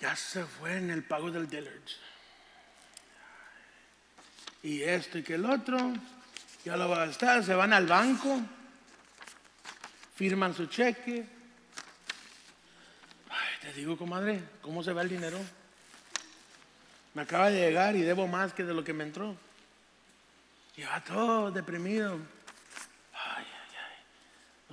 ya 0.00 0.16
se 0.16 0.44
fue 0.44 0.78
en 0.78 0.90
el 0.90 1.04
pago 1.04 1.30
del 1.30 1.48
Dillard's. 1.48 1.98
Y 4.62 4.82
esto 4.82 5.18
y 5.18 5.22
que 5.22 5.34
el 5.34 5.44
otro, 5.44 5.92
ya 6.64 6.76
lo 6.76 6.88
va 6.88 7.02
a 7.02 7.06
gastar, 7.06 7.44
se 7.44 7.54
van 7.54 7.72
al 7.74 7.86
banco, 7.86 8.40
firman 10.14 10.54
su 10.54 10.66
cheque, 10.66 11.26
te 13.60 13.72
digo, 13.74 13.96
comadre, 13.96 14.42
¿cómo 14.62 14.82
se 14.82 14.92
va 14.92 15.02
el 15.02 15.08
dinero? 15.08 15.38
Me 17.14 17.22
acaba 17.22 17.50
de 17.50 17.60
llegar 17.60 17.94
y 17.94 18.02
debo 18.02 18.26
más 18.26 18.52
que 18.52 18.64
de 18.64 18.74
lo 18.74 18.82
que 18.82 18.92
me 18.92 19.04
entró. 19.04 19.36
Y 20.76 20.82
va 20.82 21.04
todo 21.04 21.50
deprimido. 21.50 22.18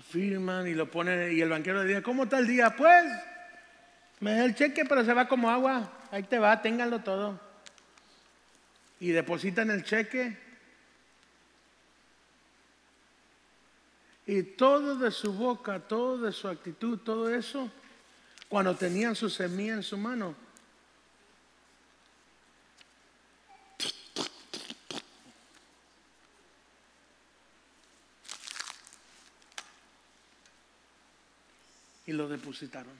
Firman 0.09 0.67
y 0.67 0.73
lo 0.73 0.89
ponen. 0.89 1.35
Y 1.35 1.41
el 1.41 1.49
banquero 1.49 1.83
le 1.83 1.89
dice, 1.89 2.01
¿cómo 2.01 2.23
está 2.23 2.39
el 2.39 2.47
día? 2.47 2.75
Pues, 2.75 3.05
me 4.19 4.33
da 4.33 4.45
el 4.45 4.55
cheque, 4.55 4.85
pero 4.85 5.05
se 5.05 5.13
va 5.13 5.27
como 5.27 5.49
agua. 5.49 5.91
Ahí 6.11 6.23
te 6.23 6.39
va, 6.39 6.61
ténganlo 6.61 6.99
todo. 6.99 7.39
Y 8.99 9.11
depositan 9.11 9.71
el 9.71 9.83
cheque. 9.83 10.37
Y 14.25 14.43
todo 14.43 14.95
de 14.95 15.11
su 15.11 15.33
boca, 15.33 15.79
todo 15.79 16.19
de 16.19 16.31
su 16.31 16.47
actitud, 16.47 16.99
todo 16.99 17.33
eso 17.33 17.71
cuando 18.49 18.75
tenían 18.75 19.15
su 19.15 19.29
semilla 19.29 19.75
en 19.75 19.83
su 19.83 19.97
mano. 19.97 20.35
Y 32.09 32.11
lo 32.11 32.27
depositaron. 32.27 32.91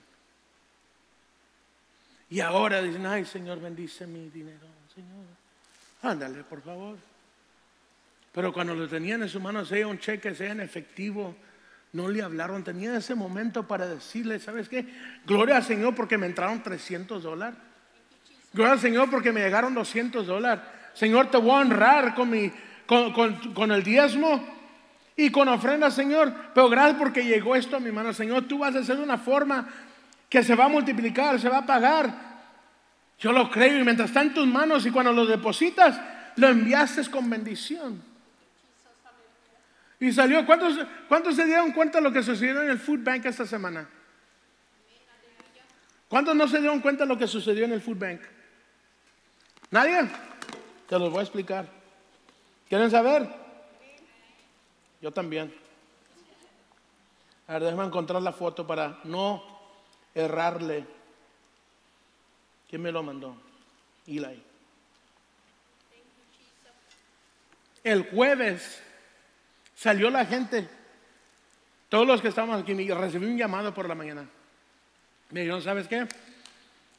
Y 2.30 2.38
ahora 2.38 2.80
dicen, 2.80 3.04
ay 3.06 3.24
Señor, 3.24 3.60
bendice 3.60 4.06
mi 4.06 4.28
dinero, 4.28 4.68
Señor. 4.94 5.26
Ándale, 6.02 6.44
por 6.44 6.62
favor. 6.62 6.96
Pero 8.32 8.52
cuando 8.52 8.72
lo 8.72 8.88
tenían 8.88 9.24
en 9.24 9.28
su 9.28 9.40
mano, 9.40 9.64
sea 9.64 9.88
un 9.88 9.98
cheque, 9.98 10.32
sea 10.32 10.52
en 10.52 10.60
efectivo, 10.60 11.34
no 11.92 12.08
le 12.08 12.22
hablaron, 12.22 12.62
tenía 12.62 12.96
ese 12.96 13.16
momento 13.16 13.66
para 13.66 13.88
decirle, 13.88 14.38
¿sabes 14.38 14.68
qué? 14.68 14.86
Gloria 15.26 15.56
al 15.56 15.64
Señor 15.64 15.96
porque 15.96 16.16
me 16.16 16.26
entraron 16.26 16.62
300 16.62 17.20
dólares. 17.20 17.58
Gloria 18.52 18.74
al 18.74 18.80
Señor 18.80 19.10
porque 19.10 19.32
me 19.32 19.40
llegaron 19.40 19.74
200 19.74 20.24
dólares. 20.24 20.64
Señor, 20.94 21.32
te 21.32 21.38
voy 21.38 21.50
a 21.50 21.62
honrar 21.62 22.14
con, 22.14 22.30
mi, 22.30 22.52
con, 22.86 23.72
el 23.72 23.82
diezmo 23.82 24.59
y 25.20 25.30
con 25.30 25.48
ofrenda, 25.48 25.90
Señor. 25.90 26.32
Pero 26.54 26.70
gracias 26.70 26.96
porque 26.98 27.24
llegó 27.24 27.54
esto 27.54 27.76
a 27.76 27.80
mi 27.80 27.92
mano, 27.92 28.12
Señor. 28.14 28.48
Tú 28.48 28.58
vas 28.58 28.74
a 28.74 28.78
hacer 28.78 28.98
una 28.98 29.18
forma 29.18 29.68
que 30.28 30.42
se 30.42 30.54
va 30.54 30.64
a 30.64 30.68
multiplicar, 30.68 31.38
se 31.38 31.48
va 31.48 31.58
a 31.58 31.66
pagar. 31.66 32.30
Yo 33.18 33.32
lo 33.32 33.50
creo 33.50 33.78
y 33.78 33.84
mientras 33.84 34.08
está 34.08 34.22
en 34.22 34.32
tus 34.32 34.46
manos 34.46 34.86
y 34.86 34.90
cuando 34.90 35.12
lo 35.12 35.26
depositas, 35.26 36.00
lo 36.36 36.48
enviaste 36.48 37.10
con 37.10 37.28
bendición. 37.28 38.02
Y 39.98 40.10
salió, 40.10 40.46
¿cuántos, 40.46 40.78
¿cuántos 41.06 41.36
se 41.36 41.44
dieron 41.44 41.72
cuenta 41.72 41.98
de 41.98 42.04
lo 42.04 42.12
que 42.12 42.22
sucedió 42.22 42.62
en 42.62 42.70
el 42.70 42.78
Food 42.78 43.00
Bank 43.04 43.26
esta 43.26 43.46
semana? 43.46 43.86
¿Cuántos 46.08 46.34
no 46.34 46.48
se 46.48 46.60
dieron 46.60 46.80
cuenta 46.80 47.04
de 47.04 47.08
lo 47.08 47.18
que 47.18 47.26
sucedió 47.26 47.66
en 47.66 47.72
el 47.72 47.82
Food 47.82 47.98
Bank? 47.98 48.20
¿Nadie? 49.70 50.08
Te 50.88 50.98
los 50.98 51.10
voy 51.10 51.20
a 51.20 51.22
explicar. 51.22 51.66
¿Quieren 52.70 52.90
saber? 52.90 53.39
Yo 55.00 55.12
también. 55.12 55.54
A 57.48 57.54
ver, 57.54 57.64
déjame 57.64 57.84
encontrar 57.84 58.22
la 58.22 58.32
foto 58.32 58.66
para 58.66 59.00
no 59.04 59.42
errarle. 60.14 60.84
¿Quién 62.68 62.82
me 62.82 62.92
lo 62.92 63.02
mandó? 63.02 63.34
Eli. 64.06 64.42
El 67.82 68.10
jueves 68.10 68.82
salió 69.74 70.10
la 70.10 70.26
gente, 70.26 70.68
todos 71.88 72.06
los 72.06 72.20
que 72.20 72.28
estábamos 72.28 72.62
aquí, 72.62 72.74
recibí 72.90 73.24
un 73.24 73.38
llamado 73.38 73.72
por 73.72 73.88
la 73.88 73.94
mañana. 73.94 74.28
Me 75.30 75.40
dijeron, 75.40 75.62
¿sabes 75.62 75.88
qué? 75.88 76.06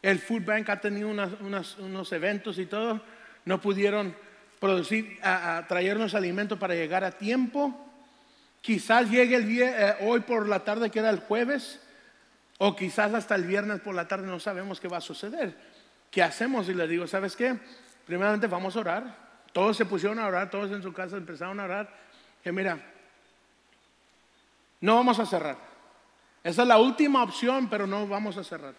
El 0.01 0.17
Food 0.17 0.43
Bank 0.43 0.67
ha 0.69 0.81
tenido 0.81 1.07
unos 1.09 2.11
eventos 2.11 2.57
y 2.57 2.65
todo, 2.65 2.99
no 3.45 3.61
pudieron 3.61 4.15
producir, 4.59 5.19
traernos 5.21 6.15
alimentos 6.15 6.57
para 6.57 6.73
llegar 6.73 7.03
a 7.03 7.11
tiempo. 7.11 7.90
Quizás 8.61 9.09
llegue 9.09 9.35
el 9.35 9.61
eh, 9.61 9.95
hoy 10.01 10.19
por 10.21 10.47
la 10.47 10.63
tarde, 10.63 10.89
que 10.89 10.99
era 10.99 11.09
el 11.09 11.19
jueves, 11.19 11.79
o 12.59 12.75
quizás 12.75 13.13
hasta 13.13 13.35
el 13.35 13.45
viernes 13.45 13.81
por 13.81 13.95
la 13.95 14.07
tarde, 14.07 14.27
no 14.27 14.39
sabemos 14.39 14.79
qué 14.79 14.87
va 14.87 14.97
a 14.97 15.01
suceder. 15.01 15.55
¿Qué 16.11 16.21
hacemos? 16.21 16.69
Y 16.69 16.73
le 16.73 16.87
digo, 16.87 17.07
¿sabes 17.07 17.35
qué? 17.35 17.57
Primeramente 18.05 18.47
vamos 18.47 18.75
a 18.75 18.79
orar. 18.81 19.31
Todos 19.51 19.77
se 19.77 19.85
pusieron 19.85 20.19
a 20.19 20.27
orar, 20.27 20.49
todos 20.49 20.71
en 20.71 20.83
su 20.83 20.93
casa 20.93 21.17
empezaron 21.17 21.59
a 21.59 21.63
orar. 21.63 21.89
Que 22.43 22.51
mira, 22.51 22.77
no 24.79 24.95
vamos 24.95 25.19
a 25.19 25.25
cerrar. 25.25 25.57
Esa 26.43 26.61
es 26.63 26.67
la 26.67 26.77
última 26.77 27.23
opción, 27.23 27.69
pero 27.69 27.87
no 27.87 28.07
vamos 28.07 28.37
a 28.37 28.43
cerrar. 28.43 28.73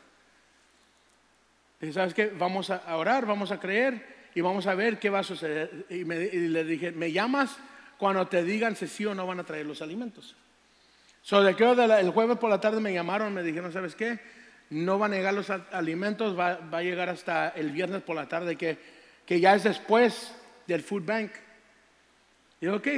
Y 1.80 1.92
sabes 1.92 2.14
qué, 2.14 2.26
vamos 2.26 2.70
a 2.70 2.96
orar, 2.96 3.26
vamos 3.26 3.50
a 3.50 3.58
creer 3.58 4.30
y 4.34 4.40
vamos 4.40 4.66
a 4.66 4.74
ver 4.74 4.98
qué 4.98 5.10
va 5.10 5.20
a 5.20 5.24
suceder. 5.24 5.86
Y, 5.90 6.04
le 6.04 6.64
dije, 6.64 6.92
me 6.92 7.10
llamas 7.10 7.56
cuando 8.02 8.26
te 8.26 8.42
digan 8.42 8.74
si 8.74 8.88
sí 8.88 9.06
o 9.06 9.14
no 9.14 9.28
van 9.28 9.38
a 9.38 9.44
traer 9.44 9.64
los 9.64 9.80
alimentos. 9.80 10.34
So, 11.22 11.40
de 11.40 11.54
que 11.54 11.62
el 11.62 12.10
jueves 12.10 12.36
por 12.36 12.50
la 12.50 12.60
tarde 12.60 12.80
me 12.80 12.92
llamaron, 12.92 13.32
me 13.32 13.44
dijeron, 13.44 13.72
¿sabes 13.72 13.94
qué? 13.94 14.18
No 14.70 14.98
van 14.98 15.12
a 15.12 15.16
llegar 15.18 15.32
los 15.32 15.48
alimentos, 15.50 16.36
va, 16.36 16.58
a 16.72 16.82
llegar 16.82 17.08
hasta 17.08 17.50
el 17.50 17.70
viernes 17.70 18.02
por 18.02 18.16
la 18.16 18.26
tarde, 18.26 18.56
que, 18.56 18.76
que 19.24 19.38
ya 19.38 19.54
es 19.54 19.62
después 19.62 20.34
del 20.66 20.82
food 20.82 21.04
bank. 21.04 21.30
Y 22.60 22.66
yo, 22.66 22.74
ok, 22.74 22.88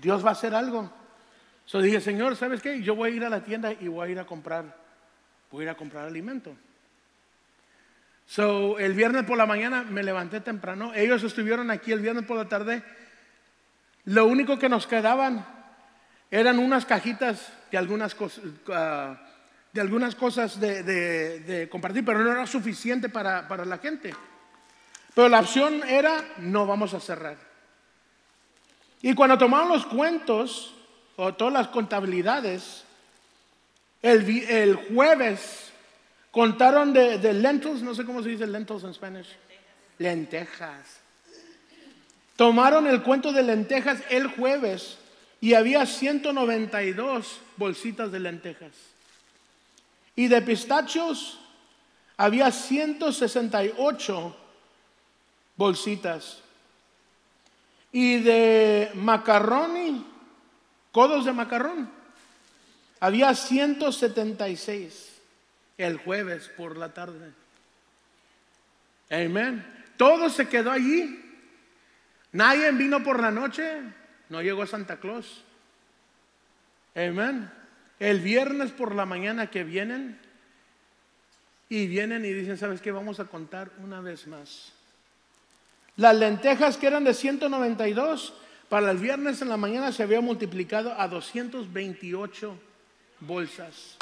Dios 0.00 0.24
va 0.24 0.28
a 0.28 0.34
hacer 0.34 0.54
algo. 0.54 0.92
So 1.66 1.82
dije, 1.82 2.00
Señor, 2.00 2.36
¿sabes 2.36 2.62
qué? 2.62 2.80
Yo 2.82 2.94
voy 2.94 3.10
a 3.10 3.14
ir 3.16 3.24
a 3.24 3.30
la 3.30 3.42
tienda 3.42 3.72
y 3.72 3.88
voy 3.88 4.06
a 4.06 4.12
ir 4.12 4.20
a 4.20 4.26
comprar, 4.26 4.76
voy 5.50 5.62
a 5.62 5.64
ir 5.64 5.70
a 5.70 5.74
comprar 5.74 6.06
alimento. 6.06 6.54
So, 8.26 8.78
el 8.78 8.94
viernes 8.94 9.24
por 9.24 9.36
la 9.36 9.44
mañana 9.44 9.82
me 9.82 10.04
levanté 10.04 10.38
temprano. 10.38 10.94
Ellos 10.94 11.24
estuvieron 11.24 11.68
aquí 11.72 11.90
el 11.90 11.98
viernes 11.98 12.26
por 12.26 12.36
la 12.36 12.48
tarde. 12.48 12.84
Lo 14.04 14.26
único 14.26 14.58
que 14.58 14.68
nos 14.68 14.86
quedaban 14.86 15.46
eran 16.30 16.58
unas 16.58 16.84
cajitas 16.84 17.52
de 17.70 17.78
algunas, 17.78 18.14
cosas, 18.14 18.44
ah, 18.68 19.16
de, 19.72 19.80
algunas 19.80 20.14
cosas 20.14 20.58
de, 20.58 21.68
compartir, 21.70 22.04
pero 22.04 22.20
no 22.20 22.32
era 22.32 22.46
suficiente 22.46 23.08
para, 23.08 23.46
para 23.46 23.64
la 23.64 23.78
gente. 23.78 24.14
Pero 25.14 25.28
la 25.28 25.40
opción 25.40 25.82
era, 25.86 26.24
no 26.38 26.66
vamos 26.66 26.94
a 26.94 27.00
cerrar. 27.00 27.36
Y 29.02 29.14
cuando 29.14 29.36
tomaron 29.36 29.68
los 29.68 29.84
cuentos, 29.84 30.74
o 31.16 31.34
todas 31.34 31.52
las 31.52 31.68
contabilidades, 31.68 32.84
el, 34.00 34.74
jueves 34.94 35.70
contaron 36.30 36.92
de, 36.92 37.18
de, 37.18 37.34
lentils, 37.34 37.82
no 37.82 37.94
sé 37.94 38.04
cómo 38.04 38.22
se 38.22 38.30
dice 38.30 38.46
lentils 38.46 38.84
en 38.84 38.90
español. 38.90 39.26
Lentejas. 39.98 41.01
Tomaron 42.42 42.88
el 42.88 43.04
cuento 43.04 43.32
de 43.32 43.44
lentejas 43.44 44.00
el 44.10 44.26
jueves 44.26 44.98
y 45.40 45.54
había 45.54 45.86
192 45.86 47.38
bolsitas 47.56 48.10
de 48.10 48.18
lentejas. 48.18 48.72
Y 50.16 50.26
de 50.26 50.42
pistachos 50.42 51.38
había 52.16 52.50
168 52.50 54.36
bolsitas. 55.54 56.40
Y 57.92 58.18
de 58.18 58.90
macarroni, 58.94 60.04
codos 60.90 61.24
de 61.24 61.32
macarrón, 61.32 61.88
había 62.98 63.36
176 63.36 65.12
el 65.78 65.96
jueves 65.96 66.50
por 66.56 66.76
la 66.76 66.92
tarde. 66.92 67.34
Amén. 69.10 69.64
Todo 69.96 70.28
se 70.28 70.48
quedó 70.48 70.72
allí. 70.72 71.21
Nadie 72.32 72.72
vino 72.72 73.02
por 73.02 73.20
la 73.20 73.30
noche. 73.30 73.80
No 74.28 74.40
llegó 74.42 74.66
Santa 74.66 74.98
Claus. 74.98 75.44
Amén. 76.94 77.50
El 77.98 78.20
viernes 78.20 78.72
por 78.72 78.94
la 78.94 79.06
mañana 79.06 79.48
que 79.48 79.64
vienen 79.64 80.18
y 81.68 81.86
vienen 81.86 82.24
y 82.24 82.32
dicen, 82.32 82.58
¿sabes 82.58 82.80
qué? 82.80 82.90
Vamos 82.90 83.20
a 83.20 83.24
contar 83.24 83.70
una 83.78 84.00
vez 84.00 84.26
más. 84.26 84.72
Las 85.96 86.16
lentejas 86.16 86.76
que 86.76 86.86
eran 86.86 87.04
de 87.04 87.14
192, 87.14 88.34
para 88.68 88.90
el 88.90 88.98
viernes 88.98 89.42
en 89.42 89.48
la 89.48 89.56
mañana 89.56 89.92
se 89.92 90.02
había 90.02 90.20
multiplicado 90.20 90.98
a 90.98 91.06
228 91.08 92.58
bolsas. 93.20 93.96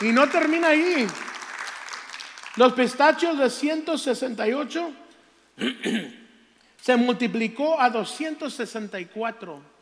Y 0.00 0.12
no 0.12 0.28
termina 0.28 0.68
ahí. 0.68 1.06
Los 2.56 2.72
pistachos 2.72 3.38
de 3.38 3.48
168 3.48 4.92
se 6.80 6.96
multiplicó 6.96 7.80
a 7.80 7.90
264. 7.90 9.76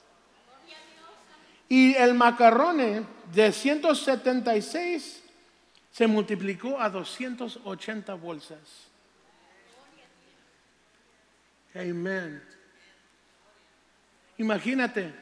Y 1.69 1.95
el 1.95 2.15
macarrone 2.15 3.05
de 3.33 3.53
176 3.53 5.23
se 5.91 6.07
multiplicó 6.07 6.81
a 6.81 6.91
280 6.91 8.15
bolsas. 8.15 8.59
Amén. 11.75 12.43
Imagínate, 14.39 15.13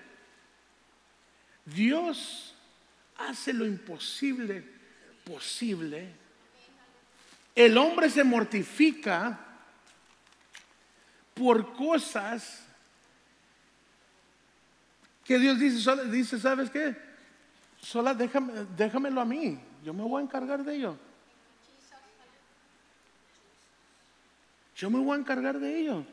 Dios 1.65 2.55
hace 3.17 3.53
lo 3.53 3.65
imposible 3.65 4.65
posible. 5.25 6.09
El 7.55 7.77
hombre 7.79 8.11
se 8.11 8.25
mortifica 8.25 9.52
por 11.35 11.75
cosas 11.75 12.63
que 15.25 15.39
Dios 15.39 15.59
dice, 15.59 16.07
dice 16.07 16.39
¿sabes 16.39 16.71
qué? 16.71 16.97
Sola 17.81 18.15
déjame, 18.15 18.53
déjamelo 18.77 19.21
a 19.21 19.25
mí, 19.25 19.59
yo 19.85 19.93
me 19.93 20.03
voy 20.03 20.21
a 20.21 20.25
encargar 20.25 20.65
de 20.65 20.75
ello. 20.77 20.97
Yo 24.77 24.91
me 24.91 24.99
voy 24.99 25.17
a 25.17 25.21
encargar 25.21 25.59
de 25.61 25.79
ello. 25.79 26.05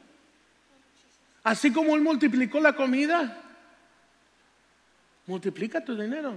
Así 1.43 1.71
como 1.71 1.95
Él 1.95 2.01
multiplicó 2.01 2.59
la 2.59 2.73
comida, 2.73 3.41
multiplica 5.25 5.83
tu 5.83 5.95
dinero. 5.95 6.35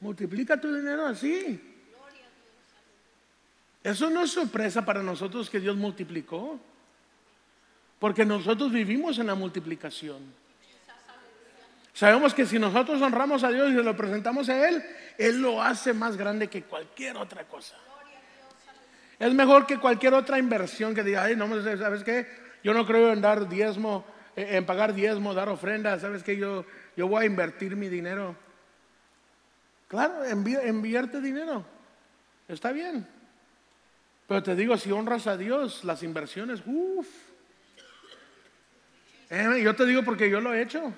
Multiplica 0.00 0.60
tu 0.60 0.74
dinero 0.74 1.06
así. 1.06 1.75
Eso 3.86 4.10
no 4.10 4.24
es 4.24 4.32
sorpresa 4.32 4.84
para 4.84 5.00
nosotros 5.00 5.48
que 5.48 5.60
Dios 5.60 5.76
multiplicó. 5.76 6.58
Porque 8.00 8.24
nosotros 8.24 8.72
vivimos 8.72 9.16
en 9.20 9.28
la 9.28 9.36
multiplicación. 9.36 10.18
Sabemos 11.94 12.34
que 12.34 12.46
si 12.46 12.58
nosotros 12.58 13.00
honramos 13.00 13.44
a 13.44 13.50
Dios 13.50 13.70
y 13.70 13.74
lo 13.74 13.96
presentamos 13.96 14.48
a 14.48 14.68
Él, 14.68 14.84
Él 15.16 15.40
lo 15.40 15.62
hace 15.62 15.92
más 15.92 16.16
grande 16.16 16.48
que 16.48 16.64
cualquier 16.64 17.16
otra 17.16 17.44
cosa. 17.44 17.76
Es 19.20 19.32
mejor 19.32 19.68
que 19.68 19.78
cualquier 19.78 20.14
otra 20.14 20.40
inversión 20.40 20.92
que 20.92 21.04
diga, 21.04 21.22
ay, 21.22 21.36
no, 21.36 21.46
¿sabes 21.62 22.02
qué? 22.02 22.26
Yo 22.64 22.74
no 22.74 22.84
creo 22.86 23.12
en 23.12 23.20
dar 23.20 23.48
diezmo, 23.48 24.04
en 24.34 24.66
pagar 24.66 24.94
diezmo, 24.94 25.32
dar 25.32 25.48
ofrenda, 25.48 25.96
¿sabes 26.00 26.24
qué? 26.24 26.36
Yo, 26.36 26.66
yo 26.96 27.06
voy 27.06 27.22
a 27.22 27.26
invertir 27.26 27.76
mi 27.76 27.88
dinero. 27.88 28.34
Claro, 29.86 30.24
enviarte 30.24 31.20
dinero. 31.20 31.64
Está 32.48 32.72
bien. 32.72 33.14
Pero 34.26 34.42
te 34.42 34.56
digo, 34.56 34.76
si 34.76 34.90
honras 34.90 35.26
a 35.26 35.36
Dios, 35.36 35.84
las 35.84 36.02
inversiones, 36.02 36.62
uff. 36.66 37.06
Eh, 39.30 39.60
yo 39.62 39.74
te 39.74 39.86
digo 39.86 40.02
porque 40.02 40.28
yo 40.28 40.40
lo 40.40 40.52
he 40.52 40.62
hecho. 40.62 40.92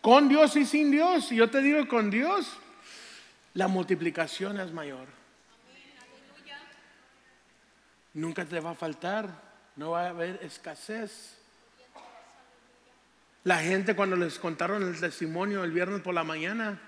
Con 0.00 0.28
Dios 0.28 0.54
y 0.56 0.66
sin 0.66 0.90
Dios. 0.90 1.32
Y 1.32 1.36
yo 1.36 1.48
te 1.48 1.62
digo, 1.62 1.86
con 1.88 2.10
Dios, 2.10 2.46
la 3.54 3.68
multiplicación 3.68 4.60
es 4.60 4.72
mayor. 4.72 5.06
Nunca 8.12 8.44
te 8.44 8.60
va 8.60 8.70
a 8.70 8.74
faltar, 8.74 9.28
no 9.76 9.92
va 9.92 10.06
a 10.06 10.10
haber 10.10 10.38
escasez. 10.42 11.38
La 13.44 13.58
gente 13.58 13.96
cuando 13.96 14.16
les 14.16 14.38
contaron 14.38 14.82
el 14.82 14.98
testimonio 15.00 15.64
el 15.64 15.72
viernes 15.72 16.00
por 16.00 16.14
la 16.14 16.22
mañana, 16.22 16.80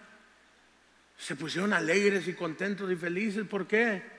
se 1.16 1.36
pusieron 1.36 1.72
alegres 1.72 2.28
y 2.28 2.34
contentos 2.34 2.90
y 2.90 2.96
felices. 2.96 3.46
¿Por 3.46 3.66
qué? 3.66 4.15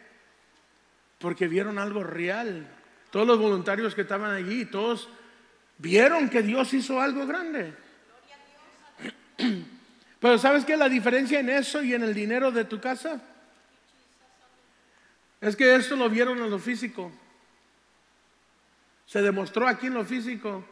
Porque 1.19 1.47
vieron 1.47 1.79
algo 1.79 2.03
real. 2.03 2.67
Todos 3.11 3.25
los 3.25 3.39
voluntarios 3.39 3.95
que 3.95 4.01
estaban 4.01 4.31
allí, 4.31 4.65
todos 4.65 5.09
vieron 5.77 6.29
que 6.29 6.41
Dios 6.41 6.73
hizo 6.73 7.01
algo 7.01 7.25
grande. 7.25 7.73
Pero 10.19 10.37
¿sabes 10.37 10.65
qué 10.65 10.75
la 10.77 10.89
diferencia 10.89 11.39
en 11.39 11.49
eso 11.49 11.81
y 11.83 11.93
en 11.93 12.03
el 12.03 12.13
dinero 12.13 12.51
de 12.51 12.65
tu 12.65 12.79
casa? 12.79 13.21
Es 15.39 15.55
que 15.55 15.75
esto 15.75 15.95
lo 15.95 16.09
vieron 16.09 16.39
en 16.39 16.49
lo 16.49 16.59
físico. 16.59 17.11
Se 19.05 19.21
demostró 19.21 19.67
aquí 19.67 19.87
en 19.87 19.93
lo 19.93 20.03
físico. 20.03 20.65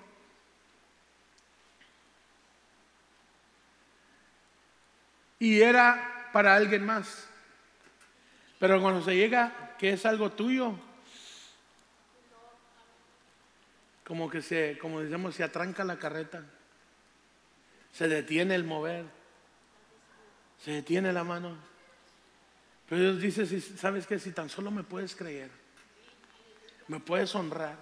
Y 5.40 5.62
era 5.62 6.30
para 6.34 6.56
alguien 6.56 6.86
más. 6.86 7.28
Pero 8.60 8.82
cuando 8.82 9.04
se 9.04 9.16
llega 9.16 9.65
que 9.78 9.92
es 9.94 10.06
algo 10.06 10.32
tuyo, 10.32 10.74
como 14.06 14.30
que 14.30 14.42
se, 14.42 14.78
como 14.78 15.02
decimos, 15.02 15.36
se 15.36 15.44
atranca 15.44 15.84
la 15.84 15.98
carreta, 15.98 16.44
se 17.92 18.08
detiene 18.08 18.56
el 18.56 18.64
mover, 18.64 19.06
se 20.64 20.72
detiene 20.72 21.12
la 21.12 21.24
mano. 21.24 21.58
Pero 22.88 23.16
Dios 23.16 23.46
dice, 23.46 23.62
¿sabes 23.62 24.06
qué? 24.06 24.20
Si 24.20 24.32
tan 24.32 24.50
solo 24.50 24.70
me 24.70 24.84
puedes 24.84 25.16
creer, 25.16 25.50
me 26.88 27.00
puedes 27.00 27.34
honrar. 27.34 27.78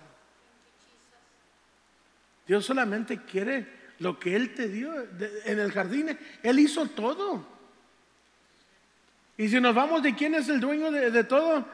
Dios 2.47 2.65
solamente 2.65 3.21
quiere 3.23 3.67
lo 3.99 4.17
que 4.17 4.35
Él 4.35 4.53
te 4.53 4.69
dio 4.69 4.93
en 5.45 5.59
el 5.59 5.71
jardín. 5.71 6.17
Él 6.41 6.59
hizo 6.59 6.87
todo. 6.87 7.45
Y 9.37 9.49
si 9.49 9.59
nos 9.59 9.75
vamos 9.75 10.03
de 10.03 10.15
quién 10.15 10.35
es 10.35 10.47
el 10.47 10.59
dueño 10.59 10.91
de, 10.91 11.11
de 11.11 11.23
todo, 11.23 11.65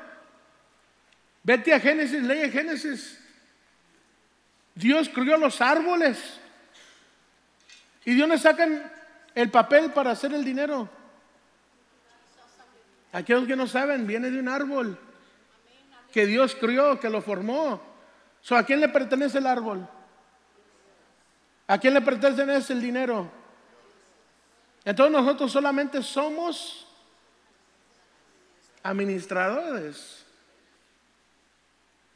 vete 1.43 1.73
a 1.73 1.79
Génesis, 1.79 2.23
lee 2.23 2.49
Génesis. 2.51 3.19
Dios 4.75 5.09
crió 5.09 5.37
los 5.37 5.61
árboles. 5.61 6.39
¿Y 8.05 8.13
de 8.13 8.21
dónde 8.21 8.37
sacan 8.37 8.91
el 9.35 9.49
papel 9.51 9.91
para 9.91 10.11
hacer 10.11 10.33
el 10.33 10.43
dinero? 10.43 10.89
Aquellos 13.11 13.47
que 13.47 13.55
no 13.55 13.67
saben, 13.67 14.05
viene 14.05 14.29
de 14.29 14.39
un 14.39 14.47
árbol 14.47 14.97
que 16.11 16.25
Dios 16.25 16.55
crió, 16.55 16.99
que 16.99 17.09
lo 17.09 17.21
formó. 17.21 17.81
¿A 18.51 18.63
quién 18.63 18.79
le 18.79 18.89
pertenece 18.89 19.39
el 19.39 19.47
árbol? 19.47 19.87
¿A 21.67 21.77
quién 21.77 21.93
le 21.93 22.01
pertenece 22.01 22.73
el 22.73 22.81
dinero? 22.81 23.29
Entonces 24.85 25.11
nosotros 25.11 25.51
solamente 25.51 26.01
somos 26.01 26.87
administradores, 28.81 30.18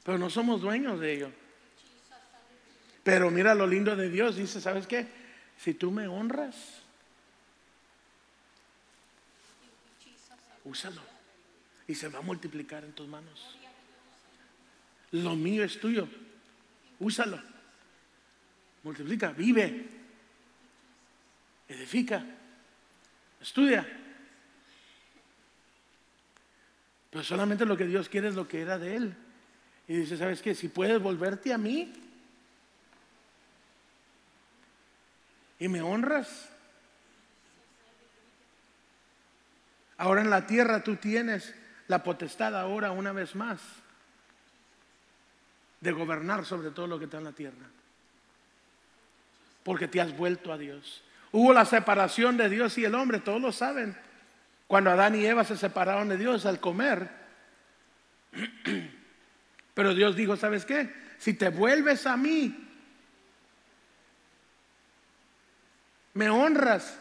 pero 0.03 0.17
no 0.17 0.29
somos 0.29 0.61
dueños 0.61 0.99
de 0.99 1.13
ello. 1.13 1.31
Pero 3.03 3.31
mira 3.31 3.55
lo 3.55 3.67
lindo 3.67 3.95
de 3.95 4.09
Dios, 4.09 4.35
dice, 4.35 4.61
¿sabes 4.61 4.87
qué? 4.87 5.07
Si 5.57 5.73
tú 5.73 5.91
me 5.91 6.07
honras, 6.07 6.83
úsalo 10.63 11.01
y 11.87 11.95
se 11.95 12.07
va 12.07 12.19
a 12.19 12.21
multiplicar 12.21 12.83
en 12.83 12.93
tus 12.93 13.07
manos. 13.07 13.57
Lo 15.11 15.35
mío 15.35 15.63
es 15.63 15.79
tuyo, 15.79 16.07
úsalo. 16.99 17.39
Multiplica, 18.83 19.31
vive, 19.31 19.85
edifica, 21.67 22.25
estudia. 23.41 23.87
Pero 27.09 27.23
solamente 27.23 27.65
lo 27.65 27.77
que 27.77 27.85
Dios 27.85 28.09
quiere 28.09 28.29
es 28.29 28.35
lo 28.35 28.47
que 28.47 28.61
era 28.61 28.79
de 28.79 28.95
Él. 28.95 29.15
Y 29.87 29.97
dice, 29.97 30.17
¿sabes 30.17 30.41
qué? 30.41 30.55
Si 30.55 30.69
puedes 30.69 31.01
volverte 31.01 31.53
a 31.53 31.57
mí 31.57 31.93
y 35.59 35.67
me 35.67 35.81
honras, 35.81 36.49
Ahora 40.03 40.21
en 40.21 40.29
la 40.29 40.45
tierra 40.45 40.83
tú 40.83 40.97
tienes 40.97 41.55
la 41.87 42.03
potestad 42.03 42.57
ahora 42.57 42.91
una 42.91 43.13
vez 43.13 43.35
más 43.35 43.61
de 45.79 45.91
gobernar 45.93 46.45
sobre 46.45 46.71
todo 46.71 46.87
lo 46.87 46.99
que 46.99 47.05
está 47.05 47.19
en 47.19 47.23
la 47.23 47.31
tierra. 47.31 47.65
Porque 49.63 49.87
te 49.87 50.01
has 50.01 50.15
vuelto 50.15 50.51
a 50.51 50.57
Dios. 50.57 51.03
Hubo 51.31 51.53
la 51.53 51.63
separación 51.63 52.35
de 52.35 52.49
Dios 52.49 52.77
y 52.77 52.83
el 52.83 52.95
hombre, 52.95 53.19
todos 53.19 53.41
lo 53.41 53.53
saben. 53.53 53.97
Cuando 54.67 54.91
Adán 54.91 55.15
y 55.15 55.25
Eva 55.25 55.45
se 55.45 55.55
separaron 55.55 56.09
de 56.09 56.17
Dios 56.17 56.45
al 56.45 56.59
comer. 56.59 57.09
Pero 59.73 59.93
Dios 59.93 60.15
dijo, 60.15 60.35
¿sabes 60.35 60.65
qué? 60.65 60.93
Si 61.17 61.33
te 61.33 61.49
vuelves 61.49 62.05
a 62.05 62.17
mí, 62.17 62.55
me 66.13 66.29
honras, 66.29 66.99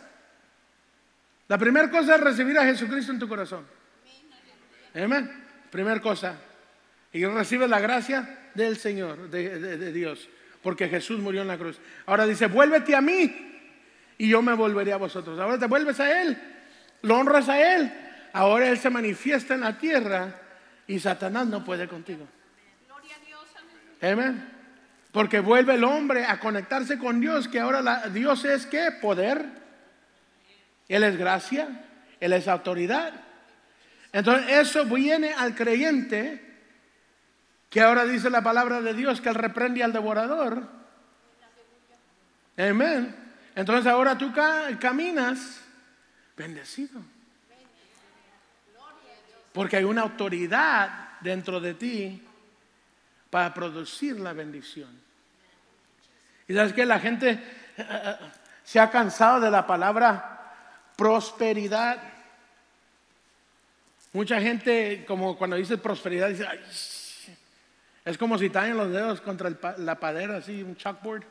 la 1.49 1.59
primera 1.59 1.91
cosa 1.91 2.15
es 2.15 2.21
recibir 2.21 2.59
a 2.59 2.65
Jesucristo 2.65 3.13
en 3.13 3.19
tu 3.19 3.29
corazón. 3.29 3.67
Amén. 4.95 5.31
Primera 5.71 6.01
cosa. 6.01 6.37
Y 7.13 7.25
recibe 7.27 7.69
la 7.69 7.81
gracia 7.81 8.51
del 8.55 8.77
Señor, 8.77 9.29
de, 9.29 9.93
Dios, 9.93 10.29
porque 10.63 10.89
Jesús 10.89 11.21
murió 11.21 11.43
en 11.43 11.49
la 11.49 11.59
cruz. 11.59 11.79
Ahora 12.07 12.27
dice, 12.27 12.47
vuélvete 12.47 12.95
a 12.95 13.01
mí 13.01 13.61
y 14.17 14.29
yo 14.29 14.41
me 14.41 14.55
volveré 14.55 14.93
a 14.93 14.97
vosotros. 14.97 15.39
Ahora 15.39 15.59
te 15.59 15.67
vuelves 15.67 16.01
a 16.01 16.23
Él, 16.23 16.39
lo 17.03 17.19
honras 17.19 17.49
a 17.49 17.77
Él. 17.77 17.93
Ahora 18.33 18.69
Él 18.69 18.79
se 18.79 18.89
manifiesta 18.89 19.55
en 19.55 19.61
la 19.61 19.77
tierra 19.77 20.41
y 20.87 20.99
Satanás 20.99 21.47
no 21.49 21.65
puede 21.65 21.87
contigo. 21.87 22.27
Amén. 24.03 24.51
Porque 25.13 25.41
vuelve 25.41 25.75
el 25.75 25.85
hombre 25.85 26.25
a 26.27 26.39
conectarse 26.41 26.99
con 26.99 27.21
Dios, 27.21 27.49
que 27.49 27.61
ahora 27.61 28.09
Dios 28.09 28.45
es 28.45 28.67
qué? 28.67 28.91
Poder 29.01 29.63
él 30.93 31.05
es 31.05 31.17
gracia, 31.17 31.69
Él 32.21 32.35
es 32.35 32.49
autoridad. 32.49 33.15
Entonces 34.13 34.51
eso 34.51 34.85
viene 34.85 35.33
al 35.33 35.55
creyente 35.55 36.51
que 37.71 37.81
ahora 37.81 38.05
dice 38.05 38.29
la 38.29 38.43
palabra 38.43 38.83
de 38.83 38.93
Dios 38.93 39.23
que 39.23 39.31
Él 39.31 39.35
reprende 39.37 39.83
al 39.83 39.95
devorador. 39.95 40.69
Amén. 42.59 43.17
Entonces 43.55 43.91
ahora 43.91 44.19
tú 44.19 44.35
caminas 44.79 45.63
bendecido. 46.37 47.01
Porque 49.55 49.79
hay 49.79 49.85
una 49.85 50.03
autoridad 50.03 51.19
dentro 51.23 51.59
de 51.59 51.73
ti 51.73 52.23
para 53.33 53.55
producir 53.55 54.21
la 54.21 54.35
bendición. 54.35 54.91
Y 56.47 56.53
sabes 56.53 56.75
que 56.75 56.85
la 56.85 57.01
gente 57.01 57.31
eh, 57.31 57.41
eh, 57.79 58.17
se 58.63 58.79
ha 58.79 58.91
cansado 58.91 59.41
de 59.41 59.51
la 59.51 59.67
palabra 59.67 60.53
prosperidad. 60.99 61.97
Mucha 64.13 64.39
gente, 64.39 65.07
como 65.09 65.39
cuando 65.39 65.57
dice 65.57 65.79
prosperidad, 65.79 66.29
dice, 66.29 66.47
es 68.05 68.19
como 68.19 68.37
si 68.37 68.51
tallan 68.51 68.77
los 68.77 68.93
dedos 68.93 69.23
contra 69.23 69.51
la 69.79 69.99
padera, 69.99 70.37
así, 70.37 70.63
un 70.63 70.77
chalkboard. 70.77 71.25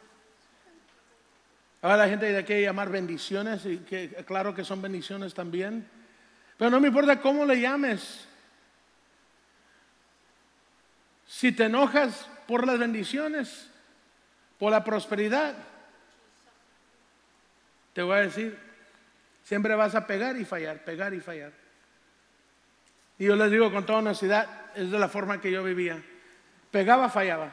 Ahora 1.83 1.97
la 1.97 2.07
gente 2.07 2.25
dice 2.25 2.43
que 2.43 2.63
llamar 2.63 2.89
bendiciones, 2.89 3.63
y 3.67 3.77
que 3.77 4.09
claro 4.25 4.55
que 4.55 4.63
son 4.63 4.81
bendiciones 4.81 5.35
también. 5.35 5.87
Pero 6.57 6.71
no 6.71 6.79
me 6.79 6.87
importa 6.87 7.21
cómo 7.21 7.45
le 7.45 7.61
llames. 7.61 8.27
Si 11.31 11.53
te 11.53 11.65
enojas 11.65 12.27
por 12.45 12.67
las 12.67 12.77
bendiciones, 12.77 13.69
por 14.59 14.71
la 14.71 14.83
prosperidad, 14.83 15.55
te 17.93 18.01
voy 18.01 18.17
a 18.17 18.21
decir, 18.21 18.59
Siempre 19.43 19.75
vas 19.75 19.95
a 19.95 20.07
pegar 20.07 20.37
y 20.37 20.45
fallar, 20.45 20.83
pegar 20.83 21.13
y 21.13 21.19
fallar. 21.19 21.51
Y 23.17 23.25
yo 23.25 23.35
les 23.35 23.51
digo 23.51 23.71
con 23.71 23.85
toda 23.85 23.99
honestidad, 23.99 24.47
es 24.75 24.89
de 24.89 24.99
la 24.99 25.09
forma 25.09 25.41
que 25.41 25.51
yo 25.51 25.63
vivía. 25.63 26.01
Pegaba, 26.71 27.09
fallaba. 27.09 27.51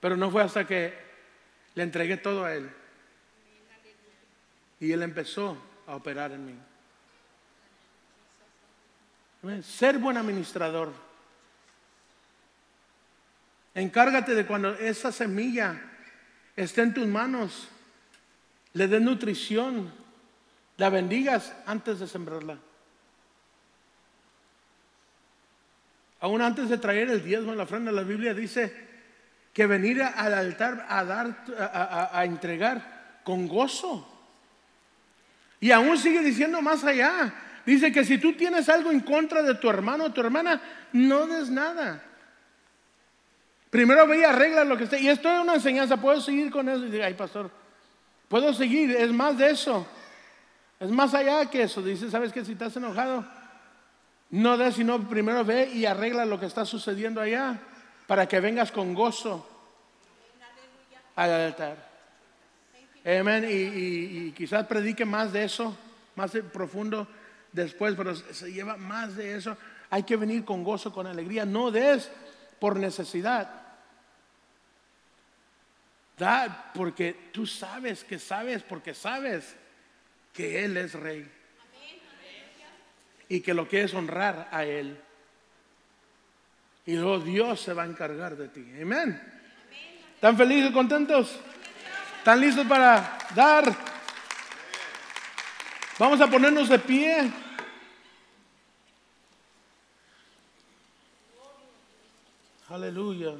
Pero 0.00 0.16
no 0.16 0.30
fue 0.30 0.42
hasta 0.42 0.66
que 0.66 0.94
le 1.74 1.82
entregué 1.82 2.16
todo 2.16 2.44
a 2.44 2.54
Él. 2.54 2.70
Y 4.80 4.92
Él 4.92 5.02
empezó 5.02 5.62
a 5.86 5.96
operar 5.96 6.32
en 6.32 6.46
mí. 6.46 6.58
Ser 9.62 9.98
buen 9.98 10.16
administrador. 10.16 10.92
Encárgate 13.74 14.34
de 14.34 14.46
cuando 14.46 14.72
esa 14.74 15.12
semilla 15.12 15.80
esté 16.56 16.82
en 16.82 16.94
tus 16.94 17.06
manos 17.06 17.68
le 18.72 18.88
dé 18.88 19.00
nutrición, 19.00 19.92
la 20.76 20.90
bendigas 20.90 21.54
antes 21.66 21.98
de 21.98 22.06
sembrarla. 22.06 22.58
Aún 26.20 26.42
antes 26.42 26.68
de 26.68 26.78
traer 26.78 27.10
el 27.10 27.22
diezmo 27.22 27.52
en 27.52 27.58
la 27.58 27.64
ofrenda, 27.64 27.92
la 27.92 28.02
Biblia 28.02 28.34
dice 28.34 28.86
que 29.52 29.66
venir 29.66 30.02
al 30.02 30.34
altar 30.34 30.86
a 30.88 31.04
dar, 31.04 31.44
a, 31.58 32.24
entregar 32.24 33.20
con 33.24 33.48
gozo. 33.48 34.06
Y 35.60 35.70
aún 35.70 35.96
sigue 35.96 36.20
diciendo 36.20 36.60
más 36.60 36.84
allá. 36.84 37.32
Dice 37.66 37.92
que 37.92 38.04
si 38.04 38.18
tú 38.18 38.32
tienes 38.34 38.68
algo 38.68 38.90
en 38.90 39.00
contra 39.00 39.42
de 39.42 39.56
tu 39.56 39.68
hermano 39.68 40.04
o 40.04 40.12
tu 40.12 40.20
hermana, 40.20 40.62
no 40.92 41.26
des 41.26 41.50
nada. 41.50 42.02
Primero 43.68 44.06
ve 44.06 44.20
y 44.20 44.24
arregla 44.24 44.64
lo 44.64 44.78
que 44.78 44.84
esté. 44.84 45.00
Y 45.00 45.08
esto 45.08 45.28
es 45.30 45.42
una 45.42 45.54
enseñanza. 45.54 45.96
Puedo 45.96 46.20
seguir 46.20 46.50
con 46.50 46.68
eso 46.68 46.78
y 46.78 46.86
decir, 46.86 47.02
ay, 47.02 47.14
pastor, 47.14 47.50
Puedo 48.28 48.52
seguir, 48.52 48.90
es 48.90 49.12
más 49.12 49.38
de 49.38 49.50
eso. 49.50 49.86
Es 50.80 50.90
más 50.90 51.14
allá 51.14 51.48
que 51.48 51.62
eso. 51.62 51.82
Dice, 51.82 52.10
¿sabes 52.10 52.32
qué? 52.32 52.44
Si 52.44 52.52
estás 52.52 52.76
enojado, 52.76 53.24
no 54.30 54.56
des, 54.56 54.74
sino 54.74 55.08
primero 55.08 55.44
ve 55.44 55.70
y 55.72 55.86
arregla 55.86 56.24
lo 56.24 56.38
que 56.40 56.46
está 56.46 56.64
sucediendo 56.64 57.20
allá 57.20 57.58
para 58.06 58.26
que 58.26 58.40
vengas 58.40 58.72
con 58.72 58.94
gozo 58.94 59.48
al 61.14 61.30
altar. 61.30 61.86
Amén. 63.04 63.46
Y, 63.48 64.26
y, 64.26 64.32
quizás 64.32 64.66
predique 64.66 65.04
más 65.04 65.32
de 65.32 65.44
eso, 65.44 65.76
más 66.16 66.32
profundo 66.52 67.06
después, 67.56 67.94
pero 67.96 68.14
se 68.14 68.52
lleva 68.52 68.76
más 68.76 69.16
de 69.16 69.36
eso. 69.36 69.56
Hay 69.90 70.04
que 70.04 70.16
venir 70.16 70.44
con 70.44 70.62
gozo, 70.62 70.92
con 70.92 71.06
alegría. 71.06 71.44
No 71.44 71.70
des 71.70 72.10
por 72.60 72.76
necesidad. 72.76 73.50
Da 76.16 76.70
porque 76.74 77.30
tú 77.32 77.46
sabes 77.46 78.04
que 78.04 78.18
sabes, 78.18 78.62
porque 78.62 78.94
sabes 78.94 79.56
que 80.32 80.64
Él 80.64 80.76
es 80.76 80.94
rey. 80.94 81.28
Y 83.28 83.40
que 83.40 83.54
lo 83.54 83.68
que 83.68 83.82
es 83.82 83.94
honrar 83.94 84.48
a 84.52 84.64
Él. 84.64 85.00
Y 86.84 86.94
luego 86.94 87.18
Dios 87.18 87.60
se 87.60 87.72
va 87.72 87.82
a 87.82 87.86
encargar 87.86 88.36
de 88.36 88.48
ti. 88.48 88.64
Amén. 88.80 89.20
¿Están 90.14 90.36
felices, 90.36 90.70
contentos? 90.70 91.38
¿Están 92.18 92.40
listos 92.40 92.66
para 92.66 93.18
dar? 93.34 93.64
Vamos 95.98 96.20
a 96.20 96.28
ponernos 96.28 96.68
de 96.68 96.78
pie. 96.78 97.45
Aleluya. 102.76 103.32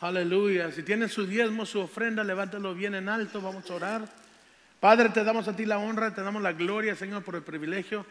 Aleluya. 0.00 0.72
Si 0.72 0.82
tiene 0.84 1.10
su 1.10 1.26
diezmo, 1.26 1.66
su 1.66 1.80
ofrenda, 1.80 2.24
levántalo 2.24 2.74
bien 2.74 2.94
en 2.94 3.10
alto. 3.10 3.42
Vamos 3.42 3.70
a 3.70 3.74
orar. 3.74 4.08
Padre, 4.80 5.10
te 5.10 5.22
damos 5.22 5.46
a 5.48 5.54
ti 5.54 5.66
la 5.66 5.76
honra, 5.78 6.14
te 6.14 6.22
damos 6.22 6.40
la 6.40 6.54
gloria, 6.54 6.96
Señor, 6.96 7.24
por 7.24 7.34
el 7.34 7.42
privilegio 7.42 8.06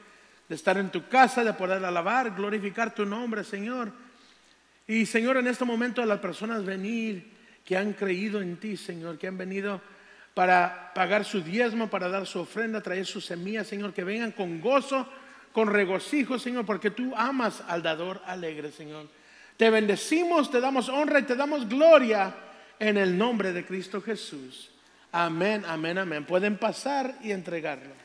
de 0.48 0.54
estar 0.54 0.78
en 0.78 0.92
tu 0.92 1.10
casa, 1.10 1.44
de 1.44 1.54
poder 1.54 1.84
alabar, 1.84 2.36
glorificar 2.36 2.94
tu 2.94 3.04
nombre, 3.04 3.44
Señor. 3.44 3.92
Y, 4.86 5.08
Señor, 5.08 5.38
en 5.38 5.48
este 5.48 5.66
momento 5.66 6.04
a 6.04 6.06
las 6.06 6.20
personas 6.20 6.64
venir 6.64 7.35
que 7.66 7.76
han 7.76 7.94
creído 7.94 8.42
en 8.42 8.58
ti, 8.58 8.78
Señor, 8.78 9.18
que 9.18 9.28
han 9.28 9.38
venido 9.38 9.82
para 10.36 10.92
pagar 10.94 11.26
su 11.26 11.42
diezmo, 11.42 11.90
para 11.90 12.10
dar 12.10 12.28
su 12.28 12.40
ofrenda, 12.40 12.82
traer 12.82 13.06
su 13.06 13.20
semilla, 13.20 13.64
Señor, 13.64 13.94
que 13.94 14.04
vengan 14.04 14.32
con 14.32 14.62
gozo, 14.62 15.08
con 15.52 15.72
regocijo, 15.72 16.38
Señor, 16.38 16.66
porque 16.66 16.92
tú 16.92 17.14
amas 17.16 17.64
al 17.68 17.82
dador 17.82 18.22
alegre, 18.26 18.72
Señor. 18.72 19.08
Te 19.58 19.70
bendecimos, 19.70 20.52
te 20.52 20.60
damos 20.60 20.90
honra 20.90 21.20
y 21.20 21.24
te 21.24 21.36
damos 21.36 21.68
gloria 21.68 22.36
en 22.78 22.98
el 22.98 23.18
nombre 23.18 23.54
de 23.54 23.66
Cristo 23.66 24.02
Jesús. 24.02 24.70
Amén, 25.12 25.64
amén, 25.66 25.98
amén. 25.98 26.26
Pueden 26.26 26.58
pasar 26.58 27.16
y 27.24 27.32
entregarlo. 27.32 28.05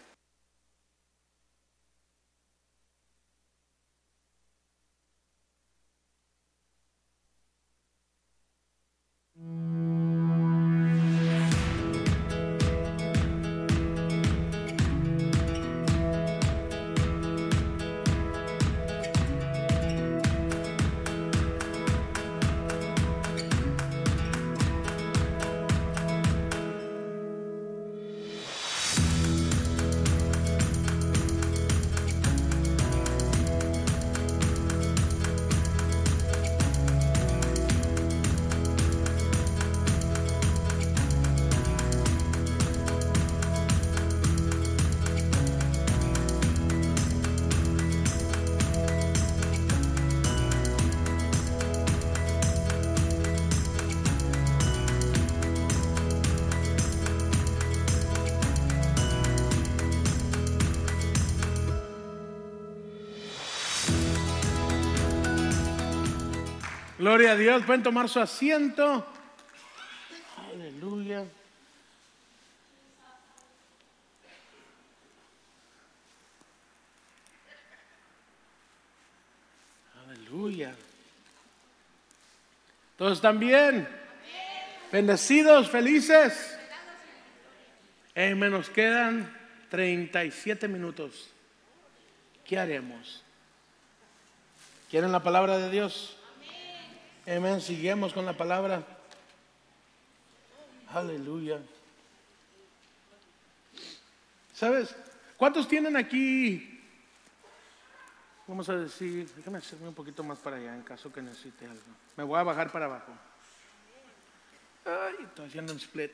Gloria 67.01 67.33
a 67.33 67.35
Dios. 67.37 67.63
Pueden 67.65 67.83
tomar 67.83 68.11
su 68.11 68.21
asiento. 68.21 69.07
Aleluya. 70.53 71.25
Aleluya. 80.05 80.75
¿Todos 82.99 83.13
están 83.15 83.41
bien? 83.41 83.89
Bendecidos, 84.93 85.71
felices. 85.71 86.55
En 88.15 88.39
menos 88.39 88.69
quedan 88.69 89.35
37 89.71 90.69
minutos. 90.69 91.31
¿Qué 92.45 92.59
haremos? 92.59 93.23
¿Quieren 94.91 95.11
la 95.13 95.23
palabra 95.23 95.57
de 95.57 95.71
Dios? 95.71 96.20
Amén. 97.31 97.61
Seguimos 97.61 98.13
con 98.13 98.27
la 98.27 98.37
palabra. 98.37 98.83
Aleluya. 100.93 101.61
¿Sabes? 104.53 104.97
¿Cuántos 105.37 105.69
tienen 105.69 105.97
aquí? 105.97 106.83
Vamos 108.49 108.69
a 108.69 108.77
decir, 108.77 109.31
déjame 109.37 109.59
hacerme 109.59 109.87
un 109.87 109.95
poquito 109.95 110.25
más 110.25 110.41
para 110.41 110.57
allá 110.57 110.75
en 110.75 110.83
caso 110.83 111.13
que 111.13 111.23
necesite 111.23 111.67
algo. 111.67 111.81
Me 112.17 112.25
voy 112.25 112.37
a 112.37 112.43
bajar 112.43 112.73
para 112.73 112.87
abajo. 112.87 113.13
Ay, 114.85 115.25
estoy 115.25 115.47
haciendo 115.47 115.73
un 115.73 115.79
split. 115.79 116.11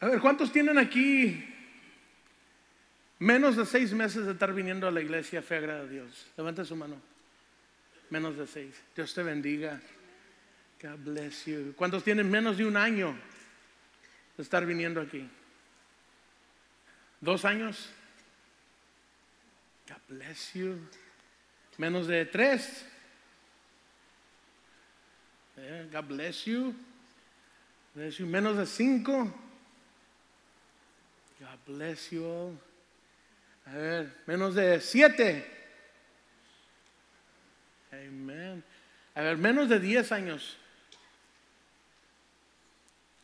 A 0.00 0.06
ver, 0.06 0.20
¿cuántos 0.20 0.52
tienen 0.52 0.78
aquí 0.78 1.44
menos 3.18 3.56
de 3.56 3.66
seis 3.66 3.92
meses 3.92 4.26
de 4.26 4.32
estar 4.32 4.54
viniendo 4.54 4.86
a 4.86 4.92
la 4.92 5.00
iglesia 5.00 5.42
fe 5.42 5.56
agrada 5.56 5.80
a 5.80 5.86
Dios? 5.86 6.26
Levanta 6.36 6.64
su 6.64 6.76
mano. 6.76 7.00
Menos 8.10 8.36
de 8.36 8.46
seis. 8.46 8.80
Dios 8.94 9.12
te 9.12 9.22
bendiga. 9.22 9.80
God 10.80 10.98
bless 10.98 11.46
you. 11.46 11.74
¿Cuántos 11.76 12.04
tienen 12.04 12.30
menos 12.30 12.56
de 12.56 12.66
un 12.66 12.76
año 12.76 13.18
de 14.36 14.42
estar 14.42 14.64
viniendo 14.64 15.00
aquí? 15.00 15.28
¿Dos 17.20 17.44
años? 17.44 17.90
God 19.88 20.16
bless 20.16 20.52
you. 20.54 20.78
Menos 21.76 22.06
de 22.06 22.24
tres. 22.26 22.86
Eh, 25.56 25.88
God 25.92 26.04
bless 26.04 26.44
you. 26.44 26.72
bless 27.94 28.18
you. 28.18 28.26
Menos 28.26 28.56
de 28.56 28.66
cinco. 28.66 29.47
God 31.40 31.58
bless 31.66 32.10
you 32.10 32.24
all. 32.24 32.58
A 33.66 33.76
ver, 33.76 34.14
menos 34.26 34.54
de 34.54 34.80
siete. 34.80 35.44
Amen. 37.92 38.64
A 39.14 39.22
ver, 39.22 39.36
menos 39.36 39.68
de 39.68 39.78
diez 39.78 40.10
años. 40.10 40.56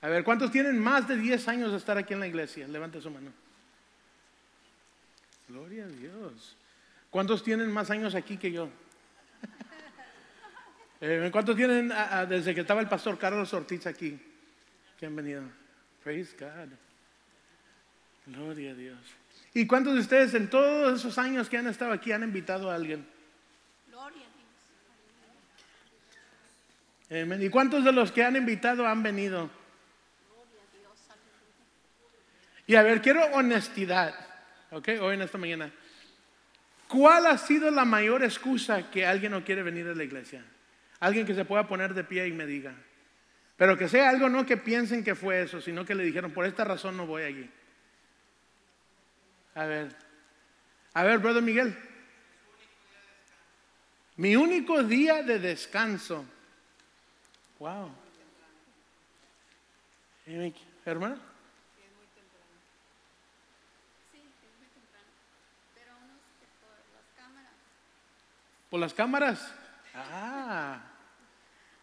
A 0.01 0.09
ver, 0.09 0.23
¿cuántos 0.23 0.51
tienen 0.51 0.79
más 0.79 1.09
de 1.09 1.17
diez 1.17 1.49
años 1.49 1.71
de 1.73 1.79
estar 1.79 1.97
aquí 1.97 2.13
en 2.13 2.21
la 2.21 2.27
iglesia? 2.27 2.69
Levante 2.69 3.01
su 3.01 3.11
mano. 3.11 3.33
Gloria 5.49 5.85
a 5.85 5.89
Dios. 5.89 6.57
¿Cuántos 7.11 7.43
tienen 7.43 7.71
más 7.71 7.91
años 7.91 8.15
aquí 8.15 8.37
que 8.37 8.53
yo? 8.53 8.69
Eh, 11.01 11.29
¿Cuántos 11.31 11.55
tienen 11.55 11.93
desde 12.31 12.55
que 12.55 12.63
estaba 12.63 12.81
el 12.81 12.89
pastor 12.89 13.19
Carlos 13.19 13.53
Ortiz 13.53 13.87
aquí? 13.87 14.19
Que 14.99 15.05
han. 15.05 15.53
Praise 16.03 16.35
God. 16.39 16.71
Gloria 18.27 18.71
a 18.73 18.75
Dios. 18.75 18.99
¿Y 19.53 19.67
cuántos 19.67 19.95
de 19.95 20.01
ustedes 20.01 20.35
en 20.35 20.49
todos 20.49 21.01
esos 21.01 21.19
años 21.19 21.49
que 21.49 21.59
han 21.59 21.67
estado 21.67 21.93
aquí 21.93 22.13
han 22.13 22.23
invitado 22.23 22.71
a 22.71 22.75
alguien? 22.75 23.07
Gloria 23.91 24.23
a 27.11 27.15
Dios. 27.15 27.43
¿Y 27.43 27.51
cuántos 27.51 27.85
de 27.85 27.93
los 27.93 28.11
que 28.11 28.25
han 28.25 28.37
invitado 28.37 28.87
han 28.87 29.03
venido? 29.03 29.51
Gloria 30.29 30.61
a 30.63 30.77
Dios. 30.77 30.99
Y 32.67 32.75
a 32.75 32.83
ver, 32.83 33.03
quiero 33.03 33.25
honestidad, 33.27 34.15
¿ok? 34.71 34.89
Hoy 35.01 35.15
en 35.15 35.23
esta 35.23 35.39
mañana. 35.39 35.71
¿Cuál 36.89 37.27
ha 37.27 37.39
sido 37.39 37.71
la 37.71 37.85
mayor 37.85 38.25
excusa 38.25 38.91
que 38.91 39.07
alguien 39.07 39.33
no 39.33 39.45
quiere 39.45 39.63
venir 39.63 39.87
a 39.89 39.95
la 39.95 40.05
iglesia? 40.05 40.45
Alguien 41.01 41.27
que 41.27 41.35
se 41.35 41.45
pueda 41.45 41.67
poner 41.67 41.93
de 41.93 42.05
pie 42.05 42.27
y 42.29 42.33
me 42.33 42.47
diga. 42.47 42.75
Pero 43.57 43.77
que 43.77 43.89
sea 43.89 44.11
algo 44.11 44.29
no 44.29 44.47
que 44.47 44.57
piensen 44.57 45.05
que 45.05 45.15
fue 45.15 45.43
eso, 45.43 45.61
sino 45.61 45.85
que 45.85 45.95
le 45.95 46.05
dijeron, 46.05 46.33
por 46.33 46.47
esta 46.47 46.65
razón 46.65 46.97
no 46.97 47.07
voy 47.07 47.23
allí. 47.23 47.51
A 49.55 49.65
ver, 49.67 49.97
a 50.95 51.03
ver, 51.05 51.19
brother 51.19 51.43
Miguel. 51.43 51.77
Mi 54.17 54.37
único 54.37 54.83
día 54.83 55.23
de 55.23 55.39
descanso. 55.39 56.25
Wow. 57.59 57.91
Por 60.25 60.31
las 66.93 67.13
cámaras 67.17 67.51
¿Por 68.71 68.81
las 68.81 68.95
cámaras? 68.95 69.55
Ah, 69.95 70.81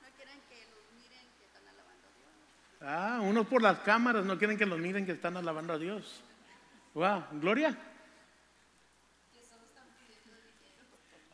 no 0.01 0.07
quieren 0.17 0.39
que 0.49 0.65
los 0.67 0.83
miren 0.95 1.27
que 1.37 1.45
están 1.45 1.67
alabando 1.67 2.07
a 2.07 2.11
Dios. 2.17 2.81
ah, 2.81 3.19
unos 3.21 3.47
por 3.47 3.61
las 3.61 3.79
cámaras 3.79 4.25
no 4.25 4.37
quieren 4.37 4.57
que 4.57 4.65
los 4.65 4.79
miren 4.79 5.05
que 5.05 5.13
están 5.13 5.37
alabando 5.37 5.73
a 5.73 5.77
Dios. 5.77 6.21
Wow, 6.93 7.23
Gloria. 7.39 7.77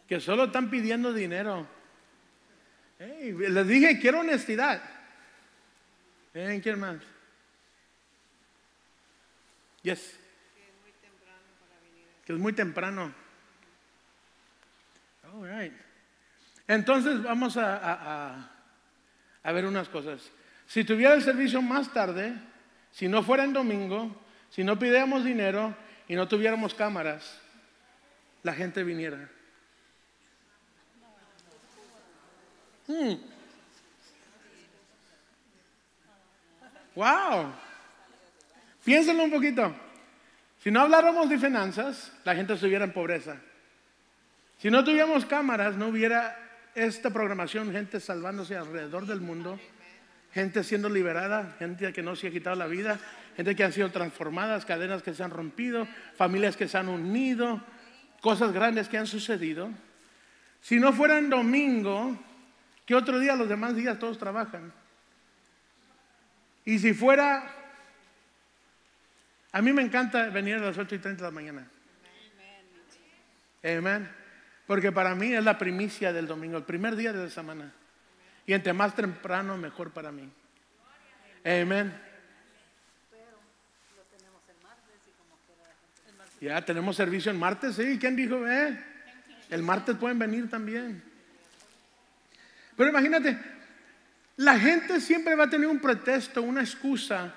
Que 0.08 0.20
solo 0.22 0.46
están 0.46 0.70
pidiendo 0.70 1.12
dinero. 1.12 1.68
Ey, 3.00 3.34
les 3.34 3.68
dije, 3.68 4.00
quiero 4.00 4.20
honestidad. 4.22 4.82
Eh, 6.34 6.60
¿Quién 6.64 6.80
más? 6.80 6.98
Yes. 9.84 10.18
Que 12.26 12.34
es 12.34 12.40
muy 12.40 12.54
temprano. 12.54 13.14
All 15.34 15.48
right. 15.60 15.74
Entonces 16.68 17.22
vamos 17.24 17.58
a, 17.58 17.78
a- 17.78 18.30
a- 18.36 18.52
a 19.44 19.52
ver 19.52 19.66
unas 19.66 19.88
cosas. 19.90 20.30
Si 20.68 20.84
tuviera 20.84 21.14
el 21.14 21.22
servicio 21.22 21.62
más 21.62 21.92
tarde, 21.94 22.34
si 22.92 23.08
no 23.08 23.24
fuera 23.24 23.44
en 23.46 23.54
domingo, 23.54 24.26
si 24.50 24.64
no 24.64 24.78
pidiéramos 24.78 25.24
dinero 25.24 25.76
y 26.08 26.16
no 26.16 26.28
tuviéramos 26.28 26.74
cámaras, 26.74 27.40
la 28.44 28.54
gente 28.54 28.84
viniera. 28.84 29.30
Hmm. 32.88 33.16
Wow. 36.96 37.54
Piénsenlo 38.84 39.24
un 39.24 39.32
poquito. 39.32 39.76
Si 40.64 40.72
no 40.72 40.82
habláramos 40.82 41.30
de 41.30 41.38
finanzas, 41.38 42.12
la 42.24 42.36
gente 42.36 42.54
estuviera 42.54 42.86
en 42.86 42.94
pobreza. 42.94 43.38
Si 44.60 44.72
no 44.72 44.84
tuviéramos 44.84 45.26
cámaras, 45.26 45.76
no 45.76 45.88
hubiera 45.88 46.36
esta 46.74 47.10
programación, 47.10 47.72
gente 47.72 48.00
salvándose 48.00 48.56
alrededor 48.56 49.06
del 49.06 49.22
mundo, 49.22 49.60
gente 50.34 50.64
siendo 50.64 50.90
liberada, 50.90 51.56
gente 51.60 51.92
que 51.94 52.02
no 52.02 52.16
se 52.16 52.28
ha 52.28 52.32
quitado 52.32 52.56
la 52.56 52.68
vida, 52.68 53.00
gente 53.38 53.56
que 53.56 53.64
han 53.64 53.72
sido 53.72 53.92
transformadas, 53.92 54.66
cadenas 54.66 55.04
que 55.04 55.14
se 55.14 55.24
han 55.24 55.30
rompido, 55.30 55.88
familias 56.16 56.58
que 56.58 56.68
se 56.68 56.76
han 56.76 56.90
unido, 56.90 57.62
cosas 58.20 58.52
grandes 58.52 58.90
que 58.90 58.98
han 58.98 59.06
sucedido. 59.06 59.70
Si 60.60 60.80
no 60.80 60.92
fuera 60.92 61.20
en 61.20 61.30
domingo, 61.30 62.18
que 62.84 62.96
otro 62.96 63.20
día 63.20 63.36
los 63.36 63.48
demás 63.48 63.76
días 63.76 64.00
todos 64.00 64.18
trabajan. 64.18 64.74
Y 66.66 66.80
si 66.80 66.96
fuera, 66.96 67.48
a 69.52 69.62
mí 69.62 69.72
me 69.72 69.84
encanta 69.84 70.30
venir 70.30 70.56
a 70.56 70.60
las 70.60 70.78
8 70.78 70.96
y 70.96 70.98
30 70.98 71.24
de 71.24 71.28
la 71.30 71.32
mañana. 71.32 71.68
Amén. 73.64 74.10
Porque 74.66 74.92
para 74.92 75.14
mí 75.14 75.32
es 75.32 75.44
la 75.44 75.60
primicia 75.60 76.12
del 76.12 76.26
domingo, 76.26 76.58
el 76.58 76.64
primer 76.64 76.96
día 76.96 77.14
de 77.14 77.26
la 77.26 77.30
semana. 77.30 77.72
Y 78.48 78.54
entre 78.54 78.74
más 78.74 78.96
temprano, 78.96 79.58
mejor 79.58 79.92
para 79.92 80.12
mí. 80.12 80.28
Amén. 81.46 82.07
Ya 86.40 86.64
tenemos 86.64 86.96
servicio 86.96 87.32
el 87.32 87.38
martes, 87.38 87.76
sí. 87.76 87.98
¿Quién 88.00 88.16
dijo? 88.16 88.48
Eh? 88.48 88.78
El 89.50 89.64
martes 89.64 89.96
pueden 89.96 90.20
venir 90.20 90.50
también. 90.50 91.02
Pero 92.76 92.90
imagínate, 92.90 93.38
la 94.38 94.60
gente 94.60 95.02
siempre 95.02 95.36
va 95.36 95.46
a 95.46 95.50
tener 95.50 95.68
un 95.68 95.80
pretexto, 95.80 96.44
una 96.44 96.62
excusa 96.62 97.34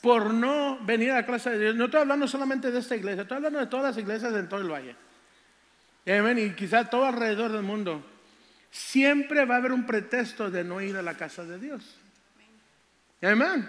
por 0.00 0.32
no 0.32 0.78
venir 0.84 1.10
a 1.10 1.14
la 1.14 1.26
clase 1.26 1.50
de 1.50 1.58
Dios. 1.58 1.74
No 1.74 1.86
estoy 1.86 2.02
hablando 2.02 2.28
solamente 2.28 2.70
de 2.70 2.78
esta 2.78 2.94
iglesia, 2.94 3.22
estoy 3.22 3.38
hablando 3.38 3.58
de 3.58 3.66
todas 3.66 3.86
las 3.86 3.98
iglesias 3.98 4.32
en 4.34 4.48
todo 4.48 4.60
el 4.60 4.70
valle. 4.70 4.94
Amén. 6.06 6.38
Y 6.38 6.50
quizás 6.50 6.90
todo 6.90 7.06
alrededor 7.06 7.50
del 7.50 7.62
mundo. 7.62 8.04
Siempre 8.70 9.44
va 9.44 9.54
a 9.54 9.58
haber 9.58 9.72
un 9.72 9.86
pretexto 9.86 10.50
de 10.50 10.62
no 10.62 10.80
ir 10.80 10.96
a 10.96 11.02
la 11.02 11.14
casa 11.14 11.44
de 11.44 11.58
Dios. 11.58 11.96
Amén. 13.22 13.68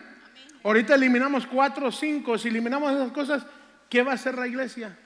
Ahorita 0.64 0.96
eliminamos 0.96 1.48
cuatro 1.48 1.88
o 1.88 1.92
cinco. 1.92 2.38
Si 2.38 2.50
eliminamos 2.50 2.92
esas 2.94 3.12
cosas, 3.12 3.46
¿qué 3.90 4.04
va 4.04 4.12
a 4.12 4.16
hacer 4.16 4.38
la 4.38 4.48
iglesia? 4.48 4.98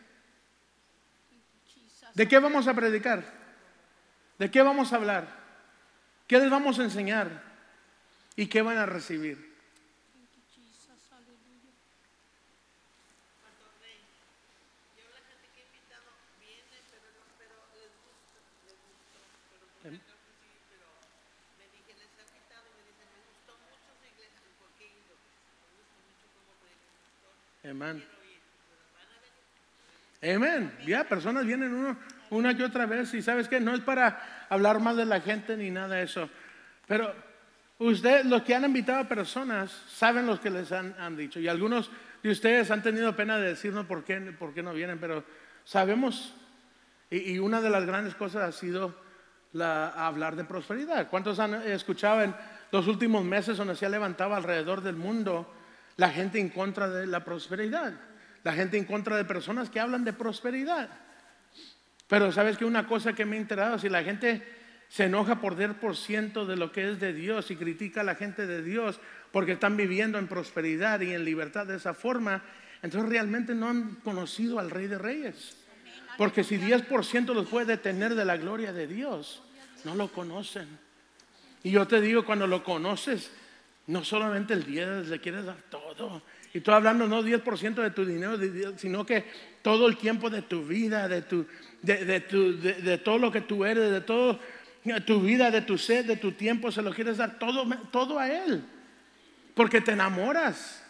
¿De 2.13 2.27
qué 2.27 2.39
vamos 2.39 2.67
a 2.67 2.73
predicar? 2.73 3.23
¿De 4.37 4.49
qué 4.49 4.61
vamos 4.61 4.91
a 4.91 4.95
hablar? 4.95 5.27
¿Qué 6.27 6.39
les 6.39 6.49
vamos 6.49 6.79
a 6.79 6.83
enseñar? 6.83 7.43
¿Y 8.35 8.47
qué 8.47 8.61
van 8.61 8.77
a 8.77 8.85
recibir? 8.85 9.49
Amén. 27.69 28.18
Amén. 30.21 30.71
Ya, 30.85 31.05
personas 31.05 31.45
vienen 31.45 31.95
una 32.29 32.55
que 32.55 32.63
otra 32.63 32.85
vez 32.85 33.13
y 33.13 33.21
sabes 33.21 33.47
que 33.47 33.59
no 33.59 33.73
es 33.73 33.81
para 33.81 34.47
hablar 34.49 34.79
más 34.79 34.97
de 34.97 35.05
la 35.05 35.21
gente 35.21 35.55
ni 35.55 35.71
nada 35.71 35.95
de 35.95 36.03
eso. 36.03 36.29
Pero 36.87 37.13
ustedes, 37.77 38.25
los 38.25 38.41
que 38.41 38.53
han 38.53 38.65
invitado 38.65 38.99
a 38.99 39.07
personas, 39.07 39.71
saben 39.87 40.27
lo 40.27 40.39
que 40.39 40.49
les 40.49 40.71
han, 40.71 40.93
han 40.99 41.15
dicho. 41.15 41.39
Y 41.39 41.47
algunos 41.47 41.89
de 42.21 42.31
ustedes 42.31 42.69
han 42.69 42.83
tenido 42.83 43.15
pena 43.15 43.37
de 43.37 43.49
decirnos 43.49 43.85
por 43.85 44.03
qué, 44.03 44.19
por 44.37 44.53
qué 44.53 44.61
no 44.61 44.73
vienen, 44.73 44.99
pero 44.99 45.23
sabemos. 45.63 46.33
Y, 47.09 47.33
y 47.33 47.39
una 47.39 47.61
de 47.61 47.69
las 47.69 47.85
grandes 47.85 48.13
cosas 48.15 48.43
ha 48.43 48.51
sido 48.51 48.93
la, 49.53 49.87
hablar 49.89 50.35
de 50.35 50.43
prosperidad. 50.43 51.07
¿Cuántos 51.09 51.39
han 51.39 51.53
escuchado 51.53 52.23
en 52.23 52.35
los 52.71 52.87
últimos 52.87 53.23
meses 53.23 53.57
donde 53.57 53.75
se 53.75 53.85
ha 53.85 53.89
levantado 53.89 54.35
alrededor 54.35 54.81
del 54.81 54.95
mundo 54.95 55.51
la 55.95 56.09
gente 56.09 56.39
en 56.39 56.49
contra 56.49 56.89
de 56.89 57.07
la 57.07 57.23
prosperidad? 57.23 57.93
La 58.43 58.53
gente 58.53 58.77
en 58.77 58.85
contra 58.85 59.17
de 59.17 59.25
personas 59.25 59.69
que 59.69 59.79
hablan 59.79 60.03
de 60.03 60.13
prosperidad. 60.13 60.89
Pero 62.07 62.31
sabes 62.31 62.57
que 62.57 62.65
una 62.65 62.87
cosa 62.87 63.13
que 63.13 63.25
me 63.25 63.37
ha 63.37 63.39
enterado, 63.39 63.77
si 63.77 63.89
la 63.89 64.03
gente 64.03 64.43
se 64.89 65.05
enoja 65.05 65.39
por 65.39 65.55
10% 65.55 66.45
de 66.45 66.55
lo 66.55 66.71
que 66.71 66.89
es 66.89 66.99
de 66.99 67.13
Dios 67.13 67.51
y 67.51 67.55
critica 67.55 68.01
a 68.01 68.03
la 68.03 68.15
gente 68.15 68.47
de 68.47 68.63
Dios 68.63 68.99
porque 69.31 69.51
están 69.51 69.77
viviendo 69.77 70.17
en 70.17 70.27
prosperidad 70.27 71.01
y 71.01 71.13
en 71.13 71.23
libertad 71.23 71.67
de 71.67 71.77
esa 71.77 71.93
forma, 71.93 72.41
entonces 72.81 73.09
realmente 73.09 73.53
no 73.53 73.69
han 73.69 73.95
conocido 74.03 74.57
al 74.57 74.71
Rey 74.71 74.87
de 74.87 74.97
Reyes. 74.97 75.55
Porque 76.17 76.43
si 76.43 76.57
10% 76.57 77.33
los 77.33 77.47
puede 77.47 77.67
detener 77.67 78.15
de 78.15 78.25
la 78.25 78.37
gloria 78.37 78.73
de 78.73 78.87
Dios, 78.87 79.43
no 79.85 79.95
lo 79.95 80.11
conocen. 80.11 80.67
Y 81.63 81.71
yo 81.71 81.87
te 81.87 82.01
digo, 82.01 82.25
cuando 82.25 82.47
lo 82.47 82.63
conoces, 82.63 83.31
no 83.87 84.03
solamente 84.03 84.53
el 84.53 84.65
10, 84.65 85.07
le 85.07 85.19
quieres 85.19 85.45
dar 85.45 85.61
todo. 85.69 86.23
Y 86.53 86.59
estoy 86.59 86.73
hablando 86.73 87.07
no 87.07 87.21
10% 87.21 87.75
de 87.75 87.91
tu 87.91 88.05
dinero, 88.05 88.37
sino 88.77 89.05
que 89.05 89.25
todo 89.61 89.87
el 89.87 89.97
tiempo 89.97 90.29
de 90.29 90.41
tu 90.41 90.65
vida, 90.65 91.07
de, 91.07 91.21
tu, 91.21 91.45
de, 91.81 92.19
tu, 92.21 92.59
de, 92.59 92.97
todo 92.97 93.19
lo 93.19 93.31
que 93.31 93.41
tú 93.41 93.65
eres, 93.65 93.91
de 93.91 94.01
todo 94.01 94.39
tu 95.05 95.21
vida, 95.21 95.51
de 95.51 95.61
tu 95.61 95.77
sed, 95.77 96.05
de 96.05 96.15
tu 96.15 96.31
tiempo, 96.31 96.71
se 96.71 96.81
lo 96.81 96.91
quieres 96.91 97.17
dar 97.17 97.37
todo, 97.37 97.67
todo 97.91 98.17
a 98.17 98.29
Él. 98.29 98.63
Porque 99.53 99.81
te 99.81 99.91
enamoras. 99.91 100.83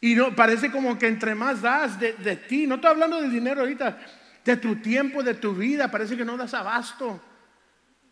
Y 0.00 0.14
no, 0.14 0.34
parece 0.34 0.70
como 0.70 0.98
que 0.98 1.06
entre 1.06 1.34
más 1.34 1.62
das 1.62 2.00
de, 2.00 2.14
de 2.14 2.36
ti, 2.36 2.66
no 2.66 2.76
estoy 2.76 2.90
hablando 2.90 3.20
de 3.20 3.28
dinero 3.28 3.60
ahorita, 3.60 3.98
de 4.44 4.56
tu 4.56 4.76
tiempo, 4.76 5.22
de 5.22 5.34
tu 5.34 5.54
vida, 5.54 5.90
parece 5.90 6.16
que 6.16 6.24
no 6.24 6.36
das 6.36 6.54
abasto 6.54 7.20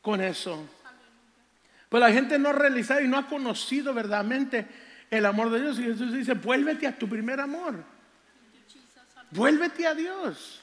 con 0.01 0.21
eso. 0.21 0.69
Pues 1.89 2.01
la 2.01 2.13
gente 2.13 2.39
no 2.39 2.51
ha 2.51 2.53
realizado 2.53 3.01
y 3.01 3.09
no 3.09 3.19
ha 3.19 3.27
conocido 3.27 3.95
verdaderamente 3.95 4.67
el 5.19 5.27
amor 5.27 5.51
de 5.51 5.61
Dios. 5.61 5.79
Y 5.79 5.85
Jesús 5.85 6.13
dice, 6.13 6.35
vuélvete 6.35 6.87
a 6.87 6.99
tu 6.99 7.09
primer 7.09 7.41
amor. 7.41 7.85
Vuélvete 9.31 9.87
a 9.87 9.95
Dios. 9.95 10.61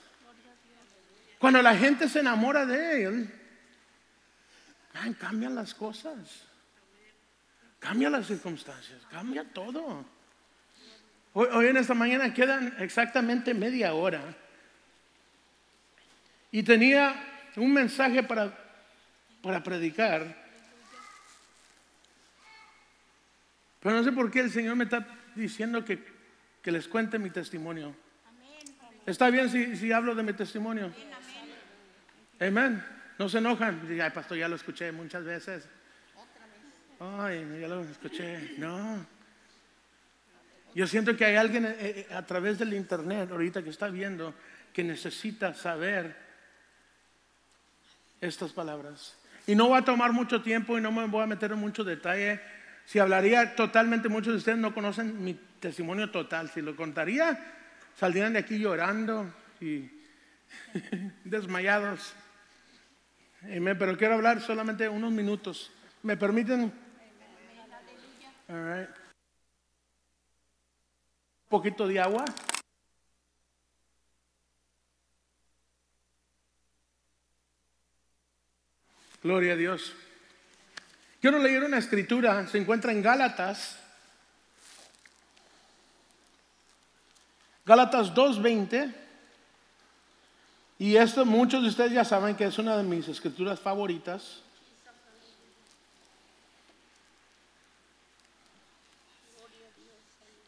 Cuando 1.39 1.61
la 1.61 1.75
gente 1.75 2.07
se 2.07 2.19
enamora 2.19 2.65
de 2.65 3.03
Él, 3.03 3.33
cambian 5.19 5.55
las 5.55 5.73
cosas. 5.73 6.43
Cambia 7.79 8.09
las 8.11 8.27
circunstancias, 8.27 9.01
cambia 9.09 9.43
todo. 9.43 10.05
Hoy, 11.33 11.47
hoy 11.51 11.67
en 11.67 11.77
esta 11.77 11.95
mañana 11.95 12.31
quedan 12.31 12.75
exactamente 12.77 13.55
media 13.55 13.93
hora. 13.93 14.21
Y 16.51 16.61
tenía 16.61 17.15
un 17.55 17.73
mensaje 17.73 18.21
para, 18.21 18.55
para 19.41 19.63
predicar. 19.63 20.40
Pero 23.81 23.95
no 23.95 24.03
sé 24.03 24.11
por 24.11 24.29
qué 24.29 24.41
el 24.41 24.51
Señor 24.51 24.75
me 24.75 24.85
está 24.85 25.05
diciendo 25.35 25.83
que, 25.83 26.03
que 26.61 26.71
les 26.71 26.87
cuente 26.87 27.19
mi 27.19 27.29
testimonio. 27.29 27.95
¿Está 29.05 29.29
bien 29.29 29.49
si, 29.49 29.75
si 29.75 29.91
hablo 29.91 30.13
de 30.13 30.23
mi 30.23 30.33
testimonio? 30.33 30.93
Amén. 32.39 32.83
No 33.17 33.27
se 33.29 33.39
enojan. 33.39 33.81
Ay, 34.01 34.09
pastor, 34.11 34.37
ya 34.37 34.47
lo 34.47 34.55
escuché 34.55 34.91
muchas 34.91 35.23
veces. 35.23 35.67
Ay, 36.99 37.59
ya 37.59 37.67
lo 37.67 37.81
escuché. 37.81 38.55
No. 38.57 39.05
Yo 40.73 40.87
siento 40.87 41.17
que 41.17 41.25
hay 41.25 41.35
alguien 41.35 41.65
eh, 41.65 41.75
eh, 41.79 42.07
a 42.13 42.25
través 42.25 42.57
del 42.59 42.73
internet 42.73 43.29
ahorita 43.31 43.63
que 43.63 43.71
está 43.71 43.89
viendo 43.89 44.33
que 44.71 44.83
necesita 44.83 45.53
saber 45.53 46.15
estas 48.21 48.53
palabras. 48.53 49.15
Y 49.47 49.55
no 49.55 49.69
va 49.69 49.79
a 49.79 49.85
tomar 49.85 50.13
mucho 50.13 50.41
tiempo 50.41 50.77
y 50.77 50.81
no 50.81 50.91
me 50.91 51.05
voy 51.07 51.23
a 51.23 51.27
meter 51.27 51.51
en 51.51 51.59
mucho 51.59 51.83
detalle. 51.83 52.39
Si 52.91 52.99
hablaría 52.99 53.55
totalmente, 53.55 54.09
muchos 54.09 54.33
de 54.33 54.37
ustedes 54.39 54.57
no 54.57 54.73
conocen 54.73 55.23
mi 55.23 55.33
testimonio 55.61 56.11
total. 56.11 56.49
Si 56.49 56.61
lo 56.61 56.75
contaría, 56.75 57.39
saldrían 57.95 58.33
de 58.33 58.39
aquí 58.39 58.59
llorando 58.59 59.33
y 59.61 59.89
desmayados. 61.23 62.13
Pero 63.43 63.97
quiero 63.97 64.15
hablar 64.15 64.41
solamente 64.41 64.89
unos 64.89 65.09
minutos. 65.09 65.71
¿Me 66.03 66.17
permiten? 66.17 66.69
All 68.49 68.79
right. 68.79 68.89
Un 71.45 71.47
poquito 71.47 71.87
de 71.87 71.97
agua. 71.97 72.25
Gloria 79.23 79.53
a 79.53 79.55
Dios. 79.55 79.95
Quiero 81.21 81.37
leer 81.37 81.63
una 81.63 81.77
escritura, 81.77 82.47
se 82.47 82.57
encuentra 82.57 82.91
en 82.91 83.03
Gálatas. 83.03 83.77
Gálatas 87.63 88.11
2.20. 88.15 88.91
Y 90.79 90.95
esto 90.95 91.23
muchos 91.23 91.61
de 91.61 91.69
ustedes 91.69 91.91
ya 91.91 92.03
saben 92.03 92.35
que 92.35 92.45
es 92.45 92.57
una 92.57 92.75
de 92.75 92.81
mis 92.81 93.07
escrituras 93.07 93.59
favoritas. 93.59 94.41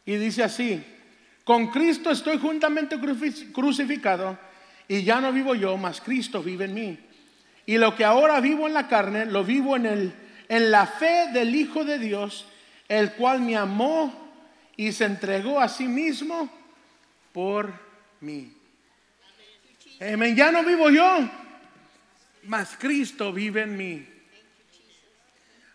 Y 0.05 0.15
dice 0.15 0.43
así, 0.43 0.83
con 1.43 1.67
Cristo 1.67 2.09
estoy 2.09 2.39
juntamente 2.39 2.99
crucificado 3.53 4.39
y 4.87 5.03
ya 5.03 5.21
no 5.21 5.31
vivo 5.31 5.53
yo, 5.53 5.77
mas 5.77 6.01
Cristo 6.01 6.41
vive 6.41 6.65
en 6.65 6.73
mí. 6.73 6.99
Y 7.67 7.77
lo 7.77 7.95
que 7.95 8.03
ahora 8.03 8.39
vivo 8.41 8.65
en 8.65 8.73
la 8.73 8.87
carne, 8.87 9.27
lo 9.27 9.43
vivo 9.43 9.77
en, 9.77 9.85
el, 9.85 10.13
en 10.47 10.71
la 10.71 10.85
fe 10.85 11.29
del 11.33 11.55
Hijo 11.55 11.83
de 11.83 11.99
Dios, 11.99 12.45
el 12.87 13.13
cual 13.13 13.41
me 13.41 13.55
amó 13.55 14.23
y 14.75 14.91
se 14.91 15.05
entregó 15.05 15.59
a 15.59 15.69
sí 15.69 15.87
mismo 15.87 16.51
por 17.31 17.73
mí. 18.21 18.55
Amén. 19.99 20.35
Ya 20.35 20.51
no 20.51 20.63
vivo 20.63 20.89
yo, 20.89 21.29
mas 22.43 22.75
Cristo 22.77 23.31
vive 23.31 23.61
en 23.61 23.77
mí. 23.77 24.07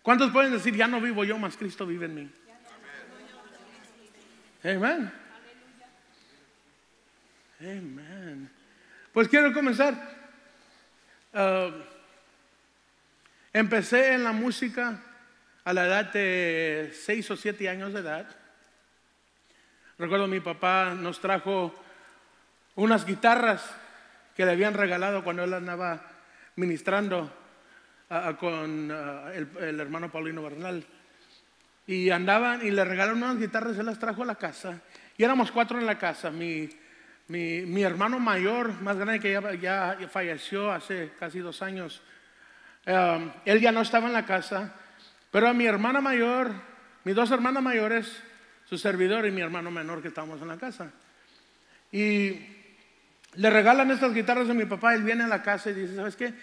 ¿Cuántos 0.03 0.31
pueden 0.33 0.53
decir, 0.53 0.75
ya 0.75 0.89
no 0.89 1.01
vivo 1.01 1.25
yo, 1.25 1.39
mas 1.39 1.57
Cristo 1.57 1.87
vive 1.87 2.07
en 2.07 2.15
mí? 2.15 2.31
Amén. 4.65 5.13
Amén. 7.61 8.51
Pues 9.13 9.29
quiero 9.29 9.53
comenzar. 9.53 10.17
Uh, 11.33 11.98
empecé 13.53 14.15
en 14.15 14.25
la 14.25 14.33
música 14.33 15.03
a 15.65 15.73
la 15.73 15.87
edad 15.87 16.13
de 16.13 16.93
seis 16.95 17.31
o 17.31 17.37
siete 17.37 17.69
años 17.69 17.93
de 17.93 18.01
edad. 18.01 18.27
Recuerdo 19.99 20.27
mi 20.27 20.41
papá 20.41 20.95
nos 20.95 21.21
trajo 21.21 21.75
unas 22.77 23.05
guitarras 23.05 23.69
que 24.37 24.45
le 24.45 24.53
habían 24.53 24.75
regalado 24.75 25.25
cuando 25.25 25.45
él 25.45 25.53
andaba 25.53 26.01
ministrando 26.57 27.33
uh, 28.11 28.35
con 28.37 28.91
uh, 28.91 29.29
el, 29.31 29.49
el 29.61 29.81
hermano 29.81 30.11
Paulino 30.11 30.43
Bernal. 30.43 30.85
Y 31.87 32.11
andaban 32.11 32.65
y 32.65 32.71
le 32.71 32.85
regalaron 32.85 33.23
unas 33.23 33.39
guitarras, 33.39 33.79
él 33.79 33.87
las 33.87 33.99
trajo 33.99 34.23
a 34.23 34.27
la 34.27 34.35
casa. 34.35 34.81
Y 35.17 35.25
éramos 35.25 35.51
cuatro 35.51 35.79
en 35.79 35.87
la 35.87 35.99
casa. 35.99 36.31
Mi, 36.31 36.69
mi, 37.29 37.63
mi 37.63 37.83
hermano 37.83 38.21
mayor, 38.21 38.73
más 38.83 38.97
grande 38.97 39.19
que 39.19 39.33
ya, 39.33 39.55
ya 39.55 40.09
falleció 40.09 40.71
hace 40.71 41.13
casi 41.19 41.41
dos 41.41 41.63
años, 41.63 42.03
um, 42.89 43.31
él 43.45 43.61
ya 43.61 43.71
no 43.71 43.83
estaba 43.83 44.07
en 44.07 44.13
la 44.13 44.27
casa. 44.27 44.75
Pero 45.31 45.49
a 45.49 45.55
mi 45.55 45.67
hermana 45.67 46.01
mayor, 46.01 46.53
mis 47.05 47.15
dos 47.15 47.31
hermanas 47.31 47.63
mayores, 47.63 48.21
su 48.65 48.77
servidor 48.79 49.27
y 49.27 49.31
mi 49.31 49.41
hermano 49.41 49.71
menor 49.71 50.03
que 50.03 50.09
estábamos 50.09 50.43
en 50.43 50.49
la 50.49 50.57
casa. 50.57 50.91
Y 51.93 52.59
le 53.35 53.51
regalan 53.51 53.91
estas 53.91 54.13
guitarras 54.13 54.51
a 54.51 54.55
mi 54.55 54.65
papá, 54.65 54.95
él 54.95 55.05
viene 55.05 55.25
a 55.25 55.29
la 55.29 55.43
casa 55.43 55.71
y 55.71 55.75
dice, 55.75 55.97
¿sabes 55.97 56.17
qué? 56.17 56.35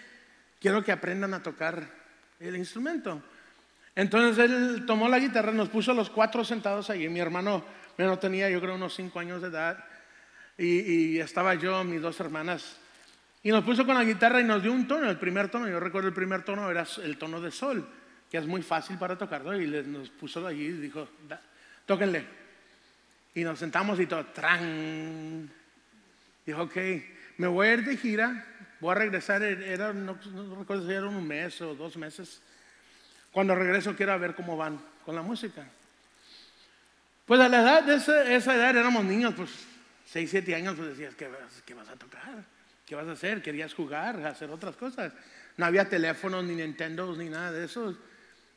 Quiero 0.60 0.82
que 0.82 0.92
aprendan 0.92 1.34
a 1.34 1.42
tocar 1.42 1.86
el 2.40 2.56
instrumento. 2.56 3.22
Entonces 3.94 4.50
él 4.50 4.84
tomó 4.86 5.08
la 5.08 5.18
guitarra, 5.18 5.52
nos 5.52 5.68
puso 5.68 5.94
los 5.94 6.10
cuatro 6.10 6.44
sentados 6.44 6.90
allí. 6.90 7.08
Mi 7.08 7.20
hermano 7.20 7.64
no 7.98 8.18
tenía, 8.18 8.50
yo 8.50 8.60
creo, 8.60 8.74
unos 8.74 8.94
cinco 8.94 9.20
años 9.20 9.42
de 9.42 9.48
edad. 9.48 9.84
Y, 10.58 11.18
estaba 11.18 11.54
yo, 11.54 11.82
mis 11.84 12.00
dos 12.00 12.18
hermanas. 12.20 12.76
Y 13.46 13.52
nos 13.52 13.62
puso 13.62 13.86
con 13.86 13.94
la 13.94 14.02
guitarra 14.02 14.40
y 14.40 14.44
nos 14.44 14.60
dio 14.60 14.72
un 14.72 14.88
tono, 14.88 15.08
el 15.08 15.18
primer 15.18 15.48
tono. 15.48 15.68
Yo 15.68 15.78
recuerdo 15.78 16.08
el 16.08 16.14
primer 16.14 16.42
tono 16.42 16.68
era 16.68 16.84
el 17.04 17.16
tono 17.16 17.40
de 17.40 17.52
sol, 17.52 17.88
que 18.28 18.38
es 18.38 18.44
muy 18.44 18.60
fácil 18.60 18.98
para 18.98 19.16
tocarlo. 19.16 19.54
Y 19.54 19.68
nos 19.68 20.10
puso 20.10 20.44
allí 20.44 20.64
y 20.64 20.72
dijo, 20.72 21.08
tóquenle. 21.86 22.26
Y 23.36 23.44
nos 23.44 23.60
sentamos 23.60 24.00
y 24.00 24.06
todo, 24.06 24.26
tran. 24.34 25.48
Dijo, 26.44 26.62
ok, 26.62 26.76
me 27.36 27.46
voy 27.46 27.68
a 27.68 27.74
ir 27.74 27.84
de 27.84 27.96
gira, 27.96 28.44
voy 28.80 28.90
a 28.90 28.94
regresar, 28.96 29.40
era, 29.44 29.92
no, 29.92 30.18
no 30.32 30.56
recuerdo 30.56 30.84
si 30.84 30.92
era 30.92 31.06
un 31.06 31.24
mes 31.24 31.60
o 31.60 31.76
dos 31.76 31.96
meses. 31.96 32.42
Cuando 33.30 33.54
regreso 33.54 33.94
quiero 33.94 34.18
ver 34.18 34.34
cómo 34.34 34.56
van 34.56 34.80
con 35.04 35.14
la 35.14 35.22
música. 35.22 35.64
Pues 37.24 37.38
a 37.38 37.48
la 37.48 37.60
edad 37.60 37.84
de 37.84 37.94
esa, 37.94 38.56
edad 38.56 38.76
éramos 38.76 39.04
niños, 39.04 39.34
pues 39.36 39.50
6, 40.06 40.30
7 40.30 40.52
años, 40.56 40.74
pues 40.74 40.88
decías, 40.88 41.14
¿qué 41.14 41.28
vas, 41.28 41.62
¿qué 41.64 41.74
vas 41.74 41.88
a 41.88 41.94
tocar? 41.94 42.55
¿Qué 42.86 42.94
vas 42.94 43.08
a 43.08 43.12
hacer? 43.12 43.42
Querías 43.42 43.74
jugar, 43.74 44.24
hacer 44.24 44.48
otras 44.48 44.76
cosas. 44.76 45.12
No 45.56 45.66
había 45.66 45.88
teléfonos, 45.88 46.44
ni 46.44 46.54
Nintendo, 46.54 47.16
ni 47.16 47.28
nada 47.28 47.50
de 47.50 47.64
eso. 47.64 47.96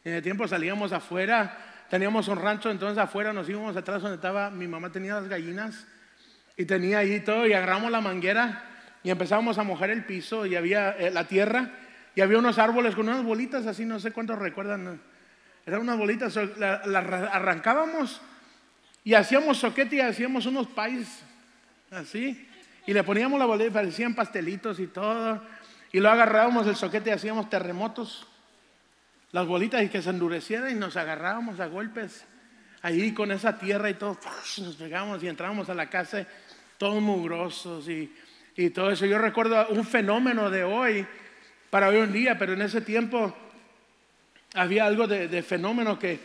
En 0.04 0.14
el 0.14 0.22
tiempo 0.22 0.48
salíamos 0.48 0.92
afuera, 0.92 1.86
teníamos 1.90 2.28
un 2.28 2.38
rancho, 2.38 2.70
entonces 2.70 3.00
afuera 3.00 3.34
nos 3.34 3.50
íbamos 3.50 3.76
atrás 3.76 4.04
donde 4.04 4.18
estaba, 4.18 4.52
mi 4.52 4.68
mamá 4.68 4.92
tenía 4.92 5.16
las 5.16 5.28
gallinas 5.28 5.88
y 6.56 6.66
tenía 6.66 7.00
ahí 7.00 7.22
todo 7.22 7.48
y 7.48 7.54
agarramos 7.54 7.90
la 7.90 8.02
manguera 8.02 8.66
y 9.04 9.10
empezamos 9.10 9.58
a 9.58 9.64
mojar 9.64 9.90
el 9.90 10.06
piso 10.06 10.46
y 10.46 10.56
había 10.56 10.92
eh, 10.92 11.10
la 11.10 11.28
tierra 11.28 11.72
y 12.14 12.22
había 12.22 12.38
unos 12.38 12.60
árboles 12.60 12.96
con 12.96 13.10
unas 13.10 13.24
bolitas 13.24 13.66
así, 13.66 13.84
no 13.84 14.00
sé 14.00 14.12
cuántos 14.12 14.38
recuerdan. 14.38 15.02
Eran 15.66 15.82
unas 15.82 15.98
bolitas, 15.98 16.36
las 16.36 16.84
arrancábamos 16.86 18.22
y 19.04 19.16
hacíamos 19.16 19.58
soquete 19.58 19.96
y 19.96 20.02
hacíamos 20.02 20.46
unos 20.46 20.68
pais 20.68 21.24
así. 21.90 22.46
Y 22.86 22.94
le 22.94 23.04
poníamos 23.04 23.40
la 23.40 23.46
bolita, 23.46 23.74
parecían 23.74 24.16
pastelitos 24.16 24.80
y 24.80 24.88
todo. 24.88 25.42
Y 25.92 26.00
lo 26.00 26.10
agarrábamos 26.10 26.68
el 26.68 26.76
soquete 26.76 27.10
y 27.10 27.14
hacíamos 27.14 27.50
terremotos. 27.50 28.28
Las 29.32 29.46
bolitas 29.46 29.84
y 29.84 29.90
que 29.90 30.02
se 30.02 30.10
endurecieran 30.10 30.72
y 30.72 30.76
nos 30.76 30.98
agarrábamos 30.98 31.60
a 31.60 31.68
golpes. 31.68 32.26
Ahí 32.82 33.14
con 33.14 33.32
esa 33.32 33.60
tierra 33.60 33.90
y 33.90 33.96
todo, 33.96 34.18
nos 34.60 34.76
pegábamos 34.76 35.22
y 35.22 35.28
entrábamos 35.28 35.70
a 35.70 35.74
la 35.74 35.90
casa 35.90 36.26
todos 36.78 37.02
mugrosos 37.02 37.90
y, 37.90 38.12
y 38.56 38.70
todo 38.70 38.90
eso. 38.92 39.06
Yo 39.06 39.18
recuerdo 39.20 39.68
un 39.70 39.86
fenómeno 39.86 40.50
de 40.50 40.64
hoy 40.64 41.06
para 41.70 41.90
hoy 41.90 41.98
en 41.98 42.14
día, 42.14 42.38
pero 42.40 42.54
en 42.54 42.62
ese 42.62 42.82
tiempo 42.82 43.36
había 44.54 44.86
algo 44.86 45.08
de, 45.08 45.44
fenómeno 45.44 46.00
que 46.00 46.20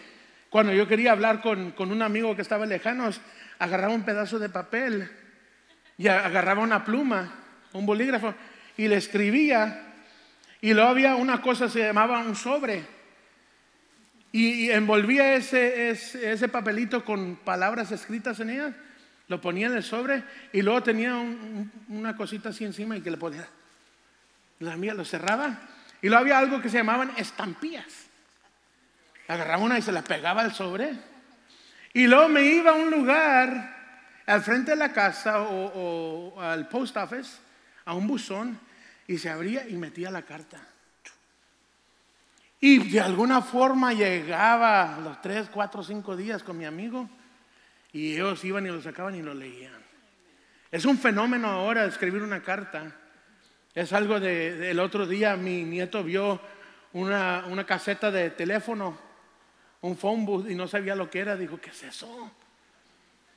cuando 0.49 0.73
yo 0.73 0.87
quería 0.87 1.13
hablar 1.13 1.41
con, 1.43 1.73
con, 1.73 1.91
un 1.91 2.03
amigo 2.03 2.35
que 2.37 2.43
estaba 2.43 2.65
lejanos, 2.65 3.21
agarraba 3.59 3.93
un 3.93 4.05
pedazo 4.05 4.39
de 4.39 4.49
papel 4.49 5.11
y 5.97 6.09
agarraba 6.09 6.63
una 6.63 6.85
pluma, 6.85 7.33
un 7.73 7.87
bolígrafo, 7.87 8.35
y 8.77 8.89
le 8.89 8.97
escribía, 8.97 9.95
y 10.61 10.75
luego 10.75 10.91
había 10.91 11.15
una 11.17 11.41
cosa, 11.41 11.69
se 11.69 11.81
llamaba 11.81 12.21
un 12.21 12.35
sobre, 12.35 12.85
y, 14.33 14.69
envolvía 14.71 15.35
ese, 15.35 15.91
ese, 15.91 16.49
papelito 16.49 17.05
con 17.05 17.37
palabras 17.37 17.93
escritas 17.93 18.41
en 18.41 18.51
ella, 18.51 18.75
Lo 19.29 19.41
ponía 19.41 19.69
en 19.69 19.77
el 19.77 19.85
sobre 19.85 20.25
y 20.53 20.61
luego 20.61 20.83
tenía 20.83 21.15
una 21.89 22.17
cosita 22.17 22.49
así 22.49 22.65
encima 22.65 22.97
y 22.97 23.01
que 23.01 23.13
le 23.13 23.17
ponía. 23.17 23.47
La 24.59 24.77
mía 24.77 24.93
lo 24.93 25.05
cerraba 25.05 25.61
y 26.03 26.09
luego 26.09 26.21
había 26.21 26.39
algo 26.41 26.61
que 26.61 26.69
se 26.69 26.79
llamaban 26.79 27.13
estampillas. 27.17 27.87
Agarraba 29.29 29.63
una 29.63 29.79
y 29.79 29.83
se 29.83 29.93
la 29.93 30.03
pegaba 30.03 30.43
al 30.43 30.53
sobre. 30.53 30.93
Y 31.93 32.09
luego 32.09 32.29
me 32.29 32.43
iba 32.43 32.73
a 32.73 32.75
un 32.75 32.91
lugar 32.91 33.74
al 34.27 34.43
frente 34.43 34.73
de 34.73 34.77
la 34.77 34.93
casa 34.93 35.43
o, 35.43 36.41
al 36.41 36.69
post 36.69 36.97
office, 36.97 37.39
a 37.85 37.95
un 37.95 38.07
buzón, 38.07 38.59
y 39.07 39.19
se 39.19 39.29
abría 39.29 39.69
y 39.69 39.75
metía 39.75 40.11
la 40.11 40.23
carta. 40.23 40.59
Y 42.61 42.91
de 42.91 43.01
alguna 43.01 43.43
forma 43.43 43.93
llegaba 43.93 44.99
los 45.03 45.21
tres, 45.21 45.51
cuatro, 45.53 45.83
cinco 45.83 46.17
días 46.17 46.43
con 46.43 46.57
mi 46.57 46.65
amigo 46.65 47.09
y 47.93 48.15
ellos 48.15 48.43
iban 48.45 48.65
y 48.65 48.71
lo 48.71 48.81
sacaban 48.81 49.15
y 49.15 49.23
lo 49.23 49.35
leían. 49.35 49.85
Es 50.71 50.87
un 50.87 50.97
fenómeno 50.97 51.49
ahora 51.49 51.85
escribir 51.85 52.23
una 52.23 52.43
carta. 52.43 52.91
Es 53.75 53.93
algo 53.93 54.19
del 54.19 54.81
otro 54.81 55.07
día, 55.07 55.37
mi 55.37 55.63
nieto 55.63 56.03
vio 56.03 56.41
una, 56.95 57.45
una 57.47 57.67
caseta 57.67 58.11
de 58.11 58.31
teléfono, 58.31 58.99
un 59.83 59.99
phone 59.99 60.25
booth 60.25 60.49
y 60.49 60.55
no 60.55 60.67
sabía 60.67 60.97
lo 60.97 61.11
que 61.11 61.19
era. 61.19 61.37
Dijo, 61.37 61.61
¿qué 61.61 61.69
es 61.69 61.83
eso? 61.83 62.33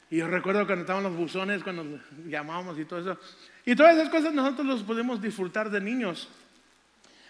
Y 0.09 0.17
yo 0.17 0.27
recuerdo 0.27 0.65
cuando 0.65 0.81
estaban 0.81 1.03
los 1.03 1.15
buzones, 1.15 1.63
cuando 1.63 1.99
llamábamos 2.25 2.79
y 2.79 2.85
todo 2.85 2.99
eso. 2.99 3.19
Y 3.65 3.75
todas 3.75 3.95
esas 3.95 4.09
cosas 4.09 4.33
nosotros 4.33 4.65
los 4.65 4.83
podemos 4.83 5.21
disfrutar 5.21 5.69
de 5.69 5.81
niños. 5.81 6.29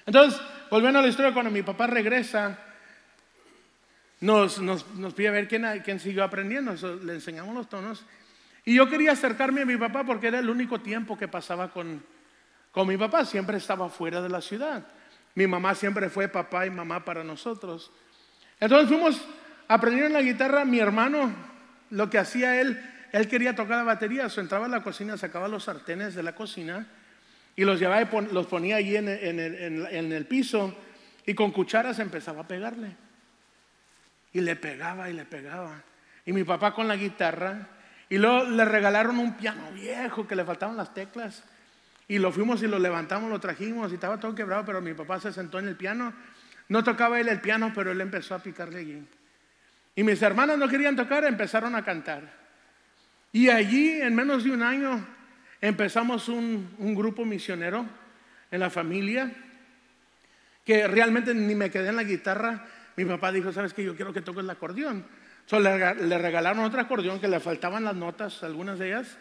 Entonces, 0.06 0.40
volviendo 0.70 1.00
a 1.00 1.02
la 1.02 1.08
historia, 1.08 1.34
cuando 1.34 1.52
mi 1.52 1.64
papá 1.64 1.88
regresa, 1.88 2.60
nos, 4.22 4.60
pide 5.16 5.28
a 5.28 5.32
ver 5.32 5.48
quién, 5.48 5.66
quién 5.84 6.00
siguió 6.00 6.24
aprendiendo. 6.24 6.74
le 7.04 7.14
enseñamos 7.16 7.56
los 7.56 7.68
tonos. 7.68 8.06
Y 8.64 8.76
yo 8.76 8.90
quería 8.90 9.14
acercarme 9.14 9.62
a 9.62 9.66
mi 9.66 9.78
papá 9.78 10.04
porque 10.04 10.28
era 10.28 10.40
el 10.40 10.50
único 10.50 10.80
tiempo 10.80 11.18
que 11.18 11.28
pasaba 11.28 11.72
con, 11.72 12.04
con 12.72 12.88
mi 12.88 12.98
papá. 12.98 13.26
Siempre 13.26 13.58
estaba 13.58 13.90
fuera 13.90 14.22
de 14.22 14.30
la 14.30 14.42
ciudad. 14.42 14.86
Mi 15.36 15.48
mamá 15.48 15.74
siempre 15.74 16.10
fue 16.10 16.28
papá 16.28 16.66
y 16.66 16.70
mamá 16.70 17.04
para 17.06 17.24
nosotros. 17.24 17.92
Entonces 18.60 18.88
fuimos 18.88 19.22
aprendiendo 19.68 20.14
la 20.14 20.22
guitarra. 20.22 20.66
Mi 20.66 20.80
hermano, 20.80 21.32
lo 21.90 22.10
que 22.10 22.18
hacía 22.18 22.60
él, 22.62 22.82
él 23.12 23.28
quería 23.28 23.56
tocar 23.56 23.78
la 23.78 23.84
batería. 23.84 24.30
Se 24.30 24.42
entraba 24.42 24.66
a 24.66 24.70
la 24.70 24.84
cocina, 24.84 25.18
sacaba 25.18 25.48
los 25.48 25.64
sartenes 25.64 26.16
de 26.16 26.24
la 26.24 26.36
cocina 26.36 26.88
y 27.56 27.66
los 27.66 27.80
llevaba 27.80 28.02
y 28.02 28.34
los 28.34 28.48
ponía 28.48 28.78
allí 28.78 28.96
en 28.96 29.08
el, 29.08 30.26
piso 30.26 30.78
y 31.26 31.34
con 31.34 31.52
cucharas 31.52 32.00
empezaba 32.00 32.42
a 32.42 32.48
pegarle. 32.48 32.96
Y 34.34 34.42
le 34.42 34.56
pegaba 34.56 35.10
y 35.10 35.14
le 35.14 35.26
pegaba. 35.26 35.82
Y 36.26 36.34
mi 36.34 36.44
papá 36.44 36.74
con 36.74 36.88
la 36.88 36.96
guitarra. 36.96 37.70
Y 38.10 38.18
luego 38.18 38.46
le 38.46 38.64
regalaron 38.64 39.18
un 39.20 39.36
piano 39.36 39.72
viejo 39.72 40.28
que 40.28 40.36
le 40.36 40.46
faltaban 40.46 40.78
las 40.78 40.94
teclas. 40.94 41.44
Y 42.08 42.20
lo 42.20 42.32
fuimos 42.32 42.62
y 42.64 42.68
lo 42.68 42.80
levantamos, 42.80 43.30
lo 43.30 43.40
trajimos 43.40 43.92
y 43.92 43.96
estaba 43.96 44.20
todo 44.20 44.34
quebrado, 44.34 44.64
pero 44.64 44.82
mi 44.82 44.94
papá 44.94 45.20
se 45.20 45.34
sentó 45.34 45.60
en 45.60 45.68
el 45.68 45.76
piano. 45.76 46.14
No 46.70 46.84
tocaba 46.84 47.20
él 47.20 47.28
el 47.28 47.42
piano, 47.42 47.72
pero 47.74 47.92
él 47.92 48.00
empezó 48.00 48.36
a 48.36 48.40
picarle 48.40 48.80
allí. 48.80 49.04
Y 49.98 50.04
mis 50.04 50.22
hermanas 50.22 50.58
no 50.58 50.70
querían 50.70 50.96
tocar, 50.96 51.26
empezaron 51.26 51.76
a 51.76 51.84
cantar. 51.84 52.24
Y 53.34 53.50
allí, 53.50 54.00
en 54.02 54.16
menos 54.16 54.46
de 54.46 54.52
un 54.52 54.64
año, 54.64 55.06
Empezamos 55.62 56.30
un, 56.30 56.96
grupo 56.96 57.26
misionero 57.26 57.86
en 58.52 58.60
la 58.60 58.70
familia 58.70 59.32
que 60.64 60.88
realmente 60.88 61.34
ni 61.34 61.56
me 61.56 61.72
quedé 61.72 61.90
en 61.90 61.96
la 61.96 62.04
guitarra. 62.04 62.66
Mi 62.96 63.06
papá 63.06 63.32
dijo, 63.32 63.52
¿sabes 63.52 63.74
qué? 63.74 63.84
Yo 63.84 63.96
quiero 63.96 64.14
que 64.14 64.22
toques 64.22 64.44
el 64.44 64.50
acordeón. 64.50 65.06
le, 65.52 66.18
regalaron 66.18 66.64
otro 66.64 66.80
acordeón 66.80 67.20
que 67.20 67.28
le 67.28 67.40
faltaban 67.40 67.84
las 67.86 67.96
notas, 67.96 68.44
algunas 68.44 68.78
de 68.78 68.88
ellas. 68.90 69.18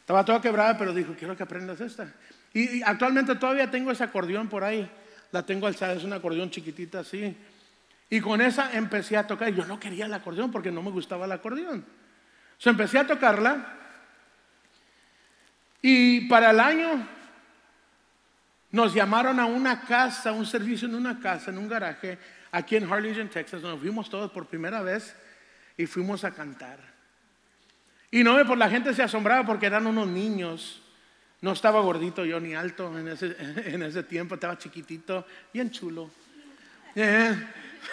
Estaba 0.00 0.24
toda 0.24 0.42
quebrada, 0.42 0.76
pero 0.76 0.92
dijo, 0.92 1.14
quiero 1.18 1.34
que 1.34 1.44
aprendas 1.44 1.80
esta. 1.80 2.12
Y, 2.52 2.82
actualmente 2.82 3.34
todavía 3.36 3.70
tengo 3.70 3.90
ese 3.90 4.04
acordeón 4.04 4.48
por 4.48 4.64
ahí. 4.64 4.90
La 5.32 5.46
tengo 5.46 5.66
alzada, 5.66 5.94
es 5.94 6.04
un 6.04 6.12
acordeón 6.12 6.50
chiquitita 6.50 7.00
así. 7.00 7.34
Y 8.10 8.20
con 8.20 8.40
esa 8.40 8.72
empecé 8.72 9.16
a 9.16 9.26
tocar. 9.26 9.48
Yo 9.50 9.64
no 9.66 9.80
quería 9.80 10.06
el 10.06 10.14
acordeón 10.14 10.50
porque 10.50 10.70
no 10.70 10.82
me 10.82 10.90
gustaba 10.90 11.24
el 11.24 11.32
acordeón. 11.32 11.84
So, 12.58 12.70
empecé 12.70 12.98
a 12.98 13.06
tocarla 13.06 13.80
y 15.82 16.22
para 16.28 16.50
el 16.50 16.60
año 16.60 17.06
nos 18.70 18.94
llamaron 18.94 19.38
a 19.38 19.46
una 19.46 19.82
casa, 19.82 20.32
un 20.32 20.46
servicio 20.46 20.88
en 20.88 20.94
una 20.94 21.20
casa, 21.20 21.50
en 21.50 21.58
un 21.58 21.68
garaje, 21.68 22.18
aquí 22.52 22.76
en 22.76 22.90
Harlingen, 22.90 23.28
Texas. 23.28 23.60
Nos 23.60 23.78
fuimos 23.80 24.08
todos 24.08 24.30
por 24.30 24.46
primera 24.46 24.80
vez 24.82 25.14
y 25.76 25.86
fuimos 25.86 26.24
a 26.24 26.30
cantar. 26.30 26.78
Y 28.10 28.24
no, 28.24 28.42
por 28.46 28.56
la 28.56 28.70
gente 28.70 28.94
se 28.94 29.02
asombraba 29.02 29.44
porque 29.44 29.66
eran 29.66 29.86
unos 29.86 30.06
niños. 30.06 30.80
No 31.40 31.52
estaba 31.52 31.80
gordito 31.80 32.24
yo 32.24 32.40
ni 32.40 32.54
alto 32.54 32.98
en 32.98 33.08
ese, 33.08 33.36
en 33.66 33.82
ese 33.82 34.04
tiempo, 34.04 34.36
estaba 34.36 34.56
chiquitito, 34.56 35.26
bien 35.52 35.70
chulo. 35.70 36.10
Eh. 36.94 37.36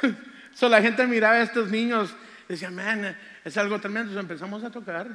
So, 0.53 0.67
la 0.67 0.81
gente 0.81 1.07
miraba 1.07 1.35
a 1.35 1.43
estos 1.43 1.71
niños 1.71 2.13
decía, 2.51 2.69
man, 2.69 3.15
es 3.43 3.57
algo 3.57 3.79
tremendo. 3.79 4.19
empezamos 4.19 4.63
a 4.63 4.69
tocar. 4.69 5.07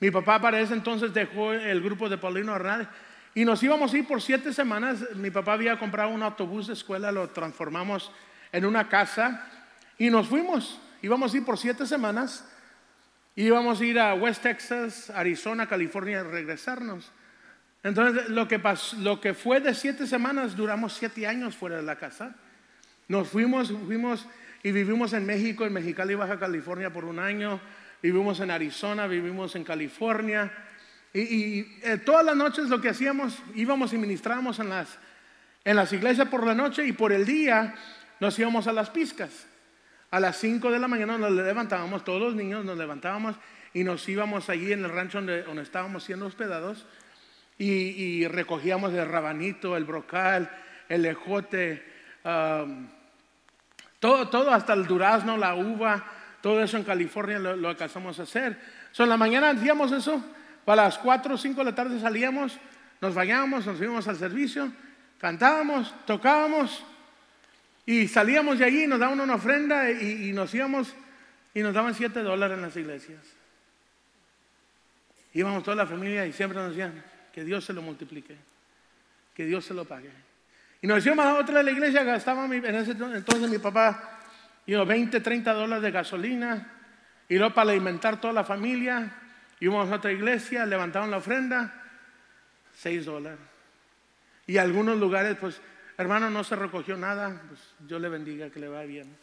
Mi 0.00 0.10
papá 0.10 0.40
para 0.40 0.60
ese 0.60 0.72
entonces 0.72 1.12
dejó 1.12 1.52
el 1.52 1.82
grupo 1.82 2.08
de 2.08 2.16
Paulino 2.18 2.56
Hernández 2.56 2.88
y 3.34 3.44
nos 3.44 3.62
íbamos 3.62 3.92
a 3.92 3.98
ir 3.98 4.06
por 4.06 4.22
siete 4.22 4.52
semanas. 4.52 5.04
Mi 5.14 5.30
papá 5.30 5.52
había 5.52 5.78
comprado 5.78 6.10
un 6.10 6.22
autobús 6.22 6.68
de 6.68 6.72
escuela, 6.72 7.12
lo 7.12 7.28
transformamos 7.28 8.10
en 8.50 8.64
una 8.64 8.88
casa 8.88 9.46
y 9.98 10.10
nos 10.10 10.28
fuimos. 10.28 10.80
Íbamos 11.02 11.34
a 11.34 11.36
ir 11.36 11.44
por 11.44 11.58
siete 11.58 11.86
semanas. 11.86 12.46
Íbamos 13.36 13.80
a 13.80 13.84
ir 13.84 13.98
a 13.98 14.14
West 14.14 14.42
Texas, 14.42 15.10
Arizona, 15.10 15.66
California, 15.66 16.20
y 16.20 16.22
regresarnos. 16.22 17.12
Entonces, 17.82 18.28
lo 18.28 18.48
que, 18.48 18.58
pasó, 18.58 18.96
lo 18.96 19.20
que 19.20 19.32
fue 19.32 19.60
de 19.60 19.74
siete 19.74 20.06
semanas, 20.06 20.56
duramos 20.56 20.94
siete 20.94 21.26
años 21.26 21.56
fuera 21.56 21.76
de 21.76 21.82
la 21.82 21.96
casa. 21.96 22.34
Nos 23.10 23.26
fuimos, 23.26 23.72
fuimos 23.86 24.24
y 24.62 24.70
vivimos 24.70 25.12
en 25.14 25.26
México, 25.26 25.66
en 25.66 25.72
Mexicali, 25.72 26.14
Baja 26.14 26.38
California, 26.38 26.92
por 26.92 27.04
un 27.04 27.18
año 27.18 27.60
vivimos 28.00 28.38
en 28.38 28.52
Arizona, 28.52 29.08
vivimos 29.08 29.56
en 29.56 29.64
California. 29.64 30.48
Y, 31.12 31.66
eh, 31.82 31.98
todas 32.04 32.24
las 32.24 32.36
noches 32.36 32.68
lo 32.68 32.80
que 32.80 32.90
hacíamos, 32.90 33.36
íbamos 33.56 33.92
y 33.92 33.98
ministrábamos 33.98 34.60
en 34.60 34.68
las, 34.68 34.96
en 35.64 35.74
las 35.74 35.92
iglesias 35.92 36.28
por 36.28 36.46
la 36.46 36.54
noche 36.54 36.86
y 36.86 36.92
por 36.92 37.10
el 37.10 37.26
día 37.26 37.74
nos 38.20 38.38
íbamos 38.38 38.68
a 38.68 38.72
las 38.72 38.90
piscas. 38.90 39.48
A 40.12 40.20
las 40.20 40.36
5 40.36 40.70
de 40.70 40.78
la 40.78 40.86
mañana 40.86 41.18
nos 41.18 41.32
levantábamos, 41.32 42.04
todos 42.04 42.20
los 42.20 42.36
niños 42.36 42.64
nos 42.64 42.78
levantábamos 42.78 43.34
y 43.74 43.82
nos 43.82 44.08
íbamos 44.08 44.48
allí 44.50 44.72
en 44.72 44.84
el 44.84 44.90
rancho 44.92 45.18
donde, 45.18 45.42
donde 45.42 45.64
estábamos 45.64 46.04
siendo 46.04 46.26
hospedados 46.26 46.86
y, 47.58 48.24
recogíamos 48.28 48.94
el 48.94 49.08
rabanito, 49.08 49.76
el 49.76 49.84
brocal, 49.84 50.48
el 50.88 51.04
ejote, 51.06 51.84
um, 52.24 52.99
todo, 54.00 54.28
todo 54.28 54.50
hasta 54.50 54.72
el 54.72 54.86
durazno, 54.86 55.36
la 55.36 55.54
uva 55.54 56.04
todo 56.40 56.62
eso 56.62 56.76
en 56.76 56.84
California 56.84 57.38
lo, 57.38 57.68
alcanzamos 57.68 58.18
a 58.18 58.22
hacer. 58.22 58.58
So, 58.92 59.02
en 59.02 59.10
la 59.10 59.16
mañana 59.16 59.50
hacíamos 59.50 59.92
eso, 59.92 60.24
para 60.64 60.84
las 60.84 60.98
4 60.98 61.34
o 61.34 61.38
5 61.38 61.58
de 61.58 61.64
la 61.64 61.74
tarde 61.74 62.00
salíamos, 62.00 62.58
nos 63.00 63.14
bañábamos, 63.14 63.66
nos 63.66 63.80
íbamos 63.80 64.08
al 64.08 64.16
servicio, 64.16 64.72
cantábamos, 65.18 65.94
tocábamos 66.06 66.82
y 67.86 68.08
salíamos 68.08 68.58
de 68.58 68.64
allí, 68.64 68.86
nos 68.86 68.98
daban 68.98 69.20
una 69.20 69.34
ofrenda 69.34 69.90
y, 69.90 70.32
nos 70.32 70.54
íbamos 70.54 70.94
y 71.54 71.60
nos 71.60 71.74
daban 71.74 71.94
7 71.94 72.22
dólares 72.22 72.56
en 72.56 72.62
las 72.62 72.76
iglesias. 72.76 73.22
Íbamos 75.32 75.62
toda 75.62 75.76
la 75.76 75.86
familia 75.86 76.26
y 76.26 76.32
siempre 76.32 76.58
nos 76.58 76.70
decían 76.70 77.04
que 77.32 77.44
Dios 77.44 77.64
se 77.64 77.72
lo 77.72 77.82
multiplique, 77.82 78.36
que 79.34 79.44
Dios 79.44 79.64
se 79.64 79.74
lo 79.74 79.84
pague. 79.84 80.10
Y 80.82 80.86
nos 80.86 81.04
íbamos 81.04 81.26
a 81.26 81.34
otra 81.34 81.58
de 81.58 81.64
la 81.64 81.70
iglesia, 81.72 82.02
gastaba 82.04 82.44
en 82.46 82.74
ese 82.74 82.92
entonces 82.92 83.50
mi 83.50 83.58
papá 83.58 84.18
y 84.66 84.74
20, 84.74 85.20
30 85.20 85.52
dólares 85.52 85.82
de 85.82 85.90
gasolina, 85.90 86.72
y 87.28 87.36
luego 87.36 87.54
para 87.54 87.70
alimentar 87.70 88.20
toda 88.20 88.32
la 88.32 88.44
familia, 88.44 89.12
íbamos 89.58 89.90
a 89.90 89.96
otra 89.96 90.12
iglesia, 90.12 90.64
levantaban 90.64 91.10
la 91.10 91.18
ofrenda, 91.18 91.74
6 92.76 93.04
dólares. 93.04 93.38
Y 94.46 94.58
algunos 94.58 94.98
lugares, 94.98 95.36
pues, 95.40 95.60
hermano, 95.98 96.30
no 96.30 96.42
se 96.44 96.56
recogió 96.56 96.96
nada, 96.96 97.40
pues 97.48 97.60
yo 97.86 97.98
le 97.98 98.08
bendiga, 98.08 98.50
que 98.50 98.58
le 98.58 98.68
vaya 98.68 98.86
bien. 98.86 99.16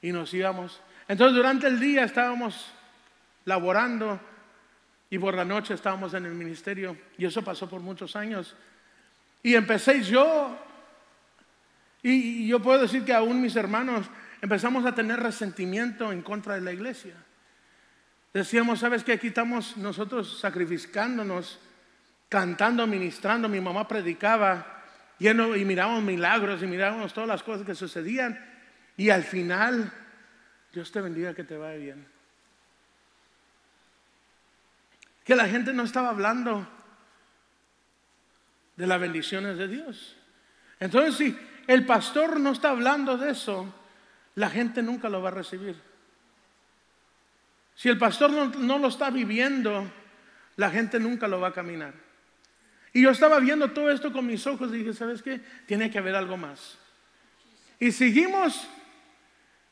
Y 0.00 0.10
nos 0.10 0.32
íbamos. 0.32 0.80
Entonces, 1.06 1.36
durante 1.36 1.66
el 1.66 1.78
día 1.78 2.04
estábamos 2.04 2.72
laborando 3.44 4.20
y 5.10 5.18
por 5.18 5.34
la 5.34 5.44
noche 5.44 5.74
estábamos 5.74 6.14
en 6.14 6.26
el 6.26 6.34
ministerio, 6.34 6.96
y 7.18 7.26
eso 7.26 7.42
pasó 7.42 7.68
por 7.68 7.80
muchos 7.80 8.16
años. 8.16 8.56
Y 9.42 9.54
empecé 9.54 10.02
yo, 10.02 10.56
y 12.02 12.46
yo 12.46 12.60
puedo 12.60 12.82
decir 12.82 13.04
que 13.04 13.12
aún 13.12 13.40
mis 13.40 13.56
hermanos, 13.56 14.06
empezamos 14.40 14.84
a 14.86 14.94
tener 14.94 15.20
resentimiento 15.20 16.12
en 16.12 16.22
contra 16.22 16.54
de 16.54 16.60
la 16.60 16.72
iglesia. 16.72 17.14
Decíamos, 18.32 18.80
¿sabes 18.80 19.04
qué? 19.04 19.12
Aquí 19.12 19.28
estamos 19.28 19.76
nosotros 19.76 20.38
sacrificándonos, 20.40 21.60
cantando, 22.28 22.86
ministrando. 22.86 23.48
Mi 23.48 23.60
mamá 23.60 23.86
predicaba 23.86 24.82
y 25.18 25.28
mirábamos 25.64 26.02
milagros 26.02 26.62
y 26.62 26.66
mirábamos 26.66 27.12
todas 27.12 27.28
las 27.28 27.42
cosas 27.42 27.66
que 27.66 27.74
sucedían. 27.74 28.38
Y 28.96 29.10
al 29.10 29.22
final, 29.22 29.92
Dios 30.72 30.90
te 30.90 31.00
bendiga 31.00 31.34
que 31.34 31.44
te 31.44 31.56
vaya 31.56 31.76
bien. 31.76 32.12
que 35.24 35.36
la 35.36 35.48
gente 35.48 35.72
no 35.72 35.84
estaba 35.84 36.10
hablando 36.10 36.68
de 38.76 38.86
las 38.86 39.00
bendiciones 39.00 39.58
de 39.58 39.68
Dios. 39.68 40.16
Entonces, 40.80 41.14
si 41.16 41.38
el 41.66 41.86
pastor 41.86 42.40
no 42.40 42.52
está 42.52 42.70
hablando 42.70 43.16
de 43.16 43.30
eso, 43.30 43.72
la 44.34 44.50
gente 44.50 44.82
nunca 44.82 45.08
lo 45.08 45.22
va 45.22 45.28
a 45.28 45.32
recibir. 45.32 45.76
Si 47.74 47.88
el 47.88 47.98
pastor 47.98 48.30
no, 48.30 48.78
lo 48.78 48.88
está 48.88 49.10
viviendo, 49.10 49.90
la 50.56 50.70
gente 50.70 51.00
nunca 51.00 51.28
lo 51.28 51.40
va 51.40 51.48
a 51.48 51.52
caminar. 51.52 51.94
Y 52.92 53.02
yo 53.02 53.10
estaba 53.10 53.40
viendo 53.40 53.70
todo 53.70 53.90
esto 53.90 54.12
con 54.12 54.26
mis 54.26 54.46
ojos 54.46 54.70
y 54.72 54.78
dije, 54.78 54.92
¿sabes 54.92 55.22
qué? 55.22 55.40
Tiene 55.66 55.90
que 55.90 55.98
haber 55.98 56.14
algo 56.14 56.36
más. 56.36 56.78
Y 57.80 57.90
seguimos 57.90 58.68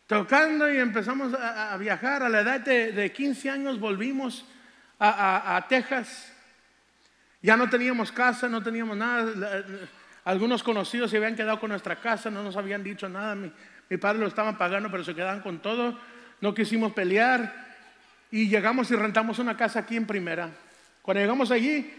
tocando 0.06 0.72
y 0.72 0.78
empezamos 0.78 1.34
a, 1.34 1.76
viajar. 1.76 2.22
A 2.22 2.28
la 2.28 2.40
edad 2.40 2.60
de, 2.60 3.12
15 3.12 3.50
años 3.50 3.78
volvimos 3.78 4.44
a, 4.98 5.64
Texas. 5.68 6.32
Ya 7.42 7.56
no 7.56 7.70
teníamos 7.70 8.12
casa, 8.12 8.48
no 8.48 8.62
teníamos 8.62 8.96
nada. 8.96 9.64
Algunos 10.24 10.62
conocidos 10.62 11.10
se 11.10 11.16
habían 11.16 11.36
quedado 11.36 11.58
con 11.58 11.70
nuestra 11.70 12.00
casa, 12.00 12.30
no 12.30 12.42
nos 12.42 12.56
habían 12.56 12.84
dicho 12.84 13.08
nada. 13.08 13.34
Mi, 13.34 13.50
mi 13.88 13.96
padre 13.96 14.20
lo 14.20 14.26
estaban 14.26 14.56
pagando, 14.58 14.90
pero 14.90 15.02
se 15.04 15.14
quedaban 15.14 15.40
con 15.40 15.60
todo. 15.60 15.98
No 16.40 16.54
quisimos 16.54 16.92
pelear. 16.92 17.70
Y 18.30 18.48
llegamos 18.48 18.90
y 18.90 18.96
rentamos 18.96 19.38
una 19.38 19.56
casa 19.56 19.80
aquí 19.80 19.96
en 19.96 20.06
primera. 20.06 20.50
Cuando 21.02 21.20
llegamos 21.20 21.50
allí, 21.50 21.92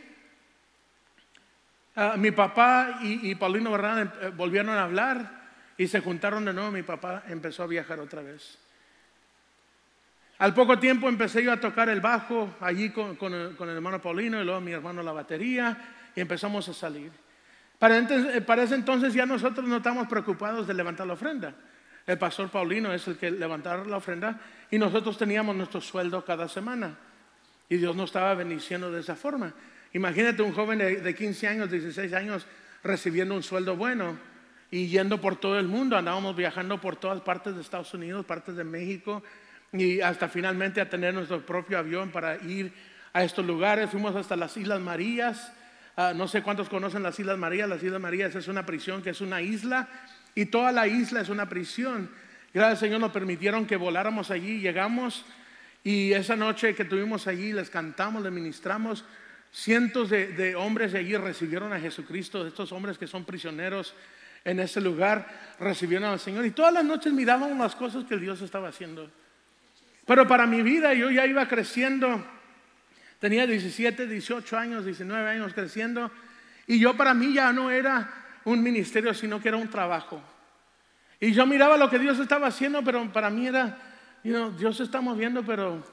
ah, 1.95 2.15
mi 2.17 2.31
papá 2.31 2.99
y, 3.01 3.35
Paulino 3.35 3.71
Bernal 3.71 4.13
eh, 4.21 4.31
volvieron 4.35 4.69
a 4.69 4.83
hablar 4.83 5.41
y 5.77 5.87
se 5.87 5.99
juntaron 5.99 6.45
de 6.45 6.53
nuevo. 6.53 6.71
Mi 6.71 6.83
papá 6.83 7.23
empezó 7.27 7.63
a 7.63 7.67
viajar 7.67 7.99
otra 7.99 8.21
vez. 8.21 8.57
Al 10.41 10.55
poco 10.55 10.79
tiempo 10.79 11.07
empecé 11.07 11.43
yo 11.43 11.51
a 11.51 11.57
tocar 11.57 11.87
el 11.89 12.01
bajo 12.01 12.55
allí 12.61 12.89
con, 12.89 13.15
el, 13.31 13.55
hermano 13.69 14.01
Paulino 14.01 14.41
y 14.41 14.43
luego 14.43 14.59
mi 14.59 14.71
hermano 14.71 15.03
la 15.03 15.11
batería 15.11 15.77
y 16.15 16.19
empezamos 16.19 16.67
a 16.67 16.73
salir. 16.73 17.11
Para, 17.77 17.99
eh, 17.99 18.41
para 18.41 18.63
ese 18.63 18.73
entonces 18.73 19.13
ya 19.13 19.27
nosotros 19.27 19.67
no 19.67 19.77
estamos 19.77 20.07
preocupados 20.07 20.65
de 20.65 20.73
levantar 20.73 21.05
la 21.05 21.13
ofrenda. 21.13 21.53
El 22.07 22.17
pastor 22.17 22.49
Paulino 22.49 22.91
es 22.91 23.07
el 23.07 23.17
que 23.17 23.29
levantaba 23.29 23.85
la 23.85 23.97
ofrenda 23.97 24.41
y 24.71 24.79
nosotros 24.79 25.15
teníamos 25.15 25.55
nuestro 25.55 25.79
sueldo 25.79 26.25
cada 26.25 26.47
semana. 26.49 26.97
Y 27.69 27.77
Dios 27.77 27.95
nos 27.95 28.09
estaba 28.09 28.33
bendiciendo 28.33 28.91
de 28.91 29.01
esa 29.01 29.15
forma. 29.15 29.53
Imagínate 29.93 30.41
un 30.41 30.53
joven 30.53 30.79
de, 30.79 31.15
15 31.15 31.47
años, 31.47 31.69
16 31.69 32.13
años, 32.13 32.47
recibiendo 32.83 33.35
un 33.35 33.43
sueldo 33.43 33.75
bueno 33.75 34.17
y 34.71 34.87
yendo 34.87 35.21
por 35.21 35.35
todo 35.35 35.59
el 35.59 35.67
mundo. 35.67 35.97
Andábamos 35.97 36.35
viajando 36.35 36.81
por 36.81 36.95
todas 36.95 37.21
partes 37.21 37.53
de 37.53 37.61
Estados 37.61 37.93
Unidos, 37.93 38.25
partes 38.25 38.55
de 38.55 38.63
México 38.63 39.21
y 39.73 40.01
hasta 40.01 40.27
finalmente 40.27 40.81
a 40.81 40.89
tener 40.89 41.13
nuestro 41.13 41.45
propio 41.45 41.77
avión 41.77 42.09
para 42.09 42.35
ir 42.43 42.73
a 43.13 43.23
estos 43.23 43.45
lugares. 43.45 43.89
Fuimos 43.89 44.15
hasta 44.15 44.35
las 44.35 44.55
Islas 44.57 44.81
Marías. 44.81 45.51
Ah, 45.95 46.13
no 46.15 46.27
sé 46.27 46.41
cuántos 46.41 46.69
conocen 46.69 47.03
las 47.03 47.19
Islas 47.19 47.37
Marías. 47.37 47.69
Las 47.69 47.83
Islas 47.83 48.01
Marías 48.01 48.35
es 48.35 48.47
una 48.47 48.65
prisión 48.65 49.01
que 49.01 49.11
es 49.11 49.21
una 49.21 49.41
isla 49.41 49.87
y 50.35 50.45
toda 50.45 50.71
la 50.71 50.87
isla 50.87 51.21
es 51.21 51.29
una 51.29 51.47
prisión. 51.47 52.09
Gracias 52.53 52.79
Señor 52.79 52.99
nos 52.99 53.11
permitieron 53.11 53.65
que 53.65 53.77
voláramos 53.77 54.29
allí, 54.29 54.59
llegamos 54.59 55.25
y 55.83 56.11
esa 56.13 56.35
noche 56.35 56.75
que 56.75 56.85
tuvimos 56.85 57.27
allí 57.27 57.53
les 57.53 57.69
cantamos, 57.69 58.21
les 58.21 58.31
ministramos. 58.31 59.05
Cientos 59.53 60.09
de, 60.09 60.55
hombres 60.55 60.93
de 60.93 60.99
allí 60.99 61.15
recibieron 61.17 61.73
a 61.73 61.79
Jesucristo, 61.79 62.47
estos 62.47 62.71
hombres 62.71 62.97
que 62.97 63.07
son 63.07 63.25
prisioneros 63.25 63.93
en 64.45 64.59
ese 64.59 64.79
lugar, 64.79 65.55
recibieron 65.59 66.09
al 66.09 66.19
Señor. 66.19 66.45
Y 66.45 66.51
todas 66.51 66.73
las 66.73 66.85
noches 66.85 67.11
mirábamos 67.11 67.57
las 67.57 67.75
cosas 67.75 68.05
que 68.05 68.17
Dios 68.17 68.41
estaba 68.41 68.69
haciendo. 68.69 69.09
Pero 70.05 70.27
para 70.27 70.45
mi 70.45 70.61
vida 70.61 70.93
yo 70.93 71.09
ya 71.09 71.25
iba 71.25 71.47
creciendo, 71.47 72.25
tenía 73.19 73.45
17, 73.45 74.07
18 74.07 74.57
años, 74.57 74.85
19 74.85 75.29
años 75.29 75.53
creciendo, 75.53 76.11
y 76.67 76.79
yo 76.79 76.95
para 76.95 77.13
mí 77.13 77.33
ya 77.33 77.53
no 77.53 77.69
era 77.69 78.09
un 78.45 78.63
ministerio, 78.63 79.13
sino 79.13 79.41
que 79.41 79.49
era 79.49 79.57
un 79.57 79.69
trabajo. 79.69 80.21
Y 81.19 81.33
yo 81.33 81.45
miraba 81.45 81.77
lo 81.77 81.89
que 81.89 81.99
Dios 81.99 82.17
estaba 82.19 82.47
haciendo, 82.47 82.83
pero 82.83 83.11
para 83.13 83.29
mí 83.29 83.45
era, 83.47 83.77
Dios 84.23 84.77
se 84.77 84.83
está 84.83 85.01
moviendo, 85.01 85.43
pero, 85.43 85.83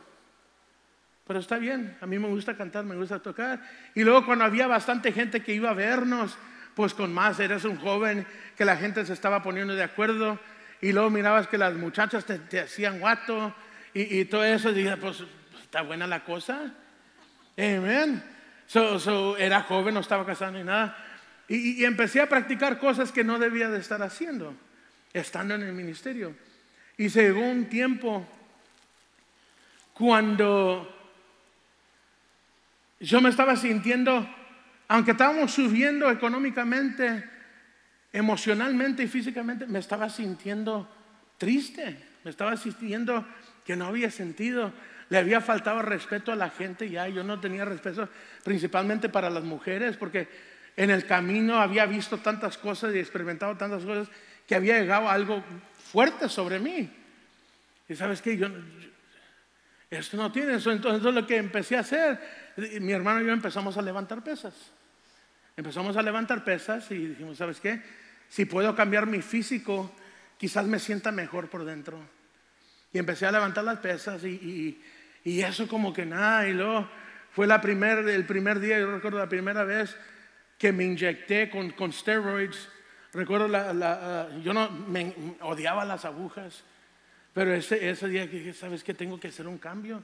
pero 1.27 1.39
está 1.39 1.59
bien. 1.59 1.99
A 2.01 2.07
mí 2.07 2.19
me 2.19 2.29
gusta 2.29 2.57
cantar, 2.57 2.85
me 2.85 2.97
gusta 2.97 3.19
tocar. 3.19 3.61
Y 3.95 4.05
luego 4.05 4.25
cuando 4.25 4.47
había 4.47 4.67
bastante 4.67 5.13
gente 5.13 5.43
que 5.43 5.53
iba 5.53 5.69
a 5.69 5.75
vernos, 5.75 6.39
pues 6.75 6.95
con 6.95 7.13
más, 7.13 7.41
eres 7.41 7.65
un 7.65 7.77
joven 7.77 8.27
que 8.57 8.65
la 8.65 8.77
gente 8.77 9.05
se 9.05 9.13
estaba 9.13 9.43
poniendo 9.43 9.75
de 9.75 9.83
acuerdo. 9.83 10.39
Y 10.81 10.93
luego 10.93 11.11
mirabas 11.11 11.47
que 11.47 11.59
las 11.59 11.75
muchachas 11.75 12.25
te, 12.25 12.61
hacían 12.61 12.99
guato 12.99 13.55
y, 14.03 14.24
todo 14.26 14.44
eso. 14.44 14.72
Dije, 14.72 14.96
pues 14.96 15.22
está 15.62 15.82
buena 15.82 16.07
la 16.07 16.24
cosa. 16.24 16.72
Amén. 17.57 18.22
So, 18.66 19.36
era 19.36 19.62
joven, 19.62 19.94
no 19.94 20.01
estaba 20.01 20.26
casado 20.26 20.53
ni 20.53 20.62
nada. 20.62 20.96
Y, 21.49 21.84
empecé 21.84 22.20
a 22.20 22.28
practicar 22.28 22.78
cosas 22.78 23.11
que 23.11 23.24
no 23.24 23.38
debía 23.38 23.70
de 23.70 23.78
estar 23.78 24.03
haciendo, 24.03 24.55
estando 25.12 25.55
en 25.55 25.62
el 25.62 25.72
ministerio. 25.72 26.36
Y 26.96 27.09
llegó 27.09 27.40
un 27.40 27.66
tiempo 27.66 28.28
cuando 29.94 30.94
yo 33.01 33.20
me 33.20 33.30
estaba 33.30 33.57
sintiendo, 33.57 34.28
aunque 34.88 35.12
estábamos 35.12 35.53
subiendo 35.53 36.11
económicamente, 36.11 37.24
emocionalmente 38.12 39.03
y 39.05 39.09
físicamente, 39.09 39.66
me 39.66 39.78
estaba 39.78 40.11
sintiendo 40.11 40.88
triste, 41.38 42.05
me 42.24 42.30
estaba 42.30 42.57
sintiendo 42.57 43.26
que 43.69 43.77
no 43.77 43.85
había 43.85 44.11
sentido, 44.11 44.73
le 45.11 45.19
había 45.19 45.43
faltado 45.43 45.83
respeto 45.83 46.33
a 46.33 46.37
la 46.37 46.49
gente 46.49 46.89
ya, 46.89 47.07
yo 47.07 47.23
no 47.23 47.39
tenía 47.39 47.66
respeto 47.66 48.09
principalmente 48.43 49.11
para 49.11 49.29
las 49.29 49.45
mujeres, 49.45 49.99
porque 49.99 50.27
en 50.75 50.89
el 50.89 51.05
camino 51.05 51.61
había 51.61 51.85
visto 51.85 52.16
tantas 52.16 52.57
cosas 52.57 52.95
y 52.95 52.99
experimentado 52.99 53.59
tantas 53.59 53.85
cosas 53.85 54.09
que 54.47 54.55
había 54.55 54.81
llegado 54.81 55.11
algo 55.11 55.45
fuerte 55.93 56.31
sobre 56.31 56.59
mí. 56.59 56.91
Y 57.91 57.95
sabes 57.95 58.23
qué, 58.23 58.39
yo, 58.39 58.49
esto 59.91 60.16
no 60.16 60.33
tiene 60.33 60.55
eso. 60.55 60.73
Entonces 60.73 61.12
lo 61.12 61.27
que 61.27 61.37
empecé 61.37 61.77
a 61.77 61.81
hacer, 61.81 62.19
mi 62.81 62.93
hermano 62.93 63.21
y 63.21 63.27
yo 63.27 63.35
empezamos 63.35 63.77
a 63.77 63.83
levantar 63.83 64.25
pesas. 64.25 64.55
Empezamos 65.59 65.95
a 65.99 66.01
levantar 66.01 66.43
pesas 66.43 66.91
y 66.91 67.09
dijimos, 67.09 67.37
¿sabes 67.37 67.61
qué? 67.61 67.83
Si 68.31 68.47
puedo 68.47 68.75
cambiar 68.75 69.07
mi 69.07 69.21
físico, 69.21 69.95
quizás 70.39 70.66
me 70.66 70.79
sienta 70.79 71.12
mejor 71.12 71.51
por 71.51 71.66
dentro. 71.66 72.16
Y 72.93 72.99
empecé 72.99 73.26
a 73.26 73.32
levantar 73.32 73.64
las 73.64 73.78
pesas 73.78 74.24
y, 74.24 74.80
eso 75.24 75.68
como 75.68 75.93
que 75.93 76.07
nada. 76.07 76.49
Y 76.49 76.55
luego 76.55 76.89
fue 77.32 77.47
la 77.47 77.61
primer, 77.61 78.09
el 78.09 78.24
primer 78.24 78.61
día, 78.61 78.78
yo 78.78 78.91
recuerdo 78.91 79.18
la 79.18 79.28
primera 79.28 79.64
vez 79.64 79.97
que 80.57 80.72
me 80.72 80.84
inyecté 80.84 81.51
con, 81.51 81.70
con 81.70 81.93
steroids. 81.93 82.68
Recuerdo, 83.12 83.49
la, 83.49 83.72
la, 83.72 84.28
yo 84.43 84.55
no, 84.55 84.70
me 84.70 85.14
odiaba 85.41 85.84
las 85.84 86.05
agujas, 86.05 86.64
pero 87.32 87.55
ese, 87.55 87.89
ese 87.89 88.09
día 88.09 88.28
que 88.28 88.39
dije, 88.39 88.53
¿sabes 88.55 88.82
qué? 88.82 88.95
Tengo 88.95 89.20
que 89.20 89.28
hacer 89.28 89.47
un 89.47 89.59
cambio. 89.59 90.03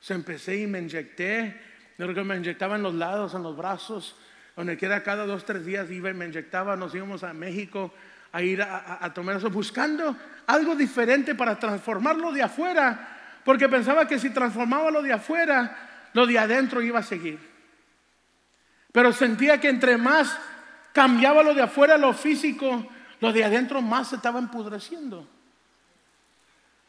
Se 0.00 0.14
empecé 0.14 0.56
y 0.56 0.66
me 0.66 0.80
inyecté. 0.80 1.60
Yo 1.96 2.06
recuerdo 2.06 2.24
me 2.24 2.36
inyectaba 2.36 2.76
en 2.76 2.82
los 2.82 2.94
lados, 2.94 3.34
en 3.34 3.42
los 3.42 3.56
brazos, 3.56 4.16
donde 4.56 4.76
quiera 4.76 5.02
cada 5.02 5.24
dos, 5.24 5.44
tres 5.44 5.64
días 5.64 5.90
iba 5.90 6.10
y 6.10 6.14
me 6.14 6.26
inyectaba. 6.26 6.76
Nos 6.76 6.94
íbamos 6.94 7.22
a 7.22 7.32
México 7.32 7.94
a 8.34 8.42
ir 8.42 8.60
a, 8.60 8.98
a 9.00 9.14
tomar 9.14 9.36
eso, 9.36 9.48
buscando 9.48 10.16
algo 10.46 10.74
diferente 10.74 11.36
para 11.36 11.56
transformarlo 11.56 12.32
de 12.32 12.42
afuera, 12.42 13.40
porque 13.44 13.68
pensaba 13.68 14.08
que 14.08 14.18
si 14.18 14.30
transformaba 14.30 14.90
lo 14.90 15.02
de 15.02 15.12
afuera, 15.12 16.08
lo 16.12 16.26
de 16.26 16.38
adentro 16.38 16.82
iba 16.82 16.98
a 16.98 17.04
seguir. 17.04 17.38
Pero 18.90 19.12
sentía 19.12 19.60
que 19.60 19.68
entre 19.68 19.96
más 19.96 20.36
cambiaba 20.92 21.44
lo 21.44 21.54
de 21.54 21.62
afuera, 21.62 21.96
lo 21.96 22.12
físico, 22.12 22.86
lo 23.20 23.32
de 23.32 23.44
adentro 23.44 23.80
más 23.80 24.08
se 24.08 24.16
estaba 24.16 24.40
empudreciendo. 24.40 25.28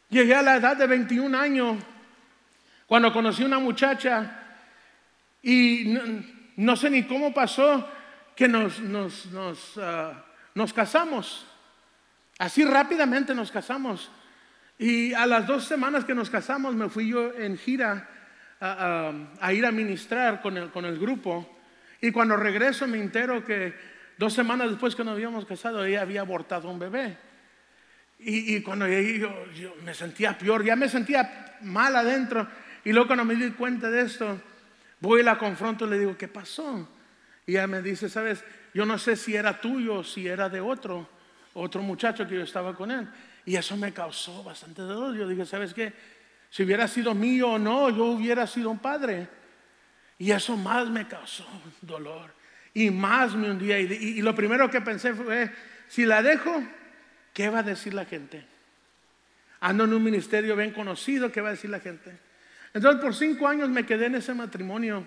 Llegué 0.09 0.33
a 0.33 0.41
la 0.41 0.55
edad 0.55 0.75
de 0.75 0.87
21 0.87 1.37
años 1.37 1.77
cuando 2.87 3.13
conocí 3.13 3.43
una 3.43 3.59
muchacha 3.59 4.43
y 5.43 5.95
no, 6.57 6.75
sé 6.75 6.89
ni 6.89 7.03
cómo 7.03 7.33
pasó 7.33 7.87
que 8.35 8.47
nos, 8.47 8.79
nos, 8.79 9.27
nos, 9.27 9.77
ah, 10.57 10.65
casamos. 10.73 11.45
Así 12.37 12.63
rápidamente 12.63 13.33
nos 13.33 13.51
casamos. 13.51 14.11
Y 14.77 15.13
a 15.13 15.25
las 15.25 15.47
dos 15.47 15.65
semanas 15.65 16.03
que 16.03 16.15
nos 16.15 16.29
casamos 16.29 16.75
me 16.75 16.89
fui 16.89 17.09
yo 17.09 17.33
en 17.33 17.57
gira 17.57 18.09
a, 18.59 19.53
ir 19.53 19.65
a 19.65 19.71
ministrar 19.71 20.41
con 20.41 20.57
el, 20.57 20.69
con 20.71 20.85
el 20.85 20.99
grupo. 20.99 21.57
Y 22.01 22.11
cuando 22.11 22.35
regreso 22.35 22.87
me 22.87 22.99
entero 22.99 23.43
que 23.43 23.73
dos 24.17 24.33
semanas 24.33 24.69
después 24.69 24.95
que 24.95 25.03
nos 25.03 25.13
habíamos 25.13 25.45
casado, 25.45 25.85
ella 25.85 26.01
había 26.01 26.21
abortado 26.21 26.69
un 26.69 26.79
bebé. 26.79 27.17
Y, 28.17 28.61
cuando 28.61 28.87
yo, 28.87 29.51
yo, 29.51 29.75
me 29.83 29.93
sentía 29.93 30.37
peor, 30.37 30.63
ya 30.63 30.75
me 30.75 30.89
sentía 30.89 31.57
mal 31.61 31.95
adentro. 31.95 32.47
Y 32.83 32.91
luego 32.91 33.07
cuando 33.07 33.25
me 33.25 33.35
di 33.35 33.51
cuenta 33.51 33.89
de 33.89 34.01
esto, 34.01 34.41
voy 34.99 35.21
y 35.21 35.23
la 35.23 35.37
confronto 35.37 35.85
y 35.85 35.89
le 35.89 35.99
digo, 35.99 36.17
¿qué 36.17 36.27
pasó? 36.27 36.89
Y 37.45 37.51
ella 37.51 37.67
me 37.67 37.81
dice, 37.81 38.09
sabes, 38.09 38.43
yo 38.75 38.85
no 38.85 38.99
sé 38.99 39.15
si 39.15 39.33
era 39.33 39.61
tuyo 39.61 40.03
si 40.03 40.27
era 40.27 40.49
de 40.49 40.59
otro, 40.59 41.07
otro 41.53 41.81
muchacho 41.81 42.27
que 42.27 42.35
yo 42.35 42.41
estaba 42.41 42.75
con 42.75 42.91
él. 42.91 43.07
Y 43.45 43.55
eso 43.55 43.77
me 43.77 43.93
causó 43.93 44.43
bastante 44.43 44.81
dolor. 44.81 45.15
Yo 45.15 45.25
dije, 45.25 45.45
¿sabes 45.45 45.73
qué? 45.73 45.93
Si 46.49 46.61
hubiera 46.61 46.85
sido 46.85 47.15
mío 47.15 47.51
o 47.51 47.57
no, 47.57 47.89
yo 47.89 48.03
hubiera 48.03 48.45
sido 48.45 48.69
un 48.69 48.79
padre. 48.79 49.29
Y 50.17 50.29
eso 50.29 50.57
más 50.57 50.89
me 50.89 51.07
causó 51.07 51.47
dolor. 51.79 52.33
Y 52.73 52.89
más 52.89 53.33
me 53.33 53.49
hundía. 53.49 53.79
Y, 53.79 53.85
y 53.85 54.21
lo 54.21 54.35
primero 54.35 54.69
que 54.69 54.81
pensé 54.81 55.13
fue, 55.13 55.49
si 55.87 56.05
la 56.05 56.21
dejo, 56.21 56.61
¿qué 57.33 57.47
va 57.47 57.59
a 57.59 57.63
decir 57.63 57.93
la 57.93 58.03
gente? 58.03 58.45
Ando 59.61 59.85
en 59.85 59.93
un 59.93 60.03
ministerio 60.03 60.53
bien 60.53 60.71
conocido, 60.71 61.31
¿qué 61.31 61.39
va 61.39 61.47
a 61.47 61.51
decir 61.51 61.69
la 61.69 61.79
gente? 61.79 62.19
Entonces 62.73 63.01
por 63.01 63.15
cinco 63.15 63.47
años 63.47 63.69
me 63.69 63.85
quedé 63.85 64.07
en 64.07 64.15
ese 64.15 64.33
matrimonio. 64.33 65.05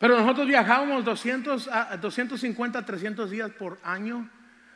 Pero 0.00 0.18
nosotros 0.18 0.46
viajábamos 0.46 1.04
200 1.04 1.68
a 1.68 1.98
250, 1.98 2.86
300 2.86 3.30
días 3.30 3.50
por 3.50 3.78
año. 3.84 4.30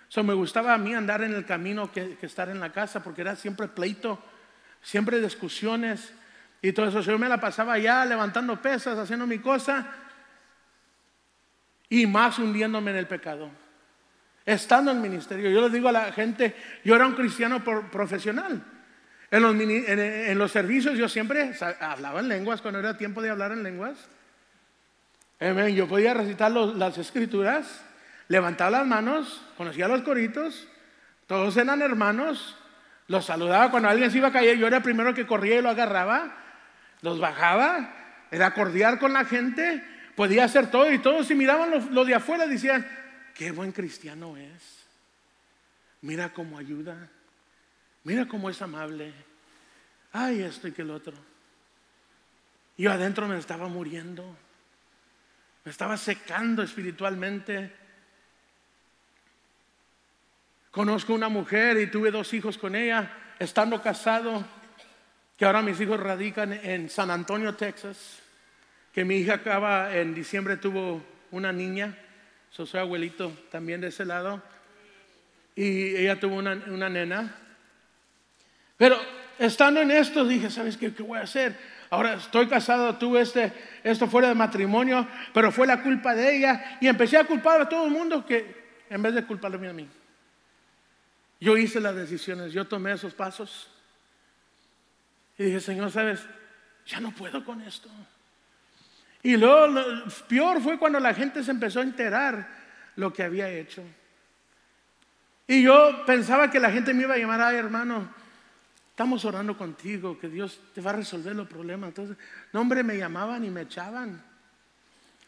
So, 0.09 0.23
me 0.23 0.35
gustaba 0.35 0.75
a 0.75 0.79
mí 0.79 0.95
andar 0.95 1.23
en 1.23 1.33
el 1.33 1.47
camino 1.47 1.91
que, 1.91 2.19
estar 2.21 2.51
en 2.51 2.61
la 2.61 2.71
casa 2.73 3.03
porque 3.03 3.23
era 3.23 3.35
siempre 3.35 3.67
pleito, 3.67 4.23
siempre 4.83 5.19
discusiones 5.23 6.13
y 6.61 6.73
todo 6.73 6.89
eso. 6.89 7.01
Yo 7.01 7.19
me 7.19 7.27
la 7.31 7.41
pasaba 7.41 7.73
allá 7.73 8.05
levantando 8.05 8.61
pesas, 8.61 8.99
haciendo 8.99 9.27
mi 9.27 9.39
cosa 9.39 9.87
y 11.89 12.07
más 12.07 12.39
hundiéndome 12.39 12.91
en 12.91 12.99
el 12.99 13.07
pecado. 13.07 13.51
Estando 14.45 14.91
en 14.91 14.99
el 14.99 15.03
ministerio, 15.03 15.51
yo 15.51 15.63
le 15.67 15.75
digo 15.75 15.89
a 15.89 15.93
la 15.93 16.13
gente, 16.13 16.55
yo 16.85 16.95
era 16.95 17.07
un 17.07 17.15
cristiano 17.15 17.65
profesional. 17.65 18.63
En 19.31 19.43
los, 19.43 19.55
en- 19.59 20.39
los 20.39 20.53
servicios 20.53 20.99
yo 20.99 21.09
siempre 21.09 21.55
hablaba 21.81 22.21
en 22.21 22.29
lenguas 22.29 22.61
cuando 22.61 22.79
era 22.79 22.99
tiempo 22.99 23.23
de 23.23 23.31
hablar 23.31 23.53
en 23.53 23.63
lenguas. 23.63 23.97
Yo 25.41 25.89
podía 25.89 26.15
recitar 26.15 26.51
los- 26.51 26.75
las 26.77 26.97
escrituras, 26.97 27.83
levantaba 28.29 28.79
las 28.79 28.87
manos, 28.87 29.43
conocía 29.57 29.89
los 29.89 30.03
coritos, 30.03 30.67
todos 31.27 31.57
eran 31.57 31.83
hermanos, 31.83 32.57
los 33.09 33.27
saludaba. 33.27 33.71
Cuando 33.71 33.89
alguien 33.89 34.11
se 34.11 34.19
iba 34.19 34.29
a 34.29 34.33
caer, 34.33 34.57
yo 34.57 34.67
era 34.67 34.79
el 34.79 34.83
primero 34.83 35.13
que 35.13 35.27
corría 35.27 35.59
y 35.59 35.63
lo 35.63 35.69
agarraba, 35.71 36.35
los 37.03 37.21
bajaba, 37.21 37.93
era 38.31 38.55
cordial 38.55 38.99
con 38.99 39.13
la 39.13 39.25
gente, 39.25 39.85
podía 40.17 40.45
hacer 40.45 40.71
todo 40.71 40.91
y 40.91 40.99
todos 40.99 41.27
si 41.27 41.35
miraban 41.35 41.71
lo, 41.71 41.79
lo 41.91 42.05
de 42.05 42.15
afuera 42.15 42.47
decían, 42.47 42.87
qué 43.35 43.51
buen 43.51 43.73
cristiano 43.73 44.37
es, 44.37 44.85
mira 46.01 46.33
cómo 46.33 46.59
ayuda, 46.59 46.97
mira 48.05 48.27
cómo 48.27 48.49
es 48.49 48.63
amable, 48.63 49.13
ay 50.13 50.41
esto 50.41 50.69
y 50.69 50.73
que 50.73 50.83
el 50.83 50.91
otro. 50.91 51.15
Yo 52.79 52.91
adentro 52.91 53.29
me 53.29 53.39
estaba 53.39 53.69
muriendo. 53.69 54.25
Me 55.65 55.71
estaba 55.71 55.97
secando 55.97 56.63
espiritualmente. 56.63 57.73
Conozco 60.71 61.15
una 61.15 61.31
mujer 61.31 61.81
y 61.81 61.87
tuve 61.87 62.11
dos 62.11 62.35
hijos 62.35 62.59
con 62.59 62.77
ella, 62.77 63.11
estando 63.39 63.81
casado, 63.81 64.45
que 65.39 65.47
ahora 65.47 65.63
mis 65.63 65.81
hijos 65.81 65.99
radican 65.99 66.53
en 66.53 66.91
San 66.91 67.11
Antonio, 67.11 67.55
Texas, 67.55 68.21
que 68.93 69.07
mi 69.07 69.17
hija 69.17 69.35
acaba 69.35 69.97
en 69.97 70.15
diciembre 70.15 70.59
tuvo 70.59 71.03
una 71.31 71.51
niña, 71.51 71.97
so 72.51 72.67
soy 72.67 72.81
abuelito 72.81 73.33
también 73.51 73.81
de 73.81 73.89
ese 73.89 74.05
lado, 74.05 74.43
y 75.57 75.97
ella 75.97 76.21
tuvo 76.21 76.37
una, 76.37 76.63
una 76.67 76.91
nena. 76.91 77.37
Pero 78.77 79.01
estando 79.39 79.81
en 79.81 79.93
esto 79.93 80.27
dije, 80.27 80.51
¿sabes 80.51 80.77
qué, 80.77 80.93
qué 80.93 81.03
voy 81.03 81.19
a 81.19 81.23
hacer? 81.23 81.57
Ahora 81.95 82.15
estoy 82.15 82.49
casado, 82.49 82.97
tuve 82.97 83.21
este, 83.21 83.53
esto 83.85 84.09
fuera 84.09 84.27
de 84.27 84.35
matrimonio, 84.35 85.07
pero 85.33 85.53
fue 85.53 85.65
la 85.65 85.81
culpa 85.81 86.13
de 86.13 86.39
ella 86.39 86.77
y 86.81 86.89
empecé 86.89 87.17
a 87.17 87.25
culpar 87.25 87.61
a 87.61 87.69
todo 87.69 87.87
el 87.87 87.93
mundo 87.93 88.27
que 88.27 88.83
en 88.91 89.01
vez 89.01 89.15
de 89.15 89.25
culparme 89.25 89.69
a 89.69 89.73
mí. 89.73 89.89
Yo 91.41 91.57
hice 91.57 91.79
las 91.79 91.95
decisiones, 91.95 92.53
yo 92.53 92.67
tomé 92.67 92.91
esos 92.91 93.15
pasos 93.15 93.71
y 95.39 95.45
dije, 95.45 95.61
Señor, 95.61 95.93
¿sabes? 95.93 96.27
Ya 96.85 96.99
no 96.99 97.13
puedo 97.13 97.45
con 97.45 97.61
esto. 97.61 97.89
Y 99.23 99.37
luego 99.37 99.69
lo 99.69 99.85
peor 100.29 100.61
fue 100.61 100.81
cuando 100.81 100.99
la 100.99 101.15
gente 101.15 101.45
se 101.45 101.53
empezó 101.53 101.79
a 101.79 101.85
enterar 101.85 102.49
lo 102.97 103.13
que 103.13 103.23
había 103.23 103.49
hecho. 103.49 103.85
Y 105.47 105.63
yo 105.63 106.03
pensaba 106.07 106.51
que 106.51 106.59
la 106.59 106.73
gente 106.73 106.93
me 106.93 107.05
iba 107.05 107.15
a 107.15 107.19
llamar, 107.19 107.41
ay 107.41 107.55
hermano, 107.55 108.13
estamos 108.95 109.25
orando 109.25 109.59
contigo, 109.59 110.17
que 110.21 110.29
Dios 110.29 110.61
te 110.73 110.81
va 110.81 110.91
a 110.91 110.95
resolver 110.95 111.35
los 111.35 111.49
problemas. 111.49 111.89
Entonces, 111.89 112.17
no 112.53 112.61
hombre, 112.61 112.85
me 112.85 112.97
llamaban 112.97 113.45
y 113.45 113.51
me 113.51 113.63
echaban. 113.63 114.23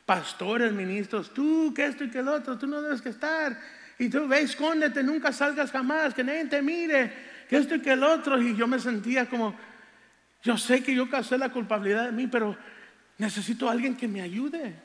Pastores, 0.04 0.72
ministros, 0.72 1.34
tú, 1.34 1.74
que 1.74 1.86
esto 1.86 2.04
y 2.04 2.10
que 2.10 2.20
el 2.20 2.28
otro, 2.28 2.56
tú 2.56 2.68
no 2.68 2.80
debes 2.80 3.02
que 3.02 3.08
estar. 3.08 3.58
Y 3.98 4.08
tú, 4.08 4.28
ve, 4.28 4.42
escóndete, 4.42 5.02
nunca 5.02 5.32
salgas 5.32 5.72
jamás, 5.72 6.14
que 6.14 6.22
nadie 6.22 6.44
te 6.44 6.62
mire, 6.62 7.12
que 7.48 7.56
esto 7.56 7.74
y 7.74 7.80
que 7.80 7.90
el 7.90 8.04
otro. 8.04 8.40
Y 8.40 8.54
yo 8.54 8.68
me 8.68 8.78
sentía 8.78 9.28
como, 9.28 9.58
yo 10.44 10.56
sé 10.56 10.84
que 10.84 10.94
yo 10.94 11.10
causé 11.10 11.36
la 11.36 11.48
culpabilidad 11.48 12.04
de 12.04 12.12
mí, 12.12 12.28
pero 12.28 12.56
necesito 13.18 13.68
a 13.68 13.72
alguien 13.72 13.96
que 13.96 14.06
me 14.06 14.20
ayude. 14.20 14.76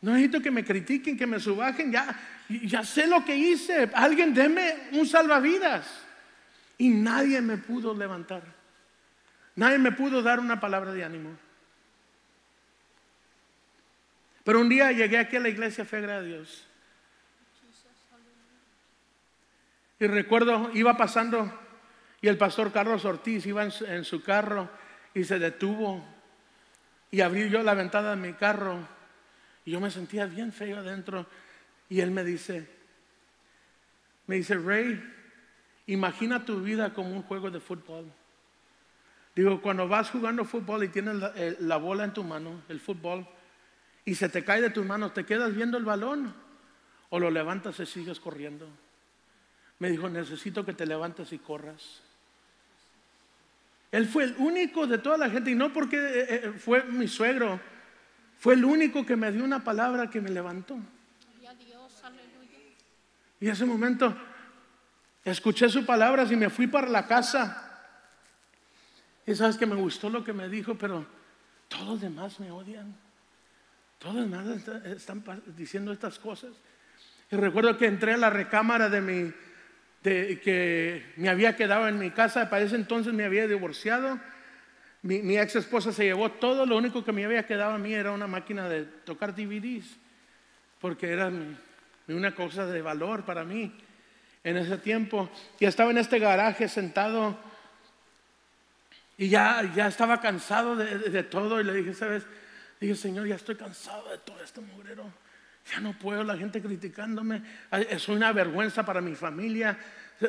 No 0.00 0.12
necesito 0.12 0.40
que 0.40 0.52
me 0.52 0.64
critiquen, 0.64 1.18
que 1.18 1.26
me 1.26 1.40
subajen, 1.40 1.90
ya, 1.90 2.16
ya 2.48 2.84
sé 2.84 3.08
lo 3.08 3.24
que 3.24 3.34
hice. 3.34 3.90
Alguien 3.94 4.32
deme 4.32 4.76
un 4.92 5.08
salvavidas. 5.08 6.06
Y 6.80 6.88
nadie 6.88 7.42
me 7.42 7.58
pudo 7.58 7.94
levantar. 7.94 8.42
Nadie 9.54 9.76
me 9.76 9.92
pudo 9.92 10.22
dar 10.22 10.40
una 10.40 10.58
palabra 10.60 10.94
de 10.94 11.04
ánimo. 11.04 11.36
Pero 14.44 14.60
un 14.60 14.70
día 14.70 14.90
llegué 14.90 15.18
aquí 15.18 15.36
a 15.36 15.40
la 15.40 15.50
iglesia, 15.50 15.84
fe 15.84 15.98
a 16.10 16.22
Dios. 16.22 16.66
Y 19.98 20.06
recuerdo, 20.06 20.70
iba 20.72 20.96
pasando 20.96 21.52
y 22.22 22.28
el 22.28 22.38
pastor 22.38 22.72
Carlos 22.72 23.04
Ortiz 23.04 23.44
iba 23.44 23.62
en 23.62 23.72
su, 23.72 23.84
en 23.84 24.02
su 24.06 24.22
carro 24.22 24.70
y 25.12 25.24
se 25.24 25.38
detuvo. 25.38 26.02
Y 27.10 27.20
abrí 27.20 27.50
yo 27.50 27.62
la 27.62 27.74
ventana 27.74 28.12
de 28.12 28.16
mi 28.16 28.32
carro 28.32 28.78
y 29.66 29.72
yo 29.72 29.80
me 29.80 29.90
sentía 29.90 30.24
bien 30.24 30.50
feo 30.50 30.78
adentro. 30.78 31.26
Y 31.90 32.00
él 32.00 32.10
me 32.10 32.24
dice, 32.24 32.66
me 34.26 34.36
dice, 34.36 34.54
Ray, 34.54 35.19
imagina 35.92 36.44
tu 36.44 36.60
vida 36.60 36.92
como 36.92 37.10
un 37.10 37.22
juego 37.22 37.50
de 37.50 37.60
fútbol. 37.60 38.10
Digo, 39.34 39.60
cuando 39.60 39.88
vas 39.88 40.10
jugando 40.10 40.44
fútbol 40.44 40.84
y 40.84 40.88
tienes 40.88 41.16
la, 41.16 41.32
eh, 41.36 41.56
la 41.60 41.76
bola 41.76 42.04
en 42.04 42.12
tu 42.12 42.24
mano, 42.24 42.62
el 42.68 42.80
fútbol, 42.80 43.26
y 44.04 44.14
se 44.14 44.28
te 44.28 44.44
cae 44.44 44.60
de 44.60 44.70
tus 44.70 44.84
manos, 44.84 45.14
¿te 45.14 45.24
quedas 45.24 45.54
viendo 45.54 45.78
el 45.78 45.84
balón 45.84 46.34
o 47.10 47.18
lo 47.18 47.30
levantas 47.30 47.78
y 47.80 47.86
sigues 47.86 48.18
corriendo? 48.18 48.68
Me 49.78 49.90
dijo, 49.90 50.08
necesito 50.08 50.64
que 50.64 50.74
te 50.74 50.86
levantes 50.86 51.32
y 51.32 51.38
corras. 51.38 52.02
Él 53.92 54.06
fue 54.06 54.24
el 54.24 54.34
único 54.38 54.86
de 54.86 54.98
toda 54.98 55.16
la 55.16 55.30
gente, 55.30 55.50
y 55.50 55.54
no 55.54 55.72
porque 55.72 55.96
eh, 55.96 56.26
eh, 56.28 56.52
fue 56.58 56.84
mi 56.84 57.08
suegro, 57.08 57.60
fue 58.38 58.54
el 58.54 58.64
único 58.64 59.04
que 59.04 59.16
me 59.16 59.32
dio 59.32 59.44
una 59.44 59.64
palabra 59.64 60.08
que 60.10 60.20
me 60.20 60.30
levantó. 60.30 60.78
Y 63.40 63.48
ese 63.48 63.64
momento 63.64 64.14
escuché 65.24 65.68
sus 65.68 65.84
palabras 65.84 66.30
y 66.32 66.36
me 66.36 66.50
fui 66.50 66.66
para 66.66 66.88
la 66.88 67.06
casa. 67.06 67.66
Y 69.26 69.34
sabes 69.34 69.56
que 69.56 69.66
me 69.66 69.76
gustó 69.76 70.08
lo 70.10 70.24
que 70.24 70.32
me 70.32 70.48
dijo, 70.48 70.74
pero 70.76 71.06
todos 71.68 71.86
los 71.86 72.00
demás 72.00 72.40
me 72.40 72.50
odian. 72.50 72.94
Todos 73.98 74.14
los 74.16 74.24
demás 74.30 74.46
está- 74.48 74.78
están 74.88 75.22
diciendo 75.56 75.92
estas 75.92 76.18
cosas. 76.18 76.50
Y 77.30 77.36
recuerdo 77.36 77.76
que 77.76 77.86
entré 77.86 78.14
a 78.14 78.16
la 78.16 78.30
recámara 78.30 78.88
de 78.88 79.00
mi, 79.00 79.32
de 80.02 80.40
que 80.40 81.12
me 81.16 81.28
había 81.28 81.54
quedado 81.54 81.86
en 81.86 81.98
mi 81.98 82.10
casa. 82.10 82.48
Para 82.50 82.64
ese 82.64 82.76
entonces 82.76 83.12
me 83.12 83.24
había 83.24 83.46
divorciado. 83.46 84.18
Mi, 85.02 85.20
mi 85.22 85.38
ex 85.38 85.54
esposa 85.56 85.92
se 85.92 86.04
llevó 86.04 86.30
todo. 86.32 86.66
Lo 86.66 86.76
único 86.76 87.04
que 87.04 87.12
me 87.12 87.24
había 87.24 87.46
quedado 87.46 87.72
a 87.74 87.78
mí 87.78 87.92
era 87.92 88.10
una 88.12 88.26
máquina 88.26 88.68
de 88.68 88.84
tocar 88.84 89.34
DVDs. 89.34 89.96
Porque 90.80 91.10
era 91.12 91.30
una 92.08 92.34
cosa 92.34 92.66
de 92.66 92.80
valor 92.82 93.24
para 93.24 93.44
mí 93.44 93.72
en 94.44 94.56
ese 94.56 94.78
tiempo. 94.78 95.28
Y 95.58 95.64
estaba 95.66 95.90
en 95.90 95.98
este 95.98 96.18
garaje 96.18 96.68
sentado 96.68 97.36
y 99.18 99.28
ya, 99.28 99.70
ya 99.74 99.86
estaba 99.88 100.20
cansado 100.20 100.76
de, 100.76 100.98
de- 100.98 101.10
de 101.10 101.22
todo 101.22 101.60
y 101.60 101.64
le 101.64 101.74
dije, 101.74 101.92
¿sabes? 101.94 102.24
Dije, 102.80 102.94
Señor, 102.94 103.26
ya 103.26 103.34
estoy 103.34 103.56
cansado 103.56 104.08
de 104.10 104.18
todo 104.18 104.42
este 104.42 104.60
mugrero. 104.62 105.04
Ya 105.70 105.80
no 105.80 105.92
puedo, 105.92 106.24
la 106.24 106.38
gente 106.38 106.62
criticándome. 106.62 107.42
Soy 107.98 108.16
una 108.16 108.32
vergüenza 108.32 108.84
para 108.86 109.02
mi 109.02 109.14
familia. 109.14 109.78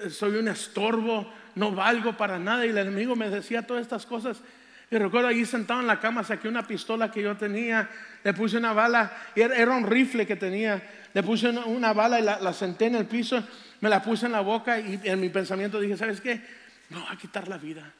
Soy 0.09 0.35
un 0.35 0.49
estorbo, 0.49 1.31
no 1.55 1.71
valgo 1.71 2.17
para 2.17 2.38
nada. 2.38 2.65
Y 2.65 2.69
el 2.69 2.77
enemigo 2.77 3.15
me 3.15 3.29
decía 3.29 3.65
todas 3.65 3.81
estas 3.81 4.05
cosas. 4.05 4.41
Y 4.89 4.97
recuerdo 4.97 5.29
allí 5.29 5.45
sentado 5.45 5.79
en 5.79 5.88
la 5.88 6.01
cama, 6.01 6.25
saqué 6.25 6.49
una 6.49 6.67
pistola 6.67 7.09
que 7.09 7.21
yo 7.21 7.38
tenía, 7.38 7.89
le 8.25 8.33
puse 8.33 8.57
una 8.57 8.73
bala, 8.73 9.09
era, 9.33 9.73
un 9.73 9.88
rifle 9.88 10.27
que 10.27 10.35
tenía, 10.35 10.83
le 11.13 11.23
puse 11.23 11.47
una 11.47 11.93
bala 11.93 12.19
y 12.19 12.23
la, 12.23 12.41
la 12.41 12.51
senté 12.51 12.88
en 12.88 12.95
el 12.95 13.05
piso, 13.05 13.41
me 13.82 13.90
la 13.90 14.02
puse 14.02 14.28
en 14.28 14.32
la 14.32 14.41
boca 14.41 14.80
y 14.80 14.99
en 15.03 15.20
mi 15.20 15.30
pensamiento 15.30 15.80
dije, 15.80 15.98
¿sabes 15.98 16.22
qué? 16.22 16.41
Voy 16.90 17.03
a 17.10 17.16
quitar 17.18 17.48
la 17.48 17.58
vida. 17.58 17.91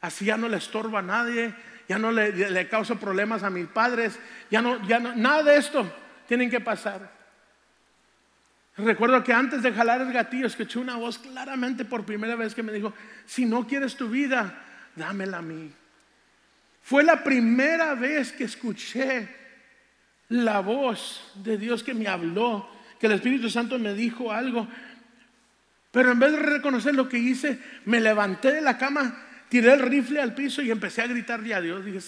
Así 0.00 0.24
ya 0.24 0.36
no 0.36 0.48
le 0.48 0.58
estorbo 0.58 0.96
a 0.96 1.02
nadie, 1.02 1.54
ya 1.88 1.98
no 1.98 2.12
le, 2.12 2.32
le 2.50 2.68
causo 2.68 2.96
problemas 2.96 3.42
a 3.42 3.50
mis 3.50 3.66
padres, 3.66 4.18
ya 4.50 4.62
no, 4.62 4.86
ya 4.86 5.00
no, 5.00 5.14
nada 5.14 5.42
de 5.42 5.56
esto 5.56 5.92
tienen 6.28 6.48
que 6.48 6.60
pasar. 6.60 7.10
Recuerdo 8.76 9.22
que 9.22 9.32
antes 9.32 9.62
de 9.62 9.72
jalar 9.72 10.00
el 10.00 10.12
gatillo 10.12 10.46
escuché 10.46 10.78
una 10.78 10.96
voz 10.96 11.18
claramente 11.18 11.84
por 11.84 12.04
primera 12.04 12.36
vez 12.36 12.54
que 12.54 12.62
me 12.62 12.72
dijo, 12.72 12.94
si 13.26 13.44
no 13.44 13.66
quieres 13.66 13.96
tu 13.96 14.08
vida, 14.08 14.62
dámela 14.96 15.38
a 15.38 15.42
mí. 15.42 15.72
Fue 16.82 17.02
la 17.02 17.22
primera 17.22 17.94
vez 17.94 18.32
que 18.32 18.44
escuché 18.44 19.28
la 20.28 20.60
voz 20.60 21.32
de 21.34 21.58
Dios 21.58 21.82
que 21.82 21.94
me 21.94 22.08
habló, 22.08 22.68
que 22.98 23.06
el 23.06 23.12
Espíritu 23.12 23.50
Santo 23.50 23.78
me 23.78 23.94
dijo 23.94 24.32
algo. 24.32 24.68
Pero 25.90 26.12
en 26.12 26.18
vez 26.18 26.32
de 26.32 26.38
reconocer 26.38 26.94
lo 26.94 27.08
que 27.08 27.18
hice, 27.18 27.58
me 27.84 28.00
levanté 28.00 28.52
de 28.52 28.60
la 28.60 28.78
cama, 28.78 29.24
tiré 29.48 29.72
el 29.72 29.80
rifle 29.80 30.20
al 30.20 30.34
piso 30.34 30.62
y 30.62 30.70
empecé 30.70 31.02
a 31.02 31.06
gritarle 31.06 31.54
a 31.54 31.60
Dios. 31.60 31.84
Dije, 31.84 32.00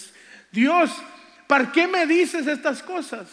Dios, 0.52 0.90
¿para 1.46 1.72
qué 1.72 1.88
me 1.88 2.06
dices 2.06 2.46
estas 2.46 2.82
cosas? 2.82 3.28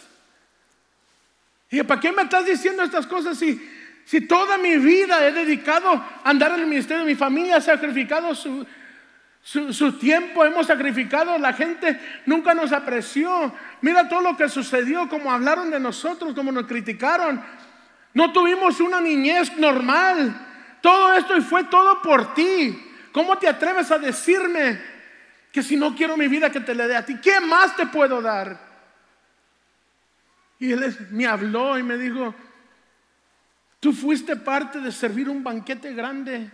Y 1.69 1.83
¿para 1.83 2.01
qué 2.01 2.11
me 2.11 2.23
estás 2.23 2.45
diciendo 2.45 2.81
estas 2.81 3.05
cosas 3.05 3.37
si, 3.37 3.61
si 4.05 4.21
toda 4.21 4.57
mi 4.57 4.77
vida 4.77 5.27
he 5.27 5.31
dedicado 5.31 5.91
a 5.91 6.21
andar 6.23 6.51
en 6.53 6.61
el 6.61 6.67
ministerio? 6.67 7.05
Mi 7.05 7.15
familia 7.15 7.57
ha 7.57 7.61
sacrificado 7.61 8.33
su, 8.33 8.65
su, 9.43 9.97
tiempo, 9.99 10.45
hemos 10.45 10.67
sacrificado, 10.67 11.37
la 11.37 11.53
gente 11.53 11.99
nunca 12.25 12.53
nos 12.53 12.71
apreció. 12.71 13.53
Mira 13.81 14.09
todo 14.09 14.21
lo 14.21 14.37
que 14.37 14.49
sucedió, 14.49 15.07
como 15.07 15.31
hablaron 15.31 15.69
de 15.69 15.79
nosotros, 15.79 16.33
como 16.33 16.51
nos 16.51 16.65
criticaron. 16.65 17.41
No 18.13 18.31
tuvimos 18.31 18.79
una 18.79 18.99
niñez 18.99 19.55
normal. 19.57 20.47
Todo 20.81 21.13
esto 21.13 21.37
y 21.37 21.41
fue 21.41 21.65
todo 21.65 22.01
por 22.01 22.33
ti. 22.33 22.77
¿Cómo 23.11 23.37
te 23.37 23.47
atreves 23.47 23.91
a 23.91 23.99
decirme 23.99 24.79
que 25.51 25.63
si 25.63 25.75
no 25.75 25.95
quiero 25.95 26.15
mi 26.15 26.27
vida 26.27 26.51
que 26.51 26.59
te 26.59 26.75
la 26.75 26.87
dé 26.87 26.95
a 26.95 27.05
ti, 27.05 27.17
¿qué 27.21 27.39
más 27.39 27.75
te 27.75 27.87
puedo 27.87 28.21
dar? 28.21 28.69
Y 30.59 30.71
él 30.71 31.07
me 31.11 31.25
habló 31.25 31.77
y 31.77 31.83
me 31.83 31.97
dijo, 31.97 32.35
tú 33.79 33.93
fuiste 33.93 34.35
parte 34.35 34.79
de 34.79 34.91
servir 34.91 35.29
un 35.29 35.43
banquete 35.43 35.93
grande, 35.93 36.51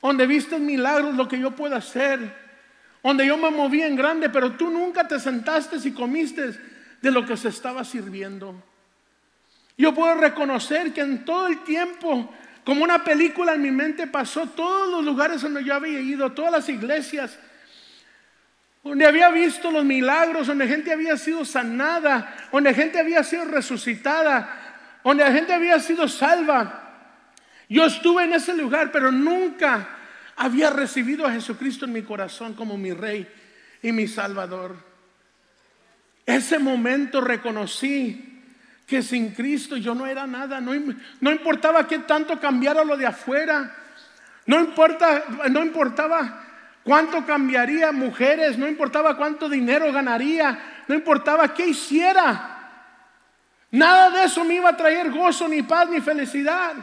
donde 0.00 0.26
viste 0.26 0.58
milagros, 0.58 1.14
lo 1.14 1.28
que 1.28 1.38
yo 1.38 1.50
puedo 1.50 1.76
hacer, 1.76 2.34
donde 3.02 3.26
yo 3.26 3.36
me 3.36 3.50
moví 3.50 3.82
en 3.82 3.96
grande, 3.96 4.30
pero 4.30 4.52
tú 4.52 4.70
nunca 4.70 5.06
te 5.06 5.18
sentaste 5.18 5.76
y 5.82 5.92
comiste 5.92 6.58
de 7.02 7.10
lo 7.10 7.26
que 7.26 7.36
se 7.36 7.48
estaba 7.48 7.84
sirviendo. 7.84 8.69
Yo 9.80 9.94
puedo 9.94 10.14
reconocer 10.14 10.92
que 10.92 11.00
en 11.00 11.24
todo 11.24 11.46
el 11.46 11.64
tiempo, 11.64 12.30
como 12.66 12.84
una 12.84 13.02
película 13.02 13.54
en 13.54 13.62
mi 13.62 13.70
mente 13.70 14.06
pasó, 14.06 14.46
todos 14.46 14.90
los 14.90 15.02
lugares 15.02 15.40
donde 15.40 15.64
yo 15.64 15.74
había 15.74 15.98
ido, 16.00 16.32
todas 16.32 16.52
las 16.52 16.68
iglesias, 16.68 17.38
donde 18.84 19.06
había 19.06 19.30
visto 19.30 19.70
los 19.70 19.82
milagros, 19.82 20.48
donde 20.48 20.68
gente 20.68 20.92
había 20.92 21.16
sido 21.16 21.46
sanada, 21.46 22.36
donde 22.52 22.74
gente 22.74 23.00
había 23.00 23.24
sido 23.24 23.46
resucitada, 23.46 25.00
donde 25.02 25.24
la 25.24 25.32
gente 25.32 25.54
había 25.54 25.80
sido 25.80 26.06
salva. 26.08 27.16
Yo 27.66 27.86
estuve 27.86 28.24
en 28.24 28.34
ese 28.34 28.52
lugar, 28.54 28.92
pero 28.92 29.10
nunca 29.10 29.96
había 30.36 30.68
recibido 30.68 31.26
a 31.26 31.32
Jesucristo 31.32 31.86
en 31.86 31.94
mi 31.94 32.02
corazón 32.02 32.52
como 32.52 32.76
mi 32.76 32.92
rey 32.92 33.26
y 33.82 33.92
mi 33.92 34.06
salvador. 34.06 34.76
Ese 36.26 36.58
momento 36.58 37.22
reconocí 37.22 38.29
que 38.90 39.02
sin 39.02 39.30
Cristo 39.30 39.76
yo 39.76 39.94
no 39.94 40.04
era 40.04 40.26
nada, 40.26 40.60
no, 40.60 40.72
no 41.20 41.30
importaba 41.30 41.86
qué 41.86 42.00
tanto 42.00 42.40
cambiara 42.40 42.82
lo 42.82 42.96
de 42.96 43.06
afuera, 43.06 43.72
no, 44.46 44.58
importa, 44.58 45.22
no 45.48 45.62
importaba 45.62 46.42
cuánto 46.82 47.24
cambiaría 47.24 47.92
mujeres, 47.92 48.58
no 48.58 48.66
importaba 48.66 49.16
cuánto 49.16 49.48
dinero 49.48 49.92
ganaría, 49.92 50.84
no 50.88 50.96
importaba 50.96 51.54
qué 51.54 51.68
hiciera. 51.68 52.58
Nada 53.70 54.10
de 54.10 54.24
eso 54.24 54.44
me 54.44 54.54
iba 54.54 54.70
a 54.70 54.76
traer 54.76 55.12
gozo, 55.12 55.46
ni 55.46 55.62
paz, 55.62 55.88
ni 55.88 56.00
felicidad. 56.00 56.74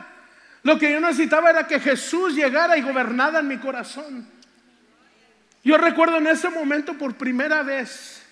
Lo 0.63 0.79
que 0.79 0.89
yo 0.89 1.01
necesitaba 1.01 1.49
era 1.49 1.67
que 1.67 1.81
Jesús 1.81 2.33
llegara 2.33 2.77
y 2.77 2.83
gobernara 2.83 3.39
en 3.39 3.49
mi 3.49 3.57
corazón. 3.57 4.25
Yo 5.61 5.77
recuerdo 5.77 6.19
en 6.19 6.27
ese 6.27 6.49
momento 6.49 6.93
por 6.93 7.15
primera 7.15 7.63
vez, 7.63 8.25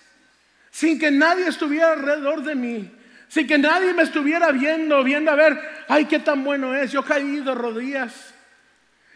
sin 0.70 0.98
que 0.98 1.10
nadie 1.10 1.46
estuviera 1.46 1.92
alrededor 1.92 2.42
de 2.42 2.54
mí, 2.54 2.95
sin 3.28 3.46
que 3.46 3.58
nadie 3.58 3.92
me 3.92 4.02
estuviera 4.02 4.52
viendo, 4.52 5.02
viendo 5.02 5.30
a 5.30 5.34
ver, 5.34 5.84
ay, 5.88 6.04
qué 6.06 6.18
tan 6.18 6.44
bueno 6.44 6.74
es. 6.74 6.92
Yo 6.92 7.04
caí 7.04 7.40
de 7.40 7.54
rodillas 7.54 8.34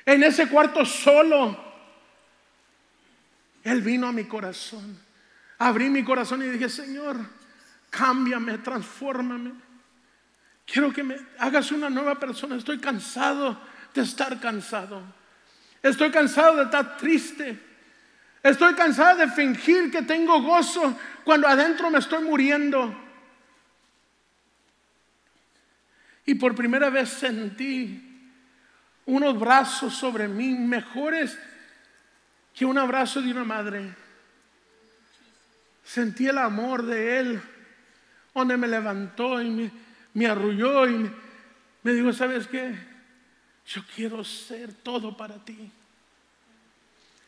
en 0.04 0.24
ese 0.24 0.48
cuarto 0.48 0.84
solo 0.84 1.70
él 3.62 3.82
vino 3.82 4.08
a 4.08 4.12
mi 4.12 4.24
corazón. 4.24 4.98
Abrí 5.58 5.90
mi 5.90 6.02
corazón 6.02 6.42
y 6.42 6.46
dije, 6.46 6.68
Señor, 6.68 7.16
cámbiame, 7.90 8.58
transfórmame. 8.58 9.52
Quiero 10.66 10.92
que 10.92 11.02
me 11.02 11.16
hagas 11.38 11.70
una 11.70 11.90
nueva 11.90 12.18
persona. 12.18 12.56
Estoy 12.56 12.78
cansado 12.78 13.60
de 13.92 14.02
estar 14.02 14.40
cansado. 14.40 15.02
Estoy 15.82 16.10
cansado 16.10 16.56
de 16.56 16.64
estar 16.64 16.96
triste. 16.96 17.58
Estoy 18.42 18.74
cansado 18.74 19.18
de 19.18 19.28
fingir 19.28 19.90
que 19.90 20.02
tengo 20.02 20.40
gozo 20.40 20.98
cuando 21.24 21.46
adentro 21.46 21.90
me 21.90 21.98
estoy 21.98 22.24
muriendo. 22.24 23.09
Y 26.30 26.36
por 26.36 26.54
primera 26.54 26.90
vez 26.90 27.08
sentí 27.08 28.00
unos 29.04 29.36
brazos 29.36 29.92
sobre 29.92 30.28
mí 30.28 30.54
mejores 30.54 31.36
que 32.54 32.64
un 32.64 32.78
abrazo 32.78 33.20
de 33.20 33.32
una 33.32 33.42
madre. 33.42 33.92
Sentí 35.82 36.28
el 36.28 36.38
amor 36.38 36.84
de 36.84 37.18
Él, 37.18 37.42
donde 38.32 38.56
me 38.56 38.68
levantó 38.68 39.42
y 39.42 39.72
me, 40.14 40.26
arrulló 40.28 40.86
y 40.86 40.98
me, 40.98 41.10
me 41.82 41.92
dijo, 41.94 42.12
¿sabes 42.12 42.46
qué? 42.46 42.78
Yo 43.66 43.82
quiero 43.92 44.22
ser 44.22 44.72
todo 44.72 45.16
para 45.16 45.34
ti. 45.44 45.72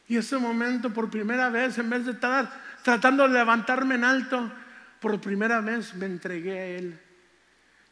Y 0.06 0.16
ese 0.16 0.38
momento, 0.38 0.94
por 0.94 1.10
primera 1.10 1.50
vez, 1.50 1.76
en 1.76 1.90
vez 1.90 2.06
de 2.06 2.12
estar 2.12 2.48
tratando 2.84 3.26
de 3.26 3.34
levantarme 3.34 3.96
en 3.96 4.04
alto, 4.04 4.52
por 5.00 5.20
primera 5.20 5.60
vez 5.60 5.92
me 5.96 6.06
entregué 6.06 6.60
a 6.60 6.66
Él. 6.66 7.00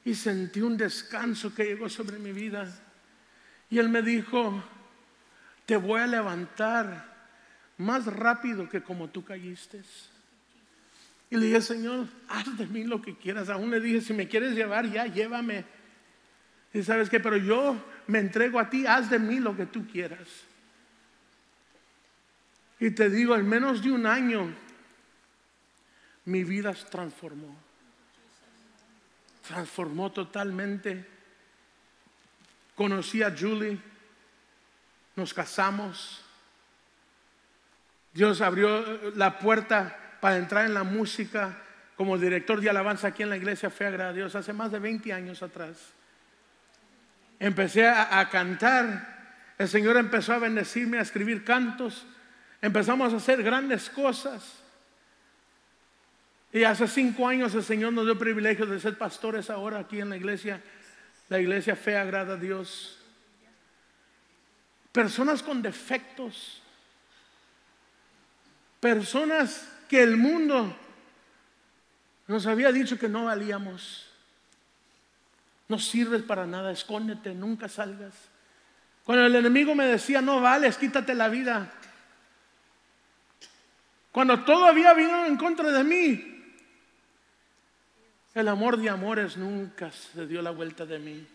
Y 0.04 0.14
sentí 0.14 0.60
un 0.60 0.76
descanso 0.76 1.54
que 1.54 1.64
llegó 1.64 1.88
sobre 1.88 2.18
mi 2.18 2.32
vida. 2.32 2.66
Y 3.68 3.78
Él 3.78 3.88
me 3.88 4.02
dijo, 4.02 4.62
te 5.66 5.76
voy 5.76 6.00
a 6.00 6.06
levantar 6.06 7.10
más 7.78 8.06
rápido 8.06 8.68
que 8.68 8.82
como 8.82 9.08
tú 9.08 9.24
caíste. 9.24 9.82
Y 11.30 11.36
le 11.36 11.46
dije, 11.46 11.60
Señor, 11.60 12.08
haz 12.28 12.58
de 12.58 12.66
mí 12.66 12.84
lo 12.84 13.00
que 13.00 13.16
quieras. 13.16 13.48
Aún 13.48 13.70
le 13.70 13.80
dije, 13.80 14.00
si 14.00 14.12
me 14.12 14.26
quieres 14.26 14.52
llevar, 14.52 14.90
ya 14.90 15.06
llévame. 15.06 15.64
Y 16.72 16.82
sabes 16.82 17.08
que, 17.08 17.20
pero 17.20 17.36
yo 17.36 17.76
me 18.06 18.18
entrego 18.18 18.58
a 18.58 18.68
ti, 18.68 18.86
haz 18.86 19.10
de 19.10 19.18
mí 19.18 19.38
lo 19.38 19.56
que 19.56 19.66
tú 19.66 19.86
quieras. 19.86 20.28
Y 22.80 22.90
te 22.90 23.10
digo, 23.10 23.36
en 23.36 23.48
menos 23.48 23.82
de 23.82 23.92
un 23.92 24.06
año, 24.06 24.52
mi 26.24 26.44
vida 26.44 26.74
se 26.74 26.86
transformó. 26.86 27.56
Transformó 29.50 30.12
totalmente. 30.12 31.04
Conocí 32.76 33.20
a 33.20 33.34
Julie, 33.36 33.80
nos 35.16 35.34
casamos. 35.34 36.24
Dios 38.12 38.40
abrió 38.42 39.10
la 39.16 39.40
puerta 39.40 40.18
para 40.20 40.36
entrar 40.36 40.66
en 40.66 40.74
la 40.74 40.84
música 40.84 41.58
como 41.96 42.16
director 42.16 42.60
de 42.60 42.70
alabanza 42.70 43.08
aquí 43.08 43.24
en 43.24 43.30
la 43.30 43.36
iglesia 43.36 43.70
Fe 43.70 43.86
a 43.86 44.38
hace 44.38 44.52
más 44.52 44.70
de 44.70 44.78
20 44.78 45.12
años 45.12 45.42
atrás. 45.42 45.78
Empecé 47.40 47.88
a, 47.88 48.28
cantar, 48.30 49.34
el 49.58 49.68
Señor 49.68 49.96
empezó 49.96 50.34
a 50.34 50.38
bendecirme, 50.38 50.98
a 50.98 51.02
escribir 51.02 51.42
cantos, 51.42 52.06
empezamos 52.62 53.12
a 53.12 53.16
hacer 53.16 53.42
grandes 53.42 53.90
cosas. 53.90 54.59
Y 56.52 56.64
hace 56.64 56.88
cinco 56.88 57.28
años 57.28 57.54
el 57.54 57.62
Señor 57.62 57.92
nos 57.92 58.04
dio 58.04 58.14
el 58.14 58.18
privilegio 58.18 58.66
de 58.66 58.80
ser 58.80 58.98
pastores 58.98 59.50
ahora 59.50 59.78
aquí 59.78 60.00
en 60.00 60.10
la 60.10 60.16
iglesia, 60.16 60.62
la 61.28 61.38
iglesia 61.38 61.76
Fe 61.76 61.96
agrada 61.96 62.34
a 62.34 62.36
Dios. 62.36 62.98
Personas 64.92 65.42
con 65.42 65.62
defectos, 65.62 66.60
Personas 68.80 69.70
que 69.88 70.02
el 70.02 70.16
mundo 70.16 70.74
nos 72.26 72.46
había 72.46 72.72
dicho 72.72 72.98
que 72.98 73.08
no 73.08 73.26
valíamos. 73.26 74.06
No 75.68 75.78
sirves 75.78 76.22
para 76.22 76.46
nada, 76.46 76.72
escóndete, 76.72 77.34
nunca 77.34 77.68
salgas. 77.68 78.14
Cuando 79.04 79.26
el 79.26 79.36
enemigo 79.36 79.74
me 79.74 79.84
decía, 79.86 80.22
no 80.22 80.40
vales, 80.40 80.78
quítate 80.78 81.14
la 81.14 81.28
vida. 81.28 81.70
Cuando 84.10 84.42
todo 84.44 84.64
había 84.64 84.94
venido 84.94 85.26
en 85.26 85.36
contra 85.36 85.70
de 85.70 85.84
mí, 85.84 86.29
el 88.34 88.48
amor 88.48 88.76
de 88.76 88.88
amores 88.88 89.36
nunca 89.36 89.90
se 89.90 90.26
dio 90.26 90.40
la 90.40 90.50
vuelta 90.50 90.86
de 90.86 90.98
mí. 90.98 91.26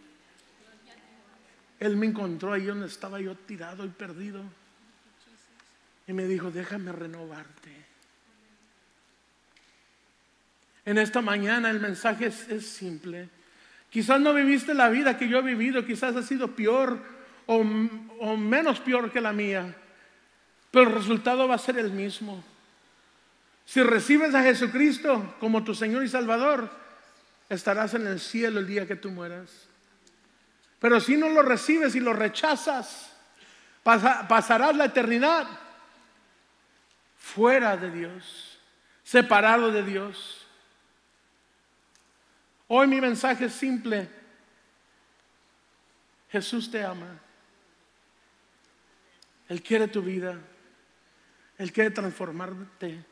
Él 1.79 1.97
me 1.97 2.05
encontró 2.05 2.53
ahí 2.53 2.65
donde 2.65 2.87
estaba 2.87 3.19
yo 3.19 3.35
tirado 3.35 3.85
y 3.85 3.89
perdido. 3.89 4.41
Y 6.07 6.13
me 6.13 6.25
dijo, 6.25 6.51
déjame 6.51 6.91
renovarte. 6.91 7.71
En 10.85 10.97
esta 10.97 11.21
mañana 11.21 11.69
el 11.69 11.79
mensaje 11.79 12.27
es, 12.27 12.67
simple. 12.67 13.27
Quizás 13.89 14.21
no 14.21 14.33
viviste 14.33 14.73
la 14.73 14.89
vida 14.89 15.17
que 15.17 15.27
yo 15.27 15.39
he 15.39 15.41
vivido, 15.41 15.85
quizás 15.85 16.15
ha 16.15 16.21
sido 16.21 16.55
peor 16.55 16.99
o, 17.47 17.57
o 18.19 18.37
menos 18.37 18.79
peor 18.79 19.11
que 19.11 19.19
la 19.19 19.33
mía, 19.33 19.75
pero 20.71 20.89
el 20.89 20.95
resultado 20.95 21.47
va 21.47 21.55
a 21.55 21.59
ser 21.59 21.77
el 21.77 21.91
mismo. 21.91 22.43
Si 23.65 23.81
recibes 23.81 24.35
a 24.35 24.43
Jesucristo 24.43 25.35
como 25.39 25.63
tu 25.63 25.73
Señor 25.73 26.03
y 26.03 26.07
Salvador, 26.07 26.69
estarás 27.49 27.93
en 27.93 28.07
el 28.07 28.19
cielo 28.19 28.59
el 28.59 28.67
día 28.67 28.87
que 28.87 28.95
tú 28.95 29.09
mueras. 29.11 29.67
Pero 30.79 30.99
si 30.99 31.17
no 31.17 31.29
lo 31.29 31.41
recibes 31.41 31.95
y 31.95 31.99
lo 31.99 32.13
rechazas, 32.13 33.11
pasa- 33.83 34.27
pasarás 34.27 34.75
la 34.75 34.85
eternidad 34.85 35.47
fuera 37.17 37.77
de 37.77 37.91
Dios, 37.91 38.59
separado 39.03 39.71
de 39.71 39.83
Dios. 39.83 40.45
Hoy 42.67 42.87
mi 42.87 42.99
mensaje 42.99 43.45
es 43.45 43.53
simple. 43.53 44.09
Jesús 46.31 46.69
te 46.69 46.83
ama. 46.83 47.19
Él 49.47 49.61
quiere 49.61 49.87
tu 49.87 50.01
vida. 50.01 50.37
Él 51.57 51.71
quiere 51.71 51.91
transformarte. 51.91 53.05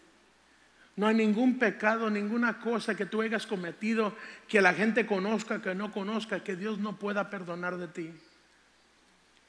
No 0.95 1.07
hay 1.07 1.15
ningún 1.15 1.57
pecado, 1.57 2.09
ninguna 2.09 2.59
cosa 2.59 2.93
que 2.95 3.05
tú 3.07 3.21
hayas 3.21 3.47
cometido 3.47 4.15
que 4.47 4.61
la 4.61 4.73
gente 4.73 5.05
conozca, 5.07 5.61
que 5.61 5.73
no 5.73 5.91
conozca, 5.91 6.43
que 6.43 6.55
Dios 6.55 6.77
no 6.77 6.97
pueda 6.97 7.29
perdonar 7.31 7.77
de 7.77 7.87
ti. 7.87 8.11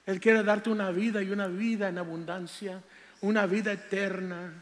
Él 0.07 0.21
quiere 0.21 0.43
darte 0.43 0.71
una 0.71 0.91
vida 0.91 1.23
y 1.23 1.31
una 1.31 1.47
vida 1.49 1.89
en 1.89 1.99
abundancia, 1.99 2.81
una 3.21 3.47
vida 3.47 3.73
eterna. 3.73 4.53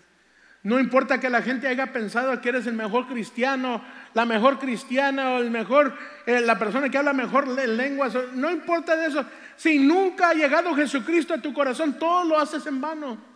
No 0.64 0.78
importa 0.78 1.18
que 1.18 1.28
la 1.30 1.42
gente 1.42 1.66
haya 1.66 1.92
pensado 1.92 2.40
que 2.40 2.48
eres 2.48 2.66
el 2.68 2.74
mejor 2.74 3.08
cristiano, 3.08 3.82
la 4.14 4.24
mejor 4.24 4.60
cristiana 4.60 5.30
o 5.32 5.38
el 5.38 5.50
mejor, 5.50 5.96
eh, 6.26 6.40
la 6.40 6.58
persona 6.58 6.88
que 6.88 6.98
habla 6.98 7.12
mejor 7.12 7.48
le- 7.48 7.66
lenguas. 7.66 8.16
No 8.34 8.50
importa 8.50 8.96
de 8.96 9.06
eso. 9.06 9.24
Si 9.56 9.78
nunca 9.80 10.28
ha 10.30 10.34
llegado 10.34 10.74
Jesucristo 10.74 11.34
a 11.34 11.38
tu 11.42 11.52
corazón, 11.52 11.98
todo 11.98 12.24
lo 12.24 12.38
haces 12.38 12.64
en 12.66 12.80
vano. 12.80 13.31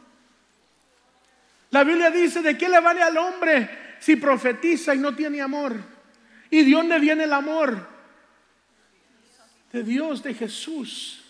La 1.70 1.84
Biblia 1.84 2.10
dice, 2.10 2.43
¿de 2.43 2.56
qué 2.56 2.68
le 2.68 2.80
vale 2.80 3.02
al 3.02 3.16
hombre 3.16 3.97
si 3.98 4.16
profetiza 4.16 4.94
y 4.94 4.98
no 4.98 5.14
tiene 5.14 5.40
amor? 5.40 5.74
¿Y 6.51 6.64
de 6.64 6.70
dónde 6.70 6.98
viene 6.98 7.24
el 7.24 7.32
amor? 7.32 7.86
De 9.72 9.82
Dios, 9.82 10.22
de 10.22 10.34
Jesús. 10.34 11.22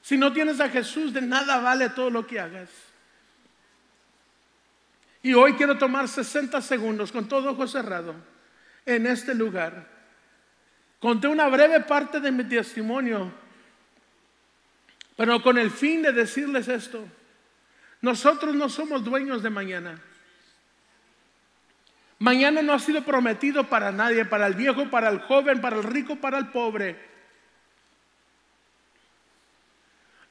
Si 0.00 0.16
no 0.16 0.32
tienes 0.32 0.60
a 0.60 0.68
Jesús, 0.68 1.12
de 1.12 1.20
nada 1.20 1.60
vale 1.60 1.90
todo 1.90 2.10
lo 2.10 2.26
que 2.26 2.40
hagas. 2.40 2.70
Y 5.22 5.34
hoy 5.34 5.52
quiero 5.54 5.76
tomar 5.76 6.08
60 6.08 6.62
segundos 6.62 7.12
con 7.12 7.28
todo 7.28 7.50
ojo 7.50 7.66
cerrado 7.66 8.14
en 8.86 9.06
este 9.06 9.34
lugar. 9.34 9.86
Conté 10.98 11.28
una 11.28 11.48
breve 11.48 11.80
parte 11.80 12.20
de 12.20 12.30
mi 12.30 12.44
testimonio, 12.44 13.32
pero 15.16 15.42
con 15.42 15.58
el 15.58 15.70
fin 15.70 16.02
de 16.02 16.12
decirles 16.12 16.68
esto. 16.68 17.06
Nosotros 18.00 18.54
no 18.54 18.68
somos 18.68 19.04
dueños 19.04 19.42
de 19.42 19.50
mañana. 19.50 20.00
Mañana 22.18 22.60
no 22.62 22.74
ha 22.74 22.78
sido 22.78 23.02
prometido 23.02 23.68
para 23.68 23.92
nadie, 23.92 24.24
para 24.24 24.46
el 24.46 24.54
viejo, 24.54 24.90
para 24.90 25.08
el 25.08 25.20
joven, 25.20 25.60
para 25.60 25.76
el 25.76 25.82
rico, 25.82 26.16
para 26.16 26.38
el 26.38 26.48
pobre. 26.48 27.10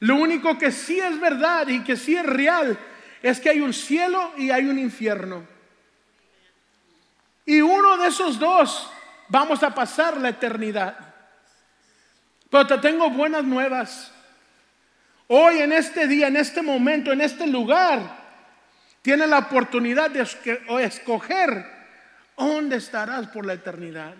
Lo 0.00 0.16
único 0.16 0.56
que 0.56 0.72
sí 0.72 0.98
es 0.98 1.20
verdad 1.20 1.68
y 1.68 1.82
que 1.84 1.96
sí 1.96 2.16
es 2.16 2.24
real 2.24 2.78
es 3.22 3.40
que 3.40 3.50
hay 3.50 3.60
un 3.60 3.72
cielo 3.72 4.32
y 4.36 4.50
hay 4.50 4.66
un 4.66 4.78
infierno. 4.78 5.46
Y 7.44 7.60
uno 7.60 7.96
de 7.98 8.08
esos 8.08 8.38
dos 8.38 8.90
vamos 9.28 9.62
a 9.62 9.74
pasar 9.74 10.16
la 10.16 10.30
eternidad. 10.30 10.96
Pero 12.48 12.66
te 12.66 12.78
tengo 12.78 13.10
buenas 13.10 13.44
nuevas. 13.44 14.12
Hoy, 15.32 15.60
en 15.60 15.70
este 15.70 16.08
día, 16.08 16.26
en 16.26 16.36
este 16.36 16.60
momento, 16.60 17.12
en 17.12 17.20
este 17.20 17.46
lugar, 17.46 18.00
tienes 19.00 19.28
la 19.28 19.38
oportunidad 19.38 20.10
de 20.10 20.26
escoger 20.82 21.66
dónde 22.36 22.78
estarás 22.78 23.28
por 23.28 23.46
la 23.46 23.52
eternidad. 23.52 24.16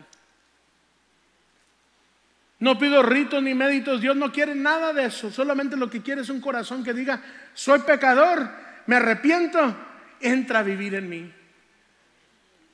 No 2.60 2.78
pido 2.78 3.02
ritos 3.02 3.42
ni 3.42 3.54
méritos, 3.54 4.00
Dios 4.00 4.14
no 4.14 4.30
quiere 4.30 4.54
nada 4.54 4.92
de 4.92 5.06
eso, 5.06 5.32
solamente 5.32 5.76
lo 5.76 5.90
que 5.90 6.00
quiere 6.00 6.20
es 6.20 6.28
un 6.28 6.40
corazón 6.40 6.84
que 6.84 6.94
diga, 6.94 7.20
soy 7.54 7.80
pecador, 7.80 8.48
me 8.86 8.94
arrepiento, 8.94 9.76
entra 10.20 10.60
a 10.60 10.62
vivir 10.62 10.94
en 10.94 11.08
mí. 11.08 11.34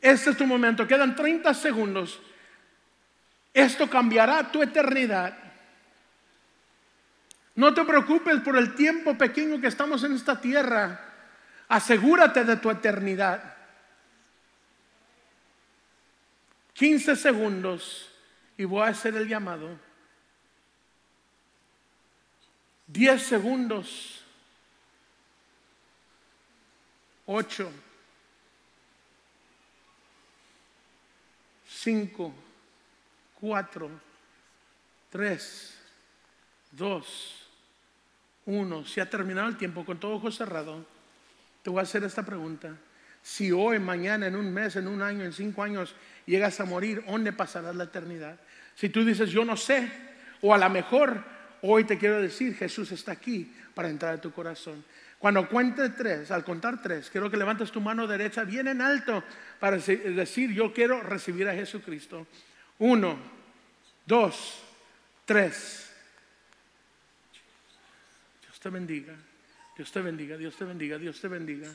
Este 0.02 0.28
es 0.28 0.36
tu 0.36 0.46
momento, 0.46 0.86
quedan 0.86 1.16
30 1.16 1.54
segundos. 1.54 2.20
Esto 3.54 3.88
cambiará 3.88 4.52
tu 4.52 4.62
eternidad. 4.62 5.45
No 7.56 7.72
te 7.72 7.84
preocupes 7.84 8.40
por 8.42 8.56
el 8.56 8.74
tiempo 8.74 9.16
pequeño 9.16 9.60
que 9.60 9.66
estamos 9.66 10.04
en 10.04 10.12
esta 10.12 10.38
tierra. 10.40 11.00
Asegúrate 11.68 12.44
de 12.44 12.56
tu 12.56 12.70
eternidad. 12.70 13.56
15 16.74 17.16
segundos 17.16 18.12
y 18.58 18.64
voy 18.64 18.82
a 18.82 18.90
hacer 18.90 19.16
el 19.16 19.26
llamado. 19.26 19.78
10 22.88 23.22
segundos. 23.22 24.22
8. 27.24 27.72
5. 31.66 32.34
4. 33.40 33.90
3. 35.10 35.78
2. 36.72 37.45
1. 38.46 38.84
Si 38.86 39.00
ha 39.00 39.10
terminado 39.10 39.48
el 39.48 39.56
tiempo 39.56 39.84
con 39.84 39.98
todo 39.98 40.14
ojo 40.14 40.30
cerrado, 40.30 40.84
te 41.62 41.70
voy 41.70 41.80
a 41.80 41.82
hacer 41.82 42.02
esta 42.04 42.24
pregunta. 42.24 42.76
Si 43.22 43.50
hoy, 43.50 43.78
mañana, 43.78 44.28
en 44.28 44.36
un 44.36 44.54
mes, 44.54 44.76
en 44.76 44.86
un 44.86 45.02
año, 45.02 45.24
en 45.24 45.32
cinco 45.32 45.62
años 45.62 45.94
llegas 46.26 46.60
a 46.60 46.64
morir, 46.64 47.04
¿dónde 47.06 47.32
pasarás 47.32 47.74
la 47.74 47.84
eternidad? 47.84 48.38
Si 48.76 48.88
tú 48.88 49.04
dices, 49.04 49.30
yo 49.30 49.44
no 49.44 49.56
sé, 49.56 49.90
o 50.42 50.54
a 50.54 50.58
lo 50.58 50.70
mejor 50.70 51.24
hoy 51.62 51.84
te 51.84 51.98
quiero 51.98 52.22
decir, 52.22 52.54
Jesús 52.54 52.92
está 52.92 53.12
aquí 53.12 53.52
para 53.74 53.88
entrar 53.88 54.14
a 54.14 54.20
tu 54.20 54.32
corazón. 54.32 54.84
Cuando 55.18 55.48
cuente 55.48 55.88
tres, 55.90 56.30
al 56.30 56.44
contar 56.44 56.80
tres, 56.82 57.10
quiero 57.10 57.30
que 57.30 57.36
levantes 57.36 57.72
tu 57.72 57.80
mano 57.80 58.06
derecha 58.06 58.44
bien 58.44 58.68
en 58.68 58.80
alto 58.80 59.24
para 59.58 59.78
decir, 59.78 60.52
yo 60.52 60.72
quiero 60.72 61.02
recibir 61.02 61.48
a 61.48 61.54
Jesucristo. 61.54 62.26
Uno, 62.78 63.18
dos, 64.04 64.62
tres. 65.24 65.85
Te 68.66 68.70
bendiga, 68.70 69.12
Dios 69.76 69.92
te 69.92 70.00
bendiga, 70.00 70.36
Dios 70.36 70.56
te 70.56 70.64
bendiga, 70.64 70.98
Dios 70.98 71.20
te 71.20 71.28
bendiga. 71.28 71.68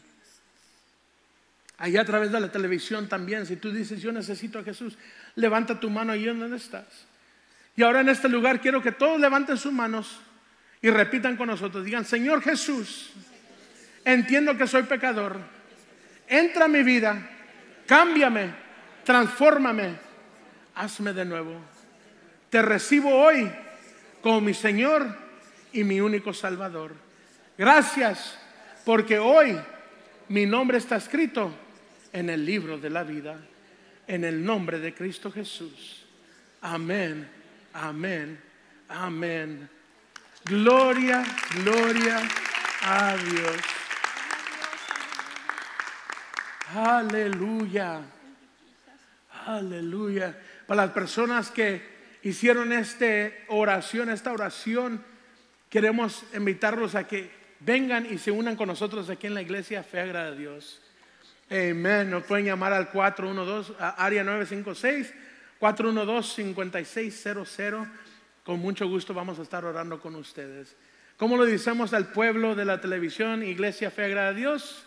Ahí 1.77 1.95
a 1.95 2.03
través 2.03 2.34
de 2.34 2.39
la 2.41 2.51
televisión 2.51 3.07
también, 3.07 3.45
si 3.45 3.55
tú 3.55 3.72
dices 3.72 4.01
yo 4.01 4.11
necesito 4.11 4.59
a 4.59 4.63
Jesús, 4.65 4.97
levanta 5.35 5.80
tu 5.80 5.89
mano 5.89 6.11
ahí 6.11 6.26
donde 6.26 6.57
estás. 6.57 7.07
Y 7.77 7.84
ahora 7.84 8.01
en 8.01 8.09
este 8.09 8.27
lugar 8.27 8.59
quiero 8.59 8.81
que 8.81 8.91
todos 8.91 9.22
levanten 9.22 9.55
sus 9.55 9.72
manos 9.72 10.19
y 10.81 10.89
repitan 10.89 11.38
con 11.38 11.47
nosotros. 11.47 11.85
Digan, 11.85 12.03
Señor 12.03 12.41
Jesús, 12.41 13.13
entiendo 14.03 14.57
que 14.57 14.68
soy 14.68 14.84
pecador. 14.84 15.38
Entra 16.27 16.65
a 16.65 16.68
mi 16.68 16.84
vida, 16.84 17.26
cámbiame, 17.88 18.53
transfórmame, 19.05 19.97
hazme 20.76 21.13
de 21.13 21.23
nuevo. 21.23 21.57
Te 22.49 22.61
recibo 22.61 23.15
hoy 23.15 23.49
como 24.22 24.41
mi 24.41 24.53
Señor 24.53 25.31
y 25.73 25.84
mi 25.84 26.02
único 26.02 26.34
Salvador. 26.34 26.93
Gracias 27.57 28.38
porque 28.85 29.19
hoy 29.19 29.57
mi 30.30 30.45
nombre 30.45 30.77
está 30.77 30.95
escrito 30.95 31.53
en 32.14 32.30
el 32.30 32.45
libro 32.45 32.77
de 32.77 32.89
la 32.89 33.03
vida, 33.03 33.39
en 34.07 34.23
el 34.23 34.43
nombre 34.43 34.80
de 34.80 34.93
Cristo 34.93 35.31
Jesús. 35.31 36.06
Amén, 36.61 37.30
amén, 37.73 38.39
amén. 38.89 39.69
Gloria, 40.45 41.23
gloria 41.64 42.19
a 42.84 43.15
Dios. 43.15 43.57
Aleluya. 46.73 48.02
Aleluya. 49.45 50.38
Para 50.68 50.85
las 50.85 50.93
personas 50.93 51.52
que 51.52 51.81
hicieron 52.23 52.72
esta 52.72 53.30
oración, 53.49 54.10
esta 54.10 54.31
oración, 54.31 55.03
queremos 55.72 56.23
invitarlos 56.35 56.93
a 56.95 57.07
que 57.07 57.31
vengan 57.61 58.06
y 58.06 58.19
se 58.19 58.30
unan 58.30 58.57
con 58.57 58.68
nosotros 58.68 59.10
aquí 59.10 59.27
en 59.27 59.34
la 59.34 59.41
iglesia 59.41 59.84
Fe 59.84 60.02
Agrada 60.02 60.27
a 60.27 60.35
Dios. 60.35 60.81
Amén. 61.49 62.11
Nos 62.11 62.26
pueden 62.26 62.45
llamar 62.45 62.73
al 62.73 62.89
412, 62.89 63.76
a 63.80 63.91
área 63.91 64.22
956, 64.23 65.14
412-5600. 65.60 67.89
Con 68.43 68.60
mucho 68.60 68.88
gusto 68.88 69.14
vamos 69.14 69.39
a 69.39 69.43
estar 69.43 69.64
orando 69.64 69.98
con 69.99 70.15
ustedes. 70.15 70.76
¿Cómo 71.15 71.38
lo 71.38 71.45
decimos 71.45 71.93
al 71.93 72.11
pueblo 72.11 72.53
de 72.53 72.65
la 72.65 72.81
televisión, 72.81 73.41
Iglesia 73.41 73.91
Fe 73.91 74.03
Agrada 74.06 74.30
a 74.30 74.34
Dios? 74.34 74.85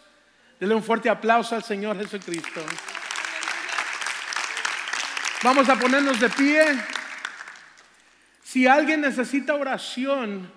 Dele 0.61 0.74
un 0.74 0.82
fuerte 0.82 1.09
aplauso 1.09 1.56
al 1.56 1.65
Señor 1.65 1.97
Jesucristo. 1.97 2.61
Vamos 5.43 5.66
a 5.69 5.78
ponernos 5.78 6.20
de 6.20 6.28
pie. 6.28 6.62
Si 8.43 8.66
alguien 8.66 9.01
necesita 9.01 9.55
oración, 9.55 10.51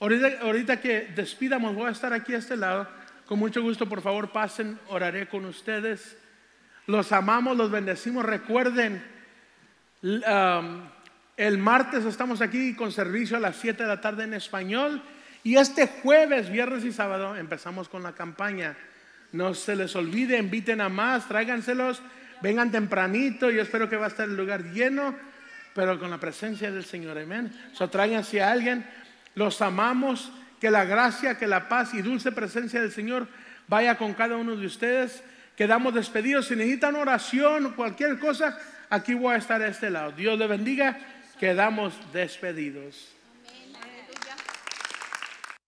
ahorita, 0.00 0.40
ahorita 0.42 0.80
que 0.80 1.10
despidamos, 1.14 1.74
voy 1.74 1.88
a 1.88 1.92
estar 1.92 2.12
aquí 2.12 2.34
a 2.34 2.38
este 2.38 2.56
lado. 2.56 2.88
Con 3.26 3.38
mucho 3.38 3.62
gusto, 3.62 3.88
por 3.88 4.00
favor, 4.00 4.30
pasen, 4.30 4.78
oraré 4.88 5.28
con 5.28 5.44
ustedes. 5.44 6.16
Los 6.86 7.12
amamos, 7.12 7.56
los 7.56 7.70
bendecimos. 7.70 8.24
Recuerden, 8.24 9.04
el 10.02 11.58
martes 11.58 12.04
estamos 12.06 12.40
aquí 12.40 12.74
con 12.74 12.90
servicio 12.90 13.36
a 13.36 13.40
las 13.40 13.56
7 13.56 13.82
de 13.82 13.88
la 13.88 14.00
tarde 14.00 14.24
en 14.24 14.32
español. 14.32 15.02
Y 15.44 15.56
este 15.56 15.86
jueves, 15.86 16.50
viernes 16.50 16.84
y 16.84 16.92
sábado 16.92 17.36
empezamos 17.36 17.88
con 17.88 18.02
la 18.02 18.12
campaña. 18.12 18.76
No 19.32 19.52
se 19.52 19.76
les 19.76 19.94
olvide, 19.94 20.38
inviten 20.38 20.80
a 20.80 20.88
más, 20.88 21.28
tráiganselos, 21.28 22.00
vengan 22.40 22.70
tempranito. 22.70 23.50
Yo 23.50 23.60
espero 23.60 23.90
que 23.90 23.96
va 23.96 24.06
a 24.06 24.08
estar 24.08 24.26
el 24.26 24.36
lugar 24.36 24.64
lleno, 24.72 25.14
pero 25.74 25.98
con 25.98 26.08
la 26.08 26.18
presencia 26.18 26.70
del 26.72 26.84
Señor. 26.84 27.18
Amén. 27.18 27.52
So, 27.74 27.90
tráiganse 27.90 28.42
a 28.42 28.50
alguien. 28.50 28.86
Los 29.38 29.62
amamos. 29.62 30.32
Que 30.60 30.72
la 30.72 30.84
gracia, 30.84 31.38
que 31.38 31.46
la 31.46 31.68
paz 31.68 31.94
y 31.94 32.02
dulce 32.02 32.32
presencia 32.32 32.80
del 32.80 32.90
Señor 32.90 33.28
vaya 33.68 33.96
con 33.96 34.12
cada 34.12 34.36
uno 34.36 34.56
de 34.56 34.66
ustedes. 34.66 35.22
Quedamos 35.56 35.94
despedidos. 35.94 36.48
Si 36.48 36.56
necesitan 36.56 36.96
oración 36.96 37.66
o 37.66 37.76
cualquier 37.76 38.18
cosa, 38.18 38.58
aquí 38.90 39.14
voy 39.14 39.34
a 39.34 39.38
estar 39.38 39.62
a 39.62 39.68
este 39.68 39.88
lado. 39.88 40.10
Dios 40.10 40.36
le 40.36 40.48
bendiga. 40.48 40.98
Quedamos 41.38 41.94
despedidos. 42.12 43.17